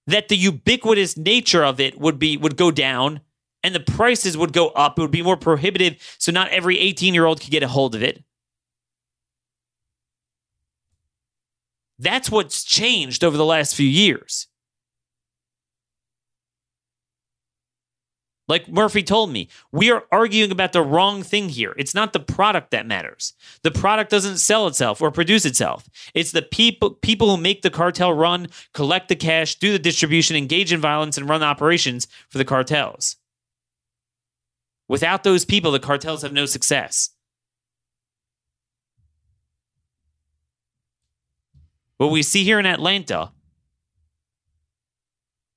that 0.08 0.28
the 0.28 0.38
ubiquitous 0.38 1.18
nature 1.18 1.64
of 1.64 1.80
it 1.80 2.00
would 2.00 2.20
be 2.20 2.38
would 2.38 2.58
go 2.58 2.72
down 2.72 3.22
and 3.64 3.76
the 3.76 3.80
prices 3.80 4.38
would 4.38 4.54
go 4.54 4.70
up. 4.70 4.98
It 4.98 5.02
would 5.02 5.12
be 5.12 5.22
more 5.22 5.38
prohibitive, 5.38 5.98
so 6.18 6.32
not 6.32 6.50
every 6.50 6.80
18 6.80 7.14
year 7.14 7.26
old 7.26 7.42
could 7.42 7.52
get 7.52 7.64
a 7.64 7.68
hold 7.68 7.96
of 7.96 8.04
it. 8.04 8.24
That's 11.98 12.32
what's 12.32 12.64
changed 12.64 13.24
over 13.24 13.36
the 13.36 13.46
last 13.46 13.76
few 13.76 13.88
years. 13.88 14.48
Like 18.48 18.68
Murphy 18.68 19.04
told 19.04 19.32
me, 19.32 19.48
we 19.72 19.92
are 19.92 20.06
arguing 20.12 20.52
about 20.52 20.74
the 20.74 20.82
wrong 20.82 21.22
thing 21.22 21.50
here. 21.50 21.76
It's 21.78 21.94
not 21.94 22.14
the 22.14 22.20
product 22.20 22.72
that 22.72 22.88
matters. 22.88 23.34
The 23.62 23.70
product 23.70 24.10
doesn't 24.10 24.40
sell 24.40 24.66
itself 24.66 25.04
or 25.04 25.12
produce 25.12 25.46
itself. 25.46 25.88
It's 26.16 26.32
the 26.32 26.42
people 26.42 26.90
people 26.90 27.30
who 27.30 27.42
make 27.42 27.62
the 27.62 27.70
cartel 27.70 28.12
run, 28.12 28.48
collect 28.74 29.08
the 29.08 29.16
cash, 29.16 29.56
do 29.56 29.72
the 29.72 29.78
distribution, 29.78 30.36
engage 30.36 30.74
in 30.74 30.82
violence 30.82 31.16
and 31.16 31.30
run 31.30 31.44
operations 31.44 32.08
for 32.30 32.40
the 32.40 32.46
cartels. 32.46 33.19
Without 34.90 35.24
those 35.24 35.46
people, 35.46 35.72
the 35.72 35.80
cartels 35.80 36.24
have 36.24 36.34
no 36.34 36.46
success. 36.46 37.12
What 41.98 42.12
we 42.12 42.24
see 42.24 42.44
here 42.44 42.60
in 42.60 42.66
Atlanta, 42.66 43.32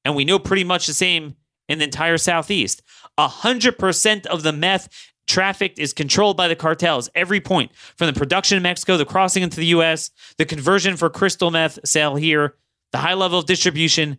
and 0.04 0.14
we 0.14 0.24
know 0.24 0.38
pretty 0.38 0.64
much 0.64 0.86
the 0.86 0.94
same 0.94 1.36
in 1.68 1.78
the 1.78 1.84
entire 1.84 2.18
Southeast. 2.18 2.82
100% 3.18 4.26
of 4.26 4.42
the 4.42 4.52
meth 4.52 4.88
trafficked 5.26 5.78
is 5.78 5.92
controlled 5.92 6.36
by 6.36 6.48
the 6.48 6.56
cartels, 6.56 7.08
every 7.14 7.40
point 7.40 7.74
from 7.96 8.08
the 8.08 8.12
production 8.12 8.56
in 8.56 8.62
Mexico, 8.62 8.96
the 8.96 9.04
crossing 9.04 9.42
into 9.42 9.56
the 9.56 9.66
US, 9.66 10.10
the 10.36 10.44
conversion 10.44 10.96
for 10.96 11.08
crystal 11.08 11.50
meth 11.50 11.78
sale 11.84 12.16
here, 12.16 12.56
the 12.90 12.98
high 12.98 13.14
level 13.14 13.38
of 13.38 13.46
distribution, 13.46 14.18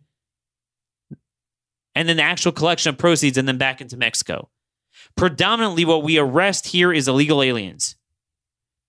and 1.94 2.10
then 2.10 2.18
the 2.18 2.24
actual 2.24 2.54
collection 2.54 2.90
of 2.90 2.98
proceeds 2.98 3.38
and 3.38 3.48
then 3.48 3.58
back 3.58 3.82
into 3.82 3.98
Mexico. 3.98 4.50
Predominantly, 5.16 5.86
what 5.86 6.04
we 6.04 6.18
arrest 6.18 6.68
here 6.68 6.92
is 6.92 7.08
illegal 7.08 7.42
aliens. 7.42 7.96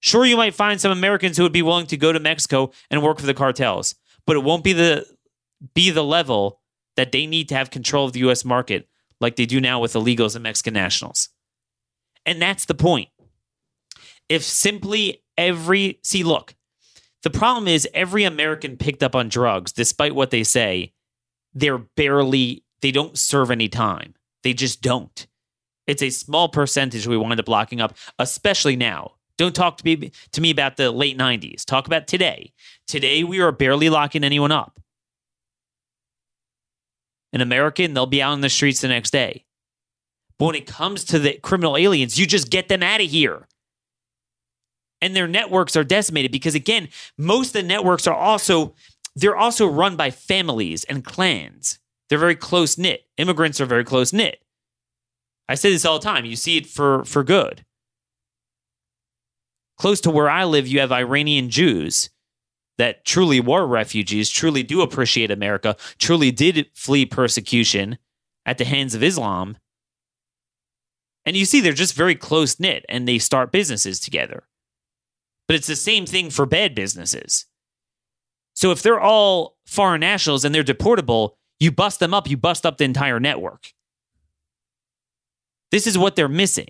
Sure, 0.01 0.25
you 0.25 0.37
might 0.37 0.55
find 0.55 0.81
some 0.81 0.93
Americans 0.93 1.37
who 1.37 1.43
would 1.43 1.53
be 1.53 1.63
willing 1.63 1.87
to 1.87 1.97
go 1.97 2.13
to 2.13 2.21
Mexico 2.21 2.71
and 2.91 3.03
work 3.03 3.19
for 3.19 3.27
the 3.27 3.35
cartels, 3.35 3.95
but 4.27 4.37
it 4.37 4.45
won't 4.45 4.65
be 4.65 4.73
the 4.73 5.07
be 5.75 5.91
the 5.91 6.05
level 6.05 6.61
that 6.97 7.13
they 7.13 7.27
need 7.27 7.49
to 7.49 7.55
have 7.55 7.71
control 7.71 8.05
of 8.07 8.13
the 8.13 8.21
US 8.29 8.45
market 8.45 8.89
like 9.21 9.37
they 9.37 9.47
do 9.47 9.61
now 9.61 9.81
with 9.81 9.95
illegals 9.95 10.35
and 10.35 10.43
Mexican 10.43 10.75
nationals. 10.75 11.31
And 12.27 12.41
that's 12.41 12.67
the 12.67 12.75
point. 12.75 13.09
If 14.29 14.43
simply 14.43 15.23
every, 15.37 16.01
see, 16.03 16.23
look, 16.23 16.55
the 17.23 17.31
problem 17.31 17.69
is 17.69 17.89
every 17.95 18.25
American 18.25 18.77
picked 18.77 19.03
up 19.03 19.15
on 19.15 19.29
drugs, 19.29 19.73
despite 19.73 20.15
what 20.15 20.31
they 20.31 20.45
say, 20.45 20.93
they're 21.55 21.79
barely, 21.79 22.65
they 22.83 22.91
don't 22.91 23.19
serve 23.19 23.51
any 23.51 23.69
time. 23.69 24.15
They 24.43 24.53
just 24.53 24.83
don't. 24.83 25.27
It's 25.87 26.03
a 26.03 26.11
small 26.11 26.49
percentage 26.49 27.07
we 27.07 27.17
wind 27.17 27.39
up 27.41 27.49
locking 27.49 27.81
up, 27.81 27.97
especially 28.19 28.77
now. 28.77 29.13
Don't 29.37 29.55
talk 29.55 29.79
to 29.79 29.85
me, 29.85 30.13
to 30.33 30.41
me 30.41 30.51
about 30.51 30.77
the 30.77 30.91
late 30.91 31.19
90s. 31.19 31.65
Talk 31.65 31.87
about 31.87 32.07
today. 32.07 32.53
Today, 32.87 33.25
we 33.25 33.41
are 33.41 33.53
barely 33.53 33.91
locking 33.91 34.23
anyone 34.25 34.53
up 34.53 34.81
an 37.35 37.41
American, 37.41 37.93
they'll 37.93 38.07
be 38.07 38.23
out 38.23 38.33
on 38.33 38.41
the 38.41 38.49
streets 38.49 38.81
the 38.81 38.89
next 38.89 39.11
day. 39.11 39.45
But 40.39 40.47
when 40.47 40.55
it 40.55 40.69
comes 40.69 41.03
to 41.07 41.19
the 41.19 41.39
criminal 41.43 41.77
aliens, 41.77 42.19
you 42.19 42.27
just 42.27 42.49
get 42.49 42.69
them 42.69 42.83
out 42.83 43.01
of 43.01 43.11
here. 43.11 43.49
And 45.01 45.15
their 45.15 45.27
networks 45.27 45.77
are 45.77 45.85
decimated 45.85 46.31
because 46.31 46.55
again, 46.55 46.89
most 47.19 47.49
of 47.49 47.55
the 47.55 47.63
networks 47.65 48.07
are 48.07 48.15
also 48.15 48.75
they're 49.17 49.37
also 49.37 49.67
run 49.67 49.97
by 49.97 50.11
families 50.11 50.85
and 50.85 51.05
clans. 51.05 51.79
They're 52.09 52.19
very 52.19 52.37
close 52.37 52.79
knit. 52.79 53.05
Immigrants 53.17 53.61
are 53.61 53.67
very 53.67 53.85
close 53.85 54.13
knit. 54.13 54.41
I 55.49 55.55
say 55.55 55.71
this 55.71 55.85
all 55.85 55.99
the 55.99 56.05
time. 56.05 56.25
You 56.25 56.37
see 56.37 56.57
it 56.57 56.67
for 56.67 57.05
for 57.05 57.23
good. 57.23 57.65
Close 59.79 60.01
to 60.03 60.11
where 60.11 60.31
I 60.31 60.45
live, 60.45 60.69
you 60.69 60.81
have 60.81 60.93
Iranian 60.93 61.51
Jews 61.51 62.11
that 62.79 63.05
truly 63.05 63.41
were 63.41 63.67
refugees, 63.67 64.31
truly 64.31 64.63
do 64.63 64.83
appreciate 64.83 65.31
America, 65.31 65.77
truly 65.99 66.31
did 66.31 66.69
flee 66.75 67.07
persecution 67.07 67.99
at 68.47 68.59
the 68.59 68.65
hands 68.65 68.95
of 68.95 69.03
Islam. 69.03 69.57
And 71.27 71.37
you 71.37 71.45
see, 71.45 71.61
they're 71.61 71.73
just 71.73 71.95
very 71.95 72.15
close 72.15 72.61
knit 72.61 72.85
and 72.89 73.09
they 73.09 73.19
start 73.19 73.53
businesses 73.53 73.99
together. 73.99 74.45
But 75.47 75.57
it's 75.57 75.67
the 75.67 75.77
same 75.77 76.07
thing 76.07 76.31
for 76.31 76.47
bad 76.47 76.75
businesses. 76.75 77.47
So 78.55 78.71
if 78.71 78.83
they're 78.83 79.01
all 79.01 79.57
foreign 79.67 80.01
nationals 80.01 80.45
and 80.45 80.55
they're 80.55 80.63
deportable, 80.63 81.33
you 81.59 81.71
bust 81.71 82.01
them 82.01 82.15
up, 82.15 82.29
you 82.29 82.37
bust 82.37 82.67
up 82.67 82.79
the 82.79 82.85
entire 82.85 83.21
network. 83.21 83.73
This 85.75 85.89
is 85.89 85.99
what 85.99 86.15
they're 86.15 86.29
missing. 86.29 86.69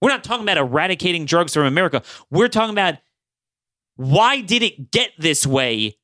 We're 0.00 0.08
not 0.08 0.24
talking 0.24 0.42
about 0.42 0.56
eradicating 0.56 1.26
drugs 1.26 1.52
from 1.52 1.66
America. 1.66 2.02
We're 2.30 2.48
talking 2.48 2.72
about 2.72 2.94
why 3.96 4.40
did 4.40 4.62
it 4.62 4.90
get 4.90 5.10
this 5.18 5.46
way 5.46 5.98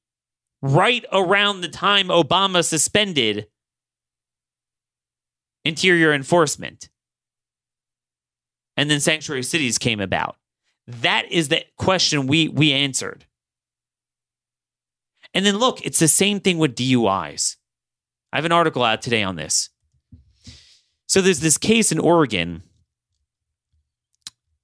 right 0.60 1.06
around 1.10 1.62
the 1.62 1.70
time 1.70 2.08
Obama 2.08 2.62
suspended 2.66 3.46
interior 5.64 6.12
enforcement? 6.12 6.90
And 8.76 8.90
then 8.90 9.00
sanctuary 9.00 9.42
cities 9.42 9.78
came 9.78 10.00
about. 10.00 10.36
That 10.86 11.32
is 11.32 11.48
the 11.48 11.64
question 11.78 12.26
we 12.26 12.48
we 12.48 12.74
answered. 12.74 13.24
And 15.32 15.46
then 15.46 15.56
look, 15.56 15.80
it's 15.80 15.98
the 15.98 16.08
same 16.08 16.40
thing 16.40 16.58
with 16.58 16.74
DUIs. 16.74 17.56
I 18.34 18.36
have 18.36 18.44
an 18.44 18.52
article 18.52 18.84
out 18.84 19.00
today 19.00 19.22
on 19.22 19.36
this. 19.36 19.70
So 21.10 21.20
there's 21.20 21.40
this 21.40 21.58
case 21.58 21.90
in 21.90 21.98
Oregon 21.98 22.62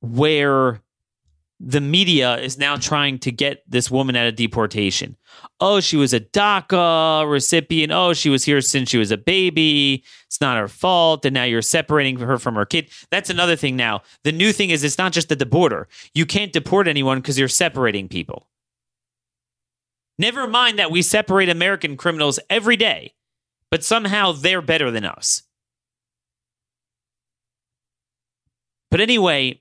where 0.01 0.81
the 1.59 1.81
media 1.81 2.37
is 2.37 2.57
now 2.57 2.77
trying 2.77 3.19
to 3.19 3.33
get 3.33 3.65
this 3.69 3.91
woman 3.91 4.15
out 4.15 4.29
of 4.29 4.37
deportation. 4.37 5.17
Oh, 5.59 5.81
she 5.81 5.97
was 5.97 6.15
a 6.15 6.21
DACA 6.21 7.29
recipient. 7.29 7.91
Oh, 7.91 8.13
she 8.13 8.31
was 8.31 8.45
here 8.45 8.61
since 8.61 8.89
she 8.89 8.97
was 8.97 9.11
a 9.11 9.17
baby. 9.17 10.05
It's 10.27 10.41
not 10.41 10.57
her 10.57 10.69
fault. 10.69 11.25
And 11.25 11.35
now 11.35 11.43
you're 11.43 11.63
separating 11.63 12.17
her 12.21 12.39
from 12.39 12.55
her 12.55 12.65
kid. 12.65 12.91
That's 13.11 13.29
another 13.29 13.57
thing 13.57 13.75
now. 13.75 14.03
The 14.23 14.31
new 14.31 14.53
thing 14.53 14.71
is 14.71 14.85
it's 14.85 14.99
not 14.99 15.11
just 15.11 15.33
at 15.33 15.41
the 15.41 15.47
border. 15.47 15.89
You 16.15 16.27
can't 16.27 16.53
deport 16.53 16.87
anyone 16.87 17.19
because 17.19 17.41
you're 17.41 17.49
separating 17.49 18.09
people. 18.09 18.47
Never 20.17 20.47
mind 20.47 20.79
that 20.79 20.93
we 20.93 21.03
separate 21.03 21.49
American 21.49 21.97
criminals 21.97 22.39
every 22.49 22.77
day, 22.77 23.15
but 23.69 23.83
somehow 23.83 24.31
they're 24.31 24.63
better 24.63 24.93
than 24.93 25.05
us. 25.05 25.43
But 28.97 29.03
anyway, 29.03 29.61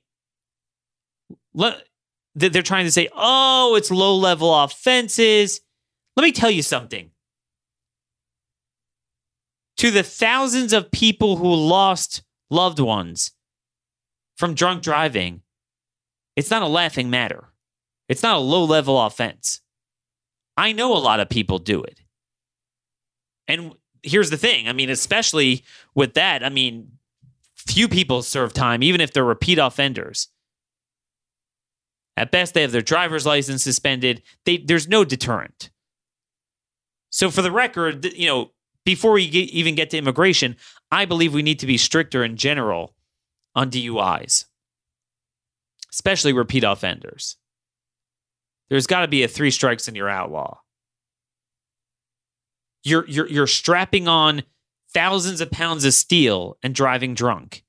they're 2.35 2.61
trying 2.61 2.85
to 2.85 2.91
say, 2.91 3.09
oh, 3.13 3.75
it's 3.75 3.91
low 3.91 4.15
level 4.15 4.55
offenses. 4.63 5.59
Let 6.15 6.23
me 6.23 6.31
tell 6.31 6.49
you 6.49 6.61
something. 6.61 7.11
To 9.75 9.91
the 9.91 10.03
thousands 10.03 10.71
of 10.71 10.89
people 10.89 11.35
who 11.35 11.53
lost 11.53 12.23
loved 12.49 12.79
ones 12.79 13.33
from 14.37 14.53
drunk 14.53 14.81
driving, 14.83 15.41
it's 16.37 16.49
not 16.49 16.61
a 16.61 16.67
laughing 16.67 17.09
matter. 17.09 17.49
It's 18.07 18.23
not 18.23 18.37
a 18.37 18.39
low 18.39 18.63
level 18.63 19.01
offense. 19.01 19.59
I 20.55 20.71
know 20.71 20.95
a 20.95 20.97
lot 20.97 21.19
of 21.19 21.27
people 21.27 21.59
do 21.59 21.83
it. 21.83 21.99
And 23.49 23.73
here's 24.01 24.29
the 24.29 24.37
thing 24.37 24.69
I 24.69 24.71
mean, 24.71 24.89
especially 24.89 25.65
with 25.93 26.13
that, 26.13 26.41
I 26.41 26.47
mean, 26.47 26.94
few 27.67 27.87
people 27.87 28.21
serve 28.21 28.53
time, 28.53 28.83
even 28.83 29.01
if 29.01 29.11
they're 29.11 29.23
repeat 29.23 29.57
offenders. 29.57 30.29
At 32.17 32.31
best, 32.31 32.53
they 32.53 32.61
have 32.61 32.71
their 32.71 32.81
driver's 32.81 33.25
license 33.25 33.63
suspended. 33.63 34.23
They, 34.45 34.57
there's 34.57 34.87
no 34.87 35.03
deterrent. 35.03 35.69
So, 37.09 37.29
for 37.29 37.41
the 37.41 37.51
record, 37.51 38.05
you 38.05 38.27
know, 38.27 38.51
before 38.85 39.11
we 39.11 39.27
get, 39.27 39.49
even 39.49 39.75
get 39.75 39.89
to 39.89 39.97
immigration, 39.97 40.55
I 40.91 41.05
believe 41.05 41.33
we 41.33 41.41
need 41.41 41.59
to 41.59 41.65
be 41.65 41.77
stricter 41.77 42.23
in 42.23 42.37
general 42.37 42.95
on 43.55 43.71
DUIs, 43.71 44.45
especially 45.91 46.33
repeat 46.33 46.63
offenders. 46.63 47.37
There's 48.69 48.87
got 48.87 49.01
to 49.01 49.07
be 49.07 49.23
a 49.23 49.27
three 49.27 49.51
strikes 49.51 49.87
and 49.87 49.97
you're 49.97 50.09
outlaw. 50.09 50.59
You're, 52.83 53.07
you're, 53.07 53.27
you're 53.27 53.47
strapping 53.47 54.07
on 54.07 54.43
thousands 54.95 55.41
of 55.41 55.51
pounds 55.51 55.83
of 55.83 55.93
steel 55.93 56.57
and 56.63 56.73
driving 56.73 57.13
drunk. 57.13 57.65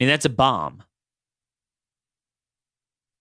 I 0.00 0.04
mean, 0.04 0.08
that's 0.08 0.24
a 0.24 0.30
bomb. 0.30 0.82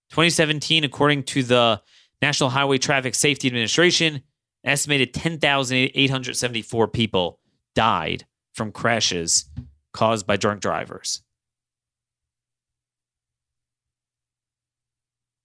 2017, 0.10 0.84
according 0.84 1.24
to 1.24 1.44
the 1.44 1.82
National 2.24 2.50
Highway 2.50 2.80
Traffic 2.80 3.14
Safety 3.14 3.48
Administration, 3.48 4.24
estimated 4.64 5.14
10,874 5.14 6.88
people 6.88 7.40
died 7.76 8.26
from 8.54 8.72
crashes 8.72 9.46
caused 9.94 10.26
by 10.26 10.36
drunk 10.36 10.62
drivers. 10.62 11.22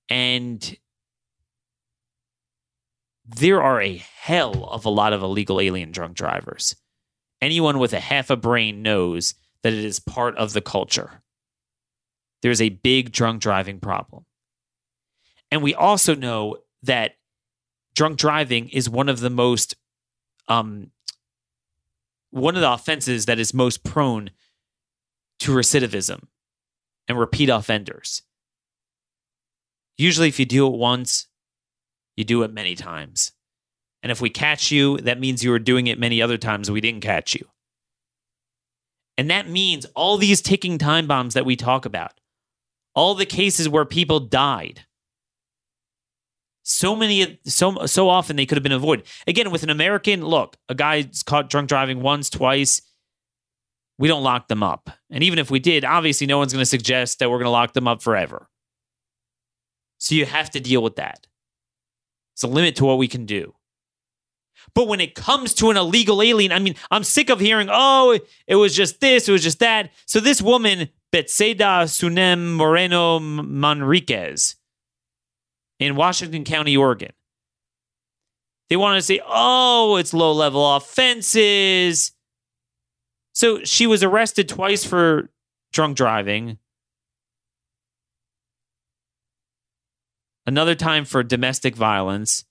And 0.09 0.77
there 3.27 3.63
are 3.63 3.83
a 3.83 3.97
hell 4.21 4.65
of 4.65 4.87
a 4.87 4.91
lot 4.91 5.13
of 5.13 5.23
illegal 5.23 5.61
alien 5.61 5.91
drunk 5.93 6.17
drivers. 6.17 6.75
Anyone 7.47 7.79
with 7.79 7.93
a 7.93 8.01
half 8.01 8.29
a 8.29 8.35
brain 8.35 8.83
knows 8.83 9.37
that 9.63 9.73
it 9.73 9.85
is 9.85 10.01
part 10.01 10.37
of 10.37 10.53
the 10.53 10.61
culture. 10.61 11.23
There's 12.43 12.61
a 12.61 12.71
big 12.71 13.13
drunk 13.13 13.41
driving 13.41 13.79
problem. 13.79 14.25
And 15.53 15.63
we 15.63 15.73
also 15.73 16.17
know 16.17 16.57
that 16.83 17.13
drunk 17.95 18.19
driving 18.19 18.69
is 18.71 18.91
one 18.91 19.09
of 19.09 19.21
the 19.21 19.31
most 19.31 19.77
um 20.49 20.91
one 22.31 22.57
of 22.57 22.63
the 22.63 22.73
offenses 22.73 23.27
that 23.27 23.39
is 23.39 23.55
most 23.55 23.85
prone 23.85 24.31
to 25.39 25.53
recidivism 25.53 26.25
and 27.07 27.17
repeat 27.17 27.49
offenders. 27.49 28.23
Usually 29.97 30.27
if 30.27 30.41
you 30.41 30.47
do 30.47 30.67
it 30.67 30.77
once, 30.77 31.29
you 32.17 32.25
do 32.25 32.43
it 32.43 32.53
many 32.53 32.75
times. 32.75 33.31
And 34.03 34.13
if 34.13 34.21
we 34.21 34.31
catch 34.31 34.71
you, 34.71 34.99
that 34.99 35.19
means 35.19 35.43
you 35.43 35.51
were 35.51 35.59
doing 35.59 35.87
it 35.87 35.99
many 35.99 36.23
other 36.23 36.39
times 36.39 36.71
we 36.71 36.81
didn't 36.81 37.01
catch 37.01 37.35
you. 37.35 37.47
And 39.19 39.31
that 39.31 39.49
means 39.49 39.87
all 39.95 40.19
these 40.19 40.43
ticking 40.43 40.79
time 40.79 41.07
bombs 41.07 41.35
that 41.35 41.47
we 41.47 41.57
talk 41.57 41.87
about, 41.87 42.13
all 42.95 43.15
the 43.15 43.27
cases 43.27 43.69
where 43.69 43.85
people 43.85 44.21
died, 44.21 44.85
so 46.69 46.97
many, 46.97 47.39
so 47.45 47.87
so 47.87 48.09
often 48.09 48.37
they 48.37 48.45
could 48.45 48.57
have 48.57 48.63
been 48.63 48.73
avoided. 48.73 49.07
Again, 49.27 49.51
with 49.51 49.63
an 49.63 49.71
American, 49.71 50.23
look, 50.25 50.57
a 50.69 50.75
guy's 50.75 51.23
caught 51.23 51.49
drunk 51.49 51.69
driving 51.69 52.03
once, 52.03 52.29
twice. 52.29 52.83
We 53.99 54.09
don't 54.09 54.23
lock 54.23 54.49
them 54.49 54.63
up, 54.63 54.91
and 55.11 55.25
even 55.25 55.39
if 55.39 55.51
we 55.51 55.59
did, 55.59 55.85
obviously, 55.85 56.27
no 56.27 56.39
one's 56.39 56.53
going 56.53 56.63
to 56.63 56.67
suggest 56.67 57.19
that 57.19 57.31
we're 57.31 57.39
going 57.39 57.47
to 57.47 57.51
lock 57.51 57.73
them 57.73 57.89
up 57.89 58.03
forever. 58.03 58.51
So 59.99 60.15
you 60.15 60.27
have 60.27 60.51
to 60.51 60.61
deal 60.61 60.83
with 60.83 60.97
that. 60.97 61.27
It's 62.35 62.43
a 62.43 62.49
limit 62.49 62.77
to 62.77 62.85
what 62.85 62.99
we 62.99 63.09
can 63.09 63.25
do. 63.25 63.56
But 64.75 64.89
when 64.89 65.01
it 65.01 65.15
comes 65.15 65.55
to 65.55 65.71
an 65.71 65.77
illegal 65.77 66.23
alien, 66.23 66.53
I 66.53 66.59
mean, 66.59 66.75
I'm 66.91 67.05
sick 67.05 67.31
of 67.31 67.41
hearing, 67.41 67.69
oh, 67.71 68.19
it 68.47 68.57
was 68.57 68.75
just 68.75 69.01
this, 69.01 69.29
it 69.29 69.33
was 69.33 69.43
just 69.43 69.61
that. 69.61 69.91
So 70.07 70.21
this 70.21 70.43
woman, 70.43 70.89
Betsaida 71.13 71.85
Sunem 71.85 72.55
Moreno 72.55 73.19
Manriquez, 73.19 74.57
in 75.79 75.97
Washington 75.97 76.45
County, 76.45 76.77
Oregon. 76.77 77.13
They 78.69 78.77
want 78.77 78.99
to 78.99 79.03
say, 79.03 79.21
oh, 79.27 79.97
it's 79.97 80.13
low 80.13 80.33
level 80.33 80.77
offenses. 80.77 82.13
So 83.33 83.63
she 83.65 83.87
was 83.87 84.03
arrested 84.03 84.49
twice 84.49 84.85
for 84.85 85.31
drunk 85.73 85.97
driving, 85.97 86.59
another 90.47 90.75
time 90.75 91.05
for 91.05 91.23
domestic 91.23 91.77
violence. 91.77 92.45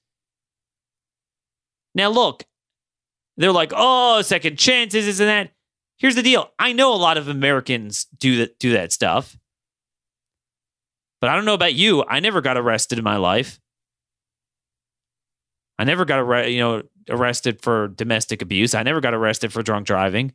Now, 1.96 2.10
look, 2.10 2.44
they're 3.38 3.52
like, 3.52 3.72
oh, 3.76 4.22
second 4.22 4.60
chances, 4.60 5.08
isn't 5.08 5.26
that? 5.26 5.52
Here's 5.98 6.16
the 6.16 6.22
deal. 6.22 6.52
I 6.60 6.74
know 6.74 6.94
a 6.94 6.98
lot 6.98 7.18
of 7.18 7.30
Americans 7.30 8.06
do 8.18 8.38
that, 8.38 8.60
do 8.60 8.74
that 8.74 8.92
stuff. 8.92 9.38
But 11.22 11.30
I 11.30 11.36
don't 11.36 11.46
know 11.46 11.54
about 11.54 11.74
you. 11.74 12.04
I 12.08 12.20
never 12.20 12.42
got 12.42 12.58
arrested 12.58 12.98
in 12.98 13.04
my 13.04 13.16
life. 13.18 13.60
I 15.80 15.86
never 15.86 16.06
got 16.06 16.20
arre- 16.20 16.48
you 16.48 16.60
know 16.60 16.84
arrested 17.10 17.62
for 17.62 17.88
domestic 17.88 18.42
abuse. 18.42 18.76
I 18.76 18.84
never 18.84 19.02
got 19.02 19.14
arrested 19.14 19.52
for 19.52 19.62
drunk 19.62 19.88
driving. 19.88 20.34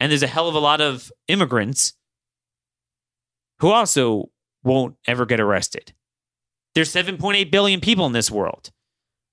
And 0.00 0.10
there's 0.10 0.22
a 0.22 0.26
hell 0.26 0.48
of 0.48 0.54
a 0.54 0.60
lot 0.60 0.80
of 0.80 1.12
immigrants 1.28 1.92
who 3.60 3.70
also 3.70 4.30
won't 4.64 4.96
ever 5.06 5.26
get 5.26 5.40
arrested. 5.40 5.92
There's 6.74 6.92
7.8 6.92 7.50
billion 7.50 7.80
people 7.80 8.06
in 8.06 8.12
this 8.12 8.30
world. 8.30 8.70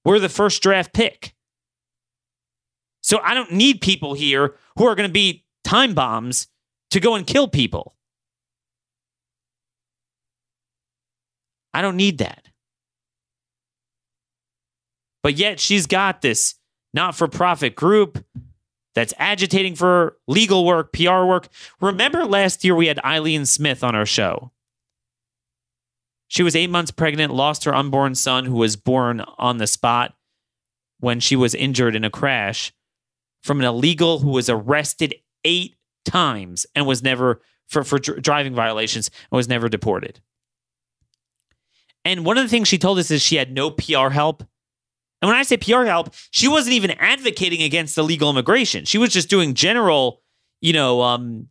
We're 0.03 0.19
the 0.19 0.29
first 0.29 0.61
draft 0.61 0.93
pick. 0.93 1.33
So 3.01 3.19
I 3.23 3.33
don't 3.33 3.53
need 3.53 3.81
people 3.81 4.13
here 4.13 4.55
who 4.77 4.85
are 4.85 4.95
going 4.95 5.09
to 5.09 5.13
be 5.13 5.45
time 5.63 5.93
bombs 5.93 6.47
to 6.91 6.99
go 6.99 7.15
and 7.15 7.25
kill 7.25 7.47
people. 7.47 7.95
I 11.73 11.81
don't 11.81 11.97
need 11.97 12.17
that. 12.17 12.45
But 15.21 15.35
yet 15.37 15.59
she's 15.59 15.85
got 15.85 16.21
this 16.21 16.55
not 16.93 17.15
for 17.15 17.27
profit 17.27 17.75
group 17.75 18.23
that's 18.95 19.13
agitating 19.17 19.75
for 19.75 20.17
legal 20.27 20.65
work, 20.65 20.91
PR 20.93 21.23
work. 21.23 21.47
Remember 21.79 22.25
last 22.25 22.63
year 22.63 22.75
we 22.75 22.87
had 22.87 22.99
Eileen 22.99 23.45
Smith 23.45 23.83
on 23.83 23.95
our 23.95 24.05
show. 24.05 24.51
She 26.30 26.43
was 26.43 26.55
eight 26.55 26.69
months 26.69 26.91
pregnant, 26.91 27.34
lost 27.34 27.65
her 27.65 27.73
unborn 27.73 28.15
son, 28.15 28.45
who 28.45 28.55
was 28.55 28.75
born 28.75 29.21
on 29.38 29.57
the 29.57 29.67
spot 29.67 30.15
when 30.99 31.19
she 31.19 31.36
was 31.36 31.55
injured 31.55 31.95
in 31.95 32.05
a 32.05 32.09
crash 32.09 32.71
from 33.41 33.59
an 33.59 33.65
illegal 33.65 34.19
who 34.19 34.30
was 34.30 34.49
arrested 34.49 35.15
eight 35.43 35.75
times 36.05 36.65
and 36.75 36.86
was 36.86 37.01
never 37.01 37.41
for, 37.67 37.84
for 37.84 37.97
dr- 37.97 38.21
driving 38.21 38.53
violations 38.53 39.09
and 39.32 39.38
was 39.38 39.47
never 39.47 39.69
deported. 39.69 40.21
And 42.05 42.25
one 42.25 42.38
of 42.38 42.43
the 42.43 42.49
things 42.49 42.67
she 42.67 42.77
told 42.77 42.99
us 42.99 43.11
is 43.11 43.21
she 43.21 43.36
had 43.36 43.51
no 43.51 43.71
PR 43.71 44.09
help. 44.09 44.43
And 45.21 45.30
when 45.30 45.36
I 45.36 45.43
say 45.43 45.57
PR 45.57 45.86
help, 45.86 46.13
she 46.32 46.47
wasn't 46.47 46.73
even 46.73 46.91
advocating 46.91 47.63
against 47.63 47.97
illegal 47.97 48.30
immigration. 48.30 48.86
She 48.86 48.97
was 48.97 49.11
just 49.11 49.30
doing 49.30 49.53
general, 49.53 50.21
you 50.61 50.73
know, 50.73 51.01
um, 51.01 51.47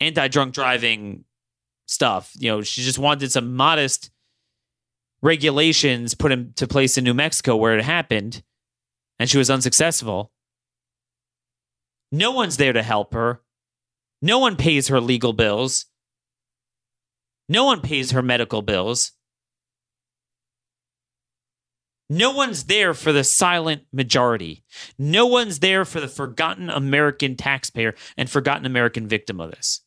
anti-drunk 0.00 0.52
driving 0.52 1.24
stuff. 1.90 2.32
You 2.36 2.50
know, 2.50 2.62
she 2.62 2.82
just 2.82 2.98
wanted 2.98 3.32
some 3.32 3.54
modest 3.56 4.10
regulations 5.22 6.14
put 6.14 6.32
into 6.32 6.66
place 6.66 6.96
in 6.96 7.04
New 7.04 7.14
Mexico 7.14 7.56
where 7.56 7.76
it 7.76 7.84
happened, 7.84 8.42
and 9.18 9.28
she 9.28 9.38
was 9.38 9.50
unsuccessful. 9.50 10.32
No 12.12 12.30
one's 12.30 12.56
there 12.56 12.72
to 12.72 12.82
help 12.82 13.12
her. 13.12 13.42
No 14.22 14.38
one 14.38 14.56
pays 14.56 14.88
her 14.88 15.00
legal 15.00 15.32
bills. 15.32 15.86
No 17.48 17.64
one 17.64 17.80
pays 17.80 18.12
her 18.12 18.22
medical 18.22 18.62
bills. 18.62 19.12
No 22.08 22.32
one's 22.32 22.64
there 22.64 22.92
for 22.92 23.12
the 23.12 23.22
silent 23.22 23.82
majority. 23.92 24.64
No 24.98 25.26
one's 25.26 25.60
there 25.60 25.84
for 25.84 26.00
the 26.00 26.08
forgotten 26.08 26.68
American 26.68 27.36
taxpayer 27.36 27.94
and 28.16 28.28
forgotten 28.28 28.66
American 28.66 29.06
victim 29.06 29.40
of 29.40 29.52
this. 29.52 29.82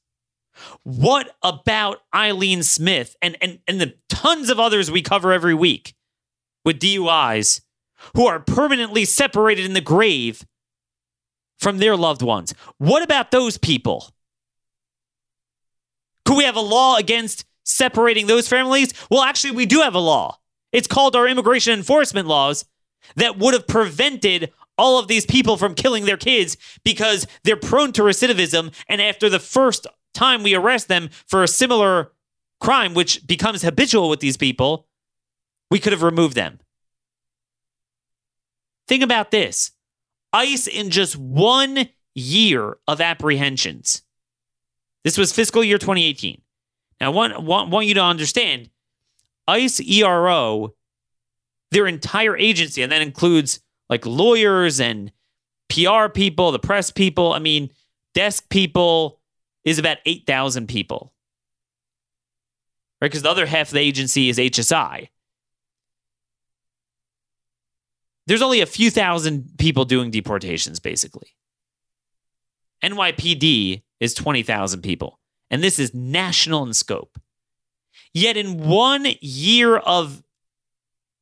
What 0.84 1.36
about 1.42 2.00
Eileen 2.14 2.64
Smith 2.64 3.16
and, 3.22 3.38
and, 3.42 3.60
and 3.68 3.82
the 3.82 3.96
tons 4.10 4.50
of 4.50 4.60
others 4.60 4.92
we 4.92 5.02
cover 5.02 5.32
every 5.34 5.54
week 5.54 5.96
with 6.64 6.80
DUIs 6.80 7.62
who 8.16 8.28
are 8.28 8.40
permanently 8.40 9.06
separated 9.06 9.66
in 9.66 9.74
the 9.74 9.82
grave 9.82 10.46
from 11.60 11.78
their 11.78 11.96
loved 11.96 12.22
ones? 12.22 12.54
What 12.78 13.04
about 13.04 13.32
those 13.32 13.58
people? 13.58 14.10
Could 16.26 16.38
we 16.38 16.46
have 16.46 16.56
a 16.56 16.62
law 16.62 16.98
against 16.98 17.46
separating 17.64 18.28
those 18.28 18.48
families? 18.48 18.94
Well, 19.10 19.24
actually, 19.24 19.52
we 19.52 19.66
do 19.66 19.82
have 19.82 19.96
a 19.96 20.00
law. 20.00 20.38
It's 20.72 20.88
called 20.88 21.16
our 21.16 21.28
immigration 21.28 21.74
enforcement 21.74 22.28
laws 22.28 22.66
that 23.16 23.38
would 23.38 23.54
have 23.54 23.68
prevented 23.68 24.52
all 24.78 24.98
of 24.98 25.08
these 25.08 25.26
people 25.26 25.58
from 25.58 25.76
killing 25.76 26.06
their 26.06 26.18
kids 26.18 26.58
because 26.84 27.28
they're 27.44 27.56
prone 27.56 27.92
to 27.94 28.02
recidivism. 28.02 28.74
And 28.88 29.02
after 29.02 29.30
the 29.30 29.40
first 29.40 29.86
time 30.14 30.44
we 30.44 30.56
arrest 30.56 30.88
them 30.88 31.10
for 31.28 31.44
a 31.44 31.48
similar 31.48 32.12
crime, 32.60 32.94
which 32.94 33.26
becomes 33.28 33.62
habitual 33.62 34.10
with 34.10 34.20
these 34.20 34.38
people, 34.38 34.88
we 35.70 35.80
could 35.80 35.92
have 35.92 36.04
removed 36.04 36.36
them. 36.36 36.60
Think 38.88 39.04
about 39.04 39.32
this 39.32 39.72
ICE 40.32 40.68
in 40.68 40.90
just 40.90 41.16
one 41.16 41.90
year 42.16 42.78
of 42.88 43.02
apprehensions. 43.02 44.04
This 45.04 45.18
was 45.18 45.34
fiscal 45.34 45.64
year 45.64 45.78
2018. 45.78 46.42
Now, 47.02 47.08
I 47.08 47.10
want, 47.10 47.42
want, 47.44 47.70
want 47.70 47.88
you 47.88 47.94
to 47.96 48.04
understand 48.04 48.70
ICE 49.48 49.82
ERO, 49.82 50.76
their 51.72 51.88
entire 51.88 52.38
agency, 52.38 52.82
and 52.82 52.92
that 52.92 53.02
includes 53.02 53.60
like 53.90 54.06
lawyers 54.06 54.80
and 54.80 55.12
PR 55.70 56.08
people, 56.08 56.52
the 56.52 56.60
press 56.60 56.92
people, 56.92 57.34
I 57.34 57.40
mean, 57.40 57.72
desk 58.14 58.48
people, 58.50 59.20
is 59.64 59.80
about 59.80 59.98
8,000 60.06 60.68
people. 60.68 61.14
Right? 63.02 63.10
Because 63.10 63.24
the 63.24 63.30
other 63.30 63.46
half 63.46 63.68
of 63.68 63.74
the 63.74 63.80
agency 63.80 64.30
is 64.30 64.38
HSI. 64.38 65.10
There's 68.26 68.42
only 68.42 68.62
a 68.62 68.66
few 68.66 68.90
thousand 68.90 69.58
people 69.58 69.84
doing 69.86 70.12
deportations, 70.12 70.80
basically. 70.80 71.36
NYPD 72.84 73.84
is 74.00 74.14
20,000 74.14 74.82
people, 74.82 75.20
and 75.50 75.64
this 75.64 75.80
is 75.80 75.94
national 75.94 76.66
in 76.66 76.74
scope. 76.74 77.20
Yet 78.14 78.38
in 78.38 78.68
one 78.68 79.08
year 79.22 79.78
of 79.78 80.24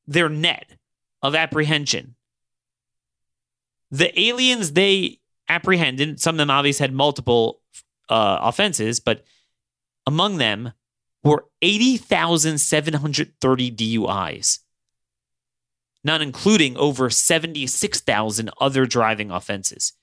their 0.08 0.30
net 0.30 0.78
of 1.22 1.36
apprehension, 1.36 2.16
the 3.89 4.20
aliens 4.20 4.74
they 4.74 5.20
apprehended, 5.48 6.20
some 6.20 6.36
of 6.36 6.38
them 6.38 6.50
obviously 6.50 6.84
had 6.84 6.94
multiple 6.94 7.61
uh, 8.10 8.39
offenses, 8.41 8.99
but 8.99 9.24
among 10.06 10.38
them, 10.38 10.74
were 11.24 11.45
80,730 11.62 13.72
DUIs, 13.72 14.60
not 16.04 16.22
including 16.22 16.76
over 16.78 17.10
76,000 17.10 18.49
other 18.60 18.86
driving 18.86 19.32
offenses. 19.32 19.93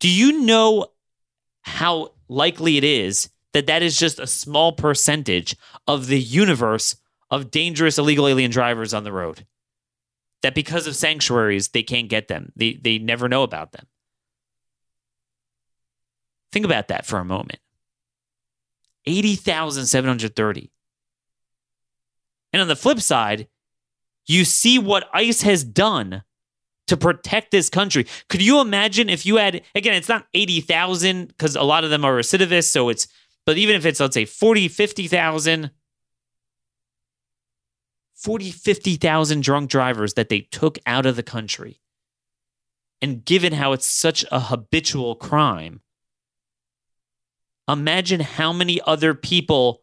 Do 0.00 0.08
you 0.08 0.40
know 0.40 0.86
how 1.62 2.12
likely 2.28 2.78
it 2.78 2.84
is 2.84 3.28
that 3.52 3.66
that 3.66 3.82
is 3.82 3.98
just 3.98 4.18
a 4.18 4.26
small 4.26 4.72
percentage 4.72 5.56
of 5.86 6.06
the 6.06 6.20
universe 6.20 6.96
of 7.30 7.50
dangerous 7.50 7.98
illegal 7.98 8.26
alien 8.26 8.50
drivers 8.50 8.94
on 8.94 9.04
the 9.04 9.12
road? 9.12 9.46
That 10.42 10.54
because 10.54 10.86
of 10.86 10.94
sanctuaries, 10.94 11.68
they 11.68 11.82
can't 11.82 12.08
get 12.08 12.28
them. 12.28 12.52
They, 12.54 12.74
they 12.74 12.98
never 12.98 13.28
know 13.28 13.42
about 13.42 13.72
them. 13.72 13.86
Think 16.52 16.64
about 16.64 16.88
that 16.88 17.06
for 17.06 17.18
a 17.18 17.24
moment 17.24 17.60
80,730. 19.06 20.70
And 22.52 22.62
on 22.62 22.68
the 22.68 22.76
flip 22.76 23.00
side, 23.00 23.48
you 24.26 24.44
see 24.44 24.78
what 24.78 25.08
ICE 25.12 25.42
has 25.42 25.64
done 25.64 26.22
to 26.86 26.96
protect 26.96 27.50
this 27.50 27.68
country. 27.68 28.06
Could 28.28 28.42
you 28.42 28.60
imagine 28.60 29.08
if 29.08 29.24
you 29.26 29.36
had, 29.36 29.62
again, 29.74 29.94
it's 29.94 30.08
not 30.08 30.26
80,000 30.34 31.28
because 31.28 31.54
a 31.56 31.62
lot 31.62 31.84
of 31.84 31.90
them 31.90 32.04
are 32.04 32.14
recidivists. 32.14 32.70
So 32.70 32.88
it's, 32.88 33.06
but 33.46 33.58
even 33.58 33.76
if 33.76 33.86
it's, 33.86 34.00
let's 34.00 34.14
say 34.14 34.24
40, 34.24 34.68
50,000, 34.68 35.70
40, 38.14 38.50
50,000 38.50 39.42
drunk 39.42 39.70
drivers 39.70 40.14
that 40.14 40.28
they 40.28 40.40
took 40.40 40.78
out 40.86 41.06
of 41.06 41.16
the 41.16 41.22
country. 41.22 41.80
And 43.00 43.24
given 43.24 43.52
how 43.52 43.72
it's 43.72 43.86
such 43.86 44.24
a 44.32 44.40
habitual 44.40 45.14
crime, 45.14 45.82
imagine 47.68 48.20
how 48.20 48.52
many 48.52 48.80
other 48.86 49.14
people 49.14 49.82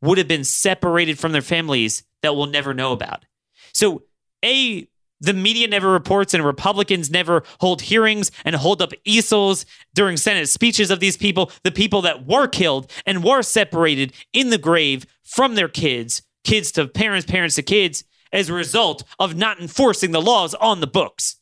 would 0.00 0.18
have 0.18 0.28
been 0.28 0.44
separated 0.44 1.18
from 1.18 1.32
their 1.32 1.42
families 1.42 2.02
that 2.22 2.34
we'll 2.34 2.46
never 2.46 2.74
know 2.74 2.92
about. 2.92 3.24
So, 3.72 4.02
A, 4.44 4.88
the 5.20 5.32
media 5.32 5.68
never 5.68 5.90
reports 5.90 6.34
and 6.34 6.44
Republicans 6.44 7.10
never 7.10 7.44
hold 7.60 7.82
hearings 7.82 8.32
and 8.44 8.56
hold 8.56 8.82
up 8.82 8.92
easels 9.04 9.64
during 9.94 10.16
Senate 10.16 10.48
speeches 10.48 10.90
of 10.90 10.98
these 10.98 11.16
people, 11.16 11.52
the 11.62 11.70
people 11.70 12.02
that 12.02 12.26
were 12.26 12.48
killed 12.48 12.90
and 13.06 13.22
were 13.22 13.42
separated 13.42 14.12
in 14.32 14.50
the 14.50 14.58
grave 14.58 15.06
from 15.22 15.54
their 15.54 15.68
kids, 15.68 16.22
kids 16.42 16.72
to 16.72 16.88
parents, 16.88 17.24
parents 17.24 17.54
to 17.54 17.62
kids, 17.62 18.04
as 18.32 18.48
a 18.48 18.54
result 18.54 19.04
of 19.18 19.36
not 19.36 19.60
enforcing 19.60 20.10
the 20.10 20.20
laws 20.20 20.54
on 20.54 20.80
the 20.80 20.86
books. 20.86 21.36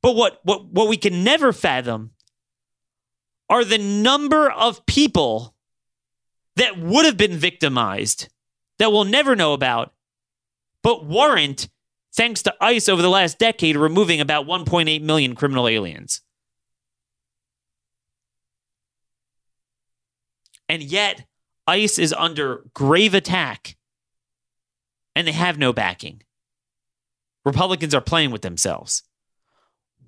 But 0.00 0.14
what, 0.14 0.40
what, 0.44 0.66
what 0.66 0.88
we 0.88 0.96
can 0.96 1.24
never 1.24 1.52
fathom 1.52 2.12
are 3.48 3.64
the 3.64 3.78
number 3.78 4.50
of 4.50 4.84
people 4.86 5.54
that 6.56 6.78
would 6.78 7.04
have 7.04 7.16
been 7.16 7.36
victimized 7.36 8.28
that 8.78 8.90
we'll 8.90 9.04
never 9.04 9.36
know 9.36 9.52
about, 9.52 9.92
but 10.82 11.06
weren't 11.06 11.68
thanks 12.14 12.42
to 12.42 12.54
ICE 12.60 12.88
over 12.88 13.02
the 13.02 13.10
last 13.10 13.38
decade 13.38 13.76
removing 13.76 14.20
about 14.20 14.46
1.8 14.46 15.02
million 15.02 15.34
criminal 15.34 15.68
aliens. 15.68 16.22
And 20.68 20.82
yet, 20.82 21.26
ICE 21.66 21.98
is 21.98 22.12
under 22.12 22.64
grave 22.74 23.14
attack 23.14 23.76
and 25.14 25.26
they 25.26 25.32
have 25.32 25.58
no 25.58 25.72
backing. 25.72 26.22
Republicans 27.44 27.94
are 27.94 28.00
playing 28.00 28.30
with 28.30 28.42
themselves. 28.42 29.02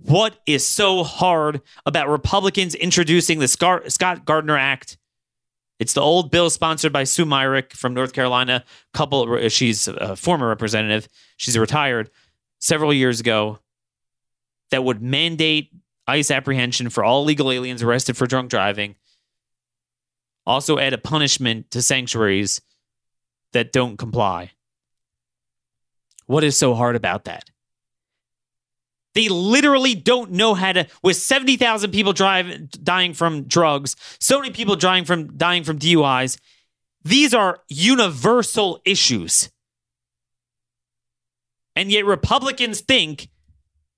What 0.01 0.39
is 0.47 0.67
so 0.67 1.03
hard 1.03 1.61
about 1.85 2.09
Republicans 2.09 2.75
introducing 2.75 3.41
the 3.41 3.49
Scott 3.49 4.25
Gardner 4.25 4.57
Act? 4.57 4.97
It's 5.79 5.93
the 5.93 6.01
old 6.01 6.31
bill 6.31 6.51
sponsored 6.51 6.93
by 6.93 7.05
Sue 7.05 7.25
Myrick 7.25 7.73
from 7.73 7.95
North 7.95 8.13
Carolina. 8.13 8.65
Couple, 8.93 9.33
uh, 9.33 9.49
she's 9.49 9.87
a 9.87 10.17
former 10.17 10.49
representative. 10.49 11.09
She's 11.37 11.59
retired 11.59 12.11
several 12.59 12.93
years 12.93 13.21
ago. 13.21 13.59
That 14.71 14.85
would 14.85 15.01
mandate 15.01 15.71
ICE 16.07 16.31
apprehension 16.31 16.91
for 16.91 17.05
all 17.05 17.25
legal 17.25 17.51
aliens 17.51 17.83
arrested 17.83 18.17
for 18.17 18.27
drunk 18.27 18.51
driving. 18.51 18.97
Also, 20.47 20.79
add 20.79 20.93
a 20.93 20.99
punishment 20.99 21.71
to 21.71 21.83
sanctuaries 21.83 22.61
that 23.53 23.73
don't 23.73 23.97
comply. 23.97 24.53
What 26.27 26.45
is 26.45 26.57
so 26.57 26.75
hard 26.75 26.97
about 26.97 27.25
that? 27.25 27.49
They 29.19 29.29
literally 29.29 29.97
don't 29.97 30.31
know 30.31 30.55
how 30.55 30.71
to. 30.71 30.87
With 31.03 31.17
seventy 31.17 31.57
thousand 31.57 31.91
people 31.91 32.13
drive, 32.13 32.71
dying 32.71 33.15
from 33.15 33.49
drugs, 33.49 33.97
so 34.21 34.39
many 34.39 34.53
people 34.53 34.77
dying 34.77 35.05
from 35.05 35.37
dying 35.37 35.65
from 35.65 35.81
DUIs. 35.81 36.39
These 37.03 37.35
are 37.35 37.59
universal 37.67 38.81
issues, 38.85 39.51
and 41.75 41.91
yet 41.91 42.05
Republicans 42.05 42.81
think 42.81 43.29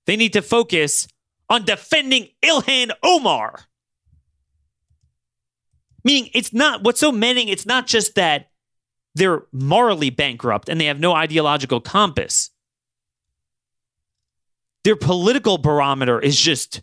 they 0.07 0.15
need 0.15 0.33
to 0.33 0.41
focus 0.41 1.07
on 1.51 1.65
defending 1.65 2.29
Ilhan 2.43 2.89
Omar. 3.03 3.65
Meaning, 6.03 6.31
it's 6.33 6.51
not 6.51 6.81
what's 6.81 6.99
so 6.99 7.11
meaning. 7.11 7.47
It's 7.47 7.67
not 7.67 7.85
just 7.85 8.15
that 8.15 8.49
they're 9.13 9.43
morally 9.51 10.09
bankrupt 10.09 10.67
and 10.67 10.81
they 10.81 10.85
have 10.85 10.99
no 10.99 11.13
ideological 11.13 11.79
compass 11.79 12.50
their 14.83 14.95
political 14.95 15.57
barometer 15.57 16.19
is 16.19 16.39
just 16.39 16.81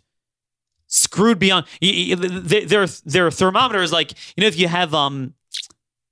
screwed 0.87 1.37
beyond 1.37 1.67
their 1.81 2.87
their 2.87 3.29
thermometer 3.29 3.83
is 3.83 3.91
like 3.91 4.13
you 4.35 4.41
know 4.41 4.47
if 4.47 4.57
you 4.57 4.67
have 4.67 4.93
um 4.93 5.33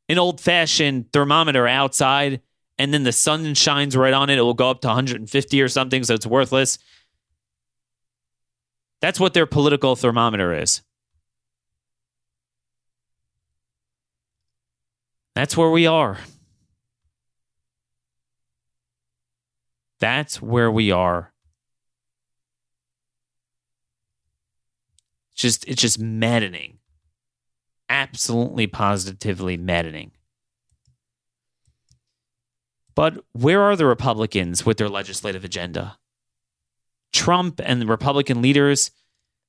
an 0.08 0.20
old 0.20 0.40
fashioned 0.40 1.12
thermometer 1.12 1.68
outside 1.68 2.42
and 2.78 2.94
then 2.94 3.04
the 3.04 3.12
sun 3.12 3.54
shines 3.56 3.98
right 3.98 4.14
on 4.14 4.30
it 4.30 4.38
it 4.38 4.42
will 4.42 4.54
go 4.54 4.70
up 4.70 4.82
to 4.82 4.88
150 4.88 5.62
or 5.62 5.68
something 5.68 6.04
so 6.04 6.14
it's 6.14 6.28
worthless. 6.28 6.78
That's 9.00 9.20
what 9.20 9.34
their 9.34 9.46
political 9.46 9.96
thermometer 9.96 10.54
is. 10.54 10.82
That's 15.36 15.56
where 15.56 15.70
we 15.70 15.86
are. 15.86 16.18
That's 20.00 20.42
where 20.42 20.72
we 20.72 20.92
are 20.92 21.32
just 25.38 25.66
it's 25.68 25.82
just 25.82 26.00
maddening. 26.00 26.80
Absolutely 27.90 28.68
positively 28.68 29.56
maddening. 29.56 30.12
But 32.96 33.24
where 33.32 33.62
are 33.62 33.76
the 33.76 33.86
Republicans 33.86 34.66
with 34.66 34.78
their 34.78 34.90
legislative 34.90 35.46
agenda? 35.46 35.98
Trump 37.14 37.62
and 37.64 37.80
the 37.80 37.86
Republican 37.86 38.42
leaders, 38.42 38.92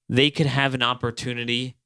they 0.09 0.30
could 0.30 0.47
have 0.47 0.74
an 0.74 0.82
opportunity 0.82 1.76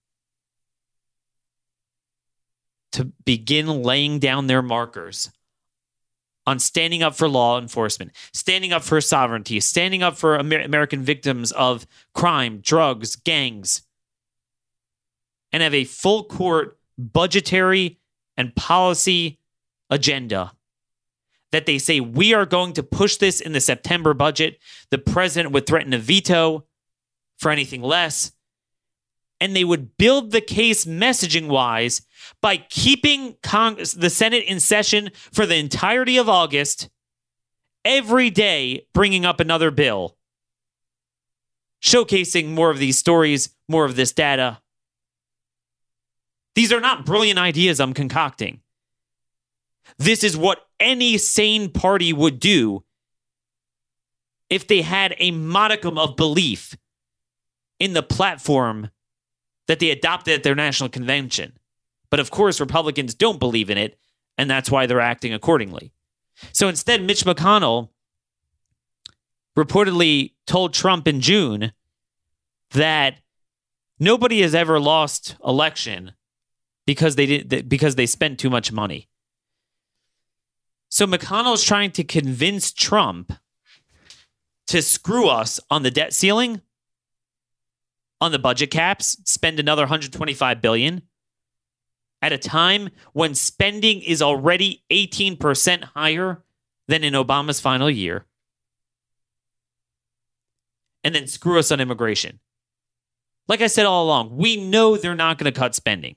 to 2.91 3.13
begin 3.25 3.83
laying 3.83 4.19
down 4.19 4.49
their 4.49 4.61
markers 4.61 5.31
on 6.47 6.59
standing 6.59 7.03
up 7.03 7.15
for 7.15 7.29
law 7.29 7.59
enforcement, 7.59 8.11
standing 8.33 8.73
up 8.73 8.83
for 8.83 9.01
sovereignty, 9.01 9.61
standing 9.61 10.03
up 10.03 10.17
for 10.17 10.39
Amer- 10.39 10.61
American 10.61 11.03
victims 11.03 11.53
of 11.53 11.87
crime, 12.15 12.59
drugs, 12.61 13.17
gangs, 13.17 13.83
and 15.53 15.63
have 15.63 15.75
a 15.75 15.85
full 15.85 16.25
court 16.25 16.79
budgetary 16.99 17.99
and 18.37 18.55
policy 18.55 19.39
agenda 19.91 20.53
that 21.53 21.67
they 21.67 21.79
say 21.79 22.01
we 22.01 22.35
are 22.35 22.47
going 22.47 22.73
to 22.73 22.83
push 22.83 23.17
this 23.17 23.41
in 23.41 23.53
the 23.53 23.61
September 23.61 24.15
budget. 24.15 24.59
The 24.91 24.99
president 24.99 25.53
would 25.53 25.67
threaten 25.67 25.93
a 25.93 25.99
veto 25.99 26.65
for 27.37 27.51
anything 27.51 27.83
less. 27.83 28.33
And 29.39 29.55
they 29.55 29.65
would 29.65 29.97
build 29.97 30.31
the 30.31 30.41
case 30.41 30.85
messaging 30.85 31.49
wise 31.49 32.03
by 32.41 32.57
keeping 32.57 33.37
Congress, 33.43 33.93
the 33.93 34.09
Senate 34.09 34.45
in 34.45 34.61
session 34.61 35.11
for 35.15 35.47
the 35.47 35.57
entirety 35.57 36.17
of 36.17 36.29
August, 36.29 36.89
every 37.85 38.31
day 38.31 38.87
bringing 38.95 39.27
up 39.27 39.41
another 39.41 39.73
bill, 39.73 40.17
showcasing 41.83 42.51
more 42.51 42.71
of 42.71 42.79
these 42.79 42.97
stories, 42.97 43.51
more 43.69 43.85
of 43.85 43.97
this 43.97 44.13
data, 44.13 44.62
these 46.55 46.73
are 46.73 46.81
not 46.81 47.07
brilliant 47.07 47.39
ideas 47.39 47.81
I'm 47.81 47.95
concocting. 47.95 48.61
This 49.99 50.25
is 50.25 50.37
what 50.37 50.67
any 50.81 51.19
sane 51.19 51.71
party 51.71 52.13
would 52.13 52.41
do 52.41 52.85
if 54.51 54.67
they 54.67 54.83
had 54.83 55.15
a 55.19 55.31
modicum 55.31 55.97
of 55.97 56.17
belief 56.17 56.77
in 57.79 57.95
the 57.95 58.03
platform 58.03 58.91
that 59.67 59.79
they 59.79 59.91
adopted 59.91 60.35
at 60.35 60.43
their 60.43 60.55
national 60.55 60.89
convention. 60.89 61.55
But 62.11 62.21
of 62.21 62.31
course, 62.31 62.61
Republicans 62.61 63.15
don't 63.15 63.39
believe 63.39 63.71
in 63.71 63.79
it, 63.79 63.99
and 64.37 64.51
that's 64.51 64.71
why 64.71 64.87
they're 64.87 65.01
acting 65.01 65.33
accordingly. 65.33 65.93
So 66.53 66.69
instead, 66.69 67.03
Mitch 67.03 67.25
McConnell 67.25 67.89
reportedly 69.57 70.33
told 70.47 70.75
Trump 70.75 71.09
in 71.09 71.21
June 71.21 71.73
that 72.73 73.19
nobody 73.99 74.43
has 74.43 74.55
ever 74.55 74.81
lost 74.81 75.37
election 75.45 76.13
because 76.87 77.17
they 77.17 77.27
did 77.27 77.69
because 77.69 77.95
they 77.95 78.07
spent 78.07 78.39
too 78.39 78.51
much 78.51 78.73
money. 78.73 79.09
So 80.89 81.07
McConnell's 81.07 81.65
trying 81.65 81.91
to 81.93 82.05
convince 82.05 82.73
Trump 82.73 83.33
to 84.67 84.83
screw 84.83 85.29
us 85.29 85.59
on 85.71 85.83
the 85.83 85.91
debt 85.91 86.13
ceiling, 86.13 86.61
on 88.21 88.33
the 88.33 88.39
budget 88.39 88.71
caps, 88.71 89.17
spend 89.25 89.59
another 89.59 89.83
125 89.83 90.61
billion 90.61 91.03
at 92.21 92.33
a 92.33 92.39
time 92.39 92.91
when 93.13 93.35
spending 93.35 94.01
is 94.01 94.23
already 94.23 94.85
18% 94.91 95.83
higher 95.83 96.45
than 96.89 97.05
in 97.05 97.15
Obama's 97.15 97.61
final 97.61 97.91
year. 97.91 98.27
And 101.03 101.15
then 101.15 101.27
screw 101.27 101.59
us 101.59 101.73
on 101.73 101.81
immigration. 101.81 102.39
Like 103.49 103.61
I 103.61 103.67
said 103.67 103.87
all 103.87 104.05
along, 104.05 104.37
we 104.37 104.57
know 104.57 104.97
they're 104.97 105.17
not 105.17 105.37
going 105.37 105.53
to 105.53 105.59
cut 105.59 105.75
spending. 105.75 106.15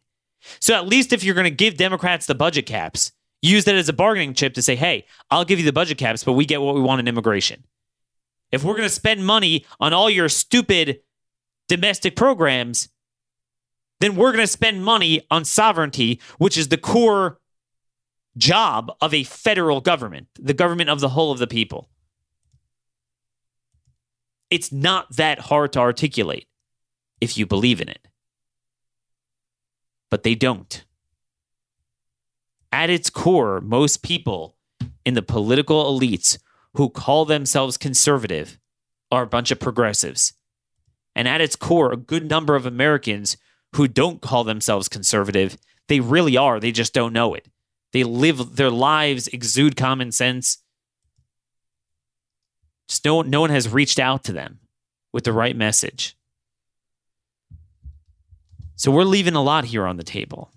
So 0.60 0.74
at 0.76 0.88
least 0.88 1.14
if 1.14 1.24
you're 1.24 1.36
going 1.36 1.46
to 1.46 1.52
give 1.52 1.78
Democrats 1.78 2.26
the 2.26 2.36
budget 2.36 2.66
caps, 2.66 3.12
use 3.41 3.66
that 3.66 3.76
as 3.76 3.89
a 3.89 3.93
bargaining 3.93 4.34
chip 4.34 4.54
to 4.56 4.62
say, 4.62 4.76
hey, 4.76 5.06
I'll 5.30 5.46
give 5.46 5.60
you 5.60 5.66
the 5.66 5.74
budget 5.74 5.98
caps, 5.98 6.24
but 6.24 6.34
we 6.34 6.46
get 6.46 6.62
what 6.62 6.76
we 6.76 6.82
want 6.82 7.00
in 7.00 7.08
immigration. 7.08 7.66
If 8.52 8.64
we're 8.64 8.74
going 8.74 8.84
to 8.84 8.89
spend 8.89 9.26
money 9.26 9.66
on 9.80 9.93
all 9.93 10.10
your 10.10 10.30
stupid 10.30 11.02
domestic 11.68 12.16
programs, 12.16 12.89
then 14.00 14.16
we're 14.16 14.32
going 14.32 14.43
to 14.43 14.48
spend 14.48 14.84
money 14.84 15.26
on 15.32 15.46
sovereignty, 15.46 16.20
which 16.38 16.58
is 16.58 16.68
the 16.68 16.78
core 16.78 17.39
job 18.38 18.91
of 19.02 19.14
a 19.14 19.24
federal 19.24 19.82
government, 19.82 20.28
the 20.39 20.54
government 20.54 20.89
of 20.89 21.00
the 21.00 21.10
whole 21.10 21.32
of 21.32 21.39
the 21.39 21.48
people. 21.48 21.89
It's 24.50 24.72
not 24.72 25.16
that 25.16 25.39
hard 25.39 25.74
to 25.74 25.80
articulate 25.80 26.48
if 27.20 27.38
you 27.38 27.46
believe 27.46 27.82
in 27.82 27.89
it. 27.89 28.08
But 30.16 30.24
they 30.24 30.36
don't 30.36 30.86
at 32.72 32.89
its 32.89 33.09
core, 33.09 33.59
most 33.59 34.01
people 34.01 34.55
in 35.05 35.13
the 35.13 35.22
political 35.22 35.84
elites 35.84 36.38
who 36.76 36.89
call 36.89 37.26
themselves 37.26 37.76
conservative 37.78 38.57
are 39.11 39.24
a 39.24 39.28
bunch 39.28 39.51
of 39.51 39.59
progressives. 39.59 40.32
And 41.18 41.28
at 41.28 41.41
its 41.41 41.57
core, 41.57 41.91
a 41.91 41.97
good 41.97 42.30
number 42.30 42.55
of 42.55 42.66
Americans 42.66 43.36
who 43.76 43.89
don't 43.89 44.22
call 44.22 44.45
themselves 44.45 44.88
conservative, 44.88 45.57
they 45.89 45.99
really 45.99 46.38
are. 46.38 46.61
They 46.61 46.72
just 46.72 46.93
don't 46.93 47.11
know 47.11 47.34
it. 47.34 47.49
They 47.91 48.05
live 48.05 48.55
their 48.55 48.72
lives, 48.72 49.28
exude 49.28 49.76
common 49.76 50.13
sense. 50.13 50.59
Just 52.88 53.03
no, 53.03 53.22
no 53.22 53.41
one 53.41 53.49
has 53.49 53.68
reached 53.68 53.99
out 53.99 54.24
to 54.24 54.32
them 54.32 54.59
with 55.11 55.26
the 55.26 55.34
right 55.34 55.57
message. 55.57 56.16
So 58.76 58.91
we're 58.91 59.03
leaving 59.03 59.36
a 59.36 59.43
lot 59.43 59.65
here 59.65 59.86
on 59.86 59.97
the 59.97 60.03
table. 60.03 60.51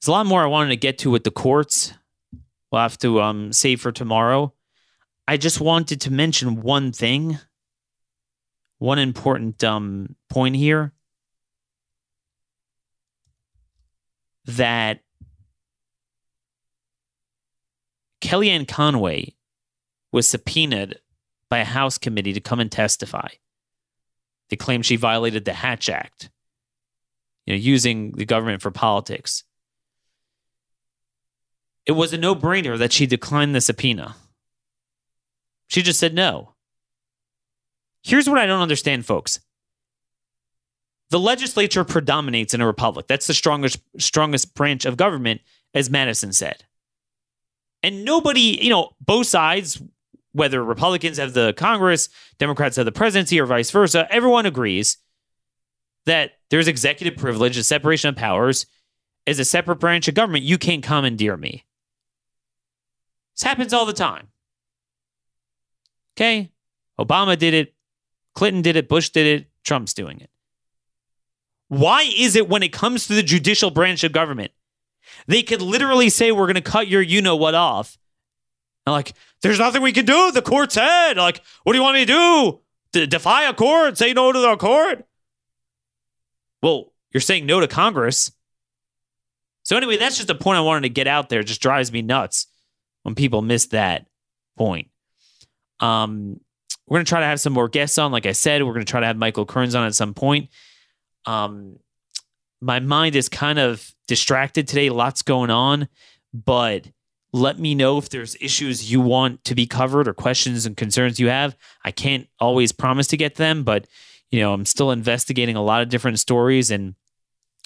There's 0.00 0.08
a 0.08 0.12
lot 0.12 0.26
more 0.26 0.42
I 0.42 0.46
wanted 0.46 0.70
to 0.70 0.76
get 0.76 0.98
to 0.98 1.10
with 1.10 1.24
the 1.24 1.30
courts. 1.30 1.92
We'll 2.70 2.82
have 2.82 2.98
to 2.98 3.20
um, 3.20 3.52
save 3.52 3.80
for 3.80 3.92
tomorrow. 3.92 4.52
I 5.26 5.36
just 5.36 5.60
wanted 5.60 6.00
to 6.02 6.12
mention 6.12 6.62
one 6.62 6.92
thing, 6.92 7.38
one 8.78 8.98
important 8.98 9.64
um, 9.64 10.14
point 10.28 10.54
here 10.54 10.92
that 14.44 15.00
Kellyanne 18.20 18.68
Conway 18.68 19.34
was 20.12 20.28
subpoenaed 20.28 21.00
by 21.50 21.58
a 21.58 21.64
House 21.64 21.98
committee 21.98 22.32
to 22.32 22.40
come 22.40 22.60
and 22.60 22.70
testify. 22.70 23.28
They 24.48 24.56
claim 24.56 24.82
she 24.82 24.96
violated 24.96 25.44
the 25.44 25.52
Hatch 25.52 25.88
Act, 25.88 26.30
you 27.46 27.54
know, 27.54 27.58
using 27.58 28.12
the 28.12 28.24
government 28.24 28.62
for 28.62 28.70
politics. 28.70 29.44
It 31.84 31.92
was 31.92 32.12
a 32.12 32.18
no 32.18 32.34
brainer 32.34 32.78
that 32.78 32.92
she 32.92 33.06
declined 33.06 33.54
the 33.54 33.60
subpoena. 33.60 34.16
She 35.68 35.82
just 35.82 35.98
said 35.98 36.14
no. 36.14 36.54
Here's 38.02 38.28
what 38.28 38.38
I 38.38 38.46
don't 38.46 38.62
understand, 38.62 39.04
folks. 39.04 39.40
The 41.10 41.18
legislature 41.20 41.84
predominates 41.84 42.54
in 42.54 42.60
a 42.60 42.66
republic. 42.66 43.06
That's 43.06 43.26
the 43.26 43.34
strongest 43.34 43.78
strongest 43.98 44.54
branch 44.54 44.84
of 44.84 44.96
government, 44.96 45.40
as 45.74 45.90
Madison 45.90 46.32
said. 46.32 46.64
And 47.82 48.04
nobody, 48.04 48.58
you 48.60 48.70
know, 48.70 48.90
both 49.00 49.26
sides, 49.26 49.80
whether 50.36 50.62
Republicans 50.62 51.16
have 51.16 51.32
the 51.32 51.54
Congress, 51.54 52.10
Democrats 52.38 52.76
have 52.76 52.84
the 52.84 52.92
presidency, 52.92 53.40
or 53.40 53.46
vice 53.46 53.70
versa, 53.70 54.06
everyone 54.10 54.44
agrees 54.44 54.98
that 56.04 56.32
there's 56.50 56.68
executive 56.68 57.18
privilege, 57.18 57.56
a 57.56 57.64
separation 57.64 58.10
of 58.10 58.16
powers. 58.16 58.66
As 59.26 59.40
a 59.40 59.44
separate 59.44 59.76
branch 59.76 60.06
of 60.06 60.14
government, 60.14 60.44
you 60.44 60.56
can't 60.56 60.84
commandeer 60.84 61.36
me. 61.36 61.64
This 63.34 63.42
happens 63.42 63.72
all 63.72 63.86
the 63.86 63.92
time. 63.92 64.28
Okay? 66.14 66.52
Obama 67.00 67.36
did 67.36 67.54
it. 67.54 67.74
Clinton 68.34 68.62
did 68.62 68.76
it. 68.76 68.88
Bush 68.88 69.10
did 69.10 69.26
it. 69.26 69.48
Trump's 69.64 69.94
doing 69.94 70.20
it. 70.20 70.30
Why 71.68 72.02
is 72.16 72.36
it 72.36 72.48
when 72.48 72.62
it 72.62 72.72
comes 72.72 73.06
to 73.06 73.14
the 73.14 73.22
judicial 73.22 73.70
branch 73.70 74.04
of 74.04 74.12
government, 74.12 74.52
they 75.26 75.42
could 75.42 75.60
literally 75.60 76.08
say, 76.08 76.30
we're 76.30 76.46
going 76.46 76.54
to 76.54 76.60
cut 76.60 76.86
your 76.86 77.02
you 77.02 77.20
know 77.20 77.34
what 77.36 77.54
off? 77.54 77.98
And 78.86 78.92
like, 78.92 79.14
there's 79.42 79.58
nothing 79.58 79.82
we 79.82 79.92
can 79.92 80.04
do. 80.04 80.30
The 80.30 80.42
court 80.42 80.72
said, 80.72 81.14
like, 81.14 81.42
what 81.64 81.72
do 81.72 81.78
you 81.78 81.82
want 81.82 81.94
me 81.94 82.06
to 82.06 82.60
do? 82.92 83.06
Defy 83.06 83.48
a 83.48 83.52
court? 83.52 83.98
Say 83.98 84.12
no 84.12 84.32
to 84.32 84.38
the 84.38 84.56
court? 84.56 85.04
Well, 86.62 86.92
you're 87.12 87.20
saying 87.20 87.46
no 87.46 87.60
to 87.60 87.68
Congress. 87.68 88.32
So, 89.64 89.76
anyway, 89.76 89.96
that's 89.96 90.16
just 90.16 90.30
a 90.30 90.34
point 90.34 90.58
I 90.58 90.60
wanted 90.60 90.82
to 90.82 90.88
get 90.88 91.08
out 91.08 91.28
there. 91.28 91.40
It 91.40 91.46
just 91.46 91.60
drives 91.60 91.92
me 91.92 92.00
nuts 92.00 92.46
when 93.02 93.14
people 93.14 93.42
miss 93.42 93.66
that 93.66 94.06
point. 94.56 94.88
Um, 95.80 96.40
we're 96.86 97.00
to 97.00 97.04
try 97.04 97.20
to 97.20 97.26
have 97.26 97.40
some 97.40 97.52
more 97.52 97.68
guests 97.68 97.98
on. 97.98 98.12
Like 98.12 98.26
I 98.26 98.32
said, 98.32 98.62
we're 98.62 98.78
to 98.78 98.84
try 98.84 99.00
to 99.00 99.06
have 99.06 99.16
Michael 99.16 99.44
Kearns 99.44 99.74
on 99.74 99.84
at 99.86 99.94
some 99.94 100.14
point. 100.14 100.50
Um, 101.24 101.78
my 102.60 102.80
mind 102.80 103.16
is 103.16 103.28
kind 103.28 103.58
of 103.58 103.92
distracted 104.06 104.68
today. 104.68 104.88
Lots 104.88 105.22
going 105.22 105.50
on, 105.50 105.88
but 106.32 106.86
let 107.36 107.58
me 107.58 107.74
know 107.74 107.98
if 107.98 108.08
there's 108.08 108.36
issues 108.40 108.90
you 108.90 109.00
want 109.00 109.44
to 109.44 109.54
be 109.54 109.66
covered 109.66 110.08
or 110.08 110.14
questions 110.14 110.66
and 110.66 110.76
concerns 110.76 111.20
you 111.20 111.28
have. 111.28 111.56
I 111.84 111.90
can't 111.90 112.28
always 112.40 112.72
promise 112.72 113.06
to 113.08 113.16
get 113.16 113.36
them, 113.36 113.62
but 113.62 113.86
you 114.30 114.40
know, 114.40 114.52
I'm 114.52 114.64
still 114.64 114.90
investigating 114.90 115.56
a 115.56 115.62
lot 115.62 115.82
of 115.82 115.88
different 115.88 116.18
stories 116.18 116.70
and 116.70 116.94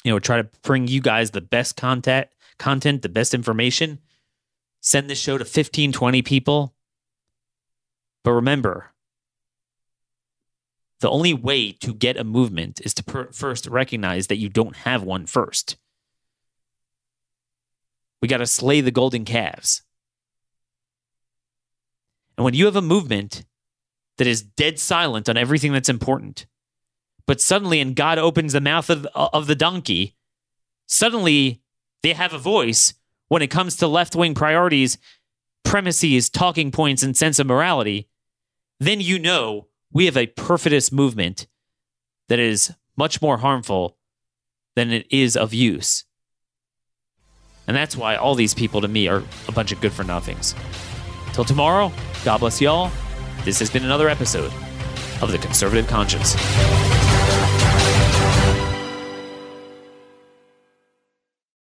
you 0.05 0.11
know, 0.11 0.19
try 0.19 0.39
to 0.39 0.49
bring 0.63 0.89
you 0.89 1.01
guys 1.01 1.31
the 1.31 1.41
best 1.41 1.77
content, 1.77 2.29
content, 2.59 3.03
the 3.03 3.09
best 3.09 3.35
information 3.35 3.99
send 4.81 5.09
this 5.09 5.21
show 5.21 5.39
to 5.39 5.45
15, 5.45 5.93
20 5.93 6.23
people. 6.23 6.75
But 8.25 8.33
remember, 8.33 8.93
the 11.01 11.11
only 11.11 11.33
way 11.33 11.73
to 11.73 11.95
get 11.95 12.17
a 12.17 12.25
movement 12.25 12.81
is 12.85 12.93
to 12.95 13.05
per- 13.05 13.33
first 13.33 13.67
recognize 13.67 14.27
that 14.27 14.37
you 14.37 14.49
don't 14.49 14.77
have 14.77 15.03
one 15.03 15.27
first. 15.27 15.77
We 18.21 18.29
got 18.29 18.39
to 18.39 18.47
slay 18.47 18.81
the 18.81 18.91
golden 18.91 19.25
calves. 19.25 19.83
And 22.37 22.45
when 22.45 22.55
you 22.55 22.67
have 22.67 22.77
a 22.77 22.83
movement 22.83 23.45
that 24.19 24.27
is 24.27 24.43
dead 24.43 24.79
silent 24.79 25.29
on 25.29 25.37
everything 25.37 25.73
that's 25.73 25.89
important, 25.89 26.47
but 27.27 27.41
suddenly, 27.41 27.81
and 27.81 27.95
God 27.95 28.19
opens 28.19 28.53
the 28.53 28.61
mouth 28.61 28.91
of, 28.91 29.07
of 29.15 29.47
the 29.47 29.55
donkey, 29.55 30.17
suddenly 30.87 31.63
they 32.03 32.13
have 32.13 32.33
a 32.33 32.39
voice 32.39 32.95
when 33.29 33.43
it 33.43 33.51
comes 33.51 33.77
to 33.77 33.87
left 33.87 34.17
wing 34.17 34.35
priorities, 34.35 34.99
premises, 35.65 36.29
talking 36.29 36.71
points, 36.71 37.03
and 37.03 37.17
sense 37.17 37.39
of 37.39 37.47
morality, 37.47 38.09
then 38.81 39.01
you 39.01 39.19
know 39.19 39.69
we 39.93 40.07
have 40.07 40.17
a 40.17 40.27
perfidous 40.27 40.91
movement 40.91 41.47
that 42.29 42.39
is 42.39 42.73
much 42.97 43.23
more 43.23 43.39
harmful 43.39 43.97
than 44.75 44.91
it 44.91 45.07
is 45.11 45.37
of 45.37 45.55
use. 45.55 46.05
And 47.71 47.77
that's 47.77 47.97
why 47.97 48.17
all 48.17 48.35
these 48.35 48.53
people 48.53 48.81
to 48.81 48.89
me 48.89 49.07
are 49.07 49.23
a 49.47 49.53
bunch 49.53 49.71
of 49.71 49.81
good 49.81 49.93
for 49.93 50.03
nothings. 50.03 50.57
Till 51.33 51.45
tomorrow, 51.45 51.93
God 52.25 52.39
bless 52.39 52.61
y'all. 52.61 52.91
This 53.45 53.61
has 53.61 53.71
been 53.71 53.85
another 53.85 54.09
episode 54.09 54.53
of 55.23 55.31
The 55.31 55.39
Conservative 55.39 55.87
Conscience. 55.87 56.35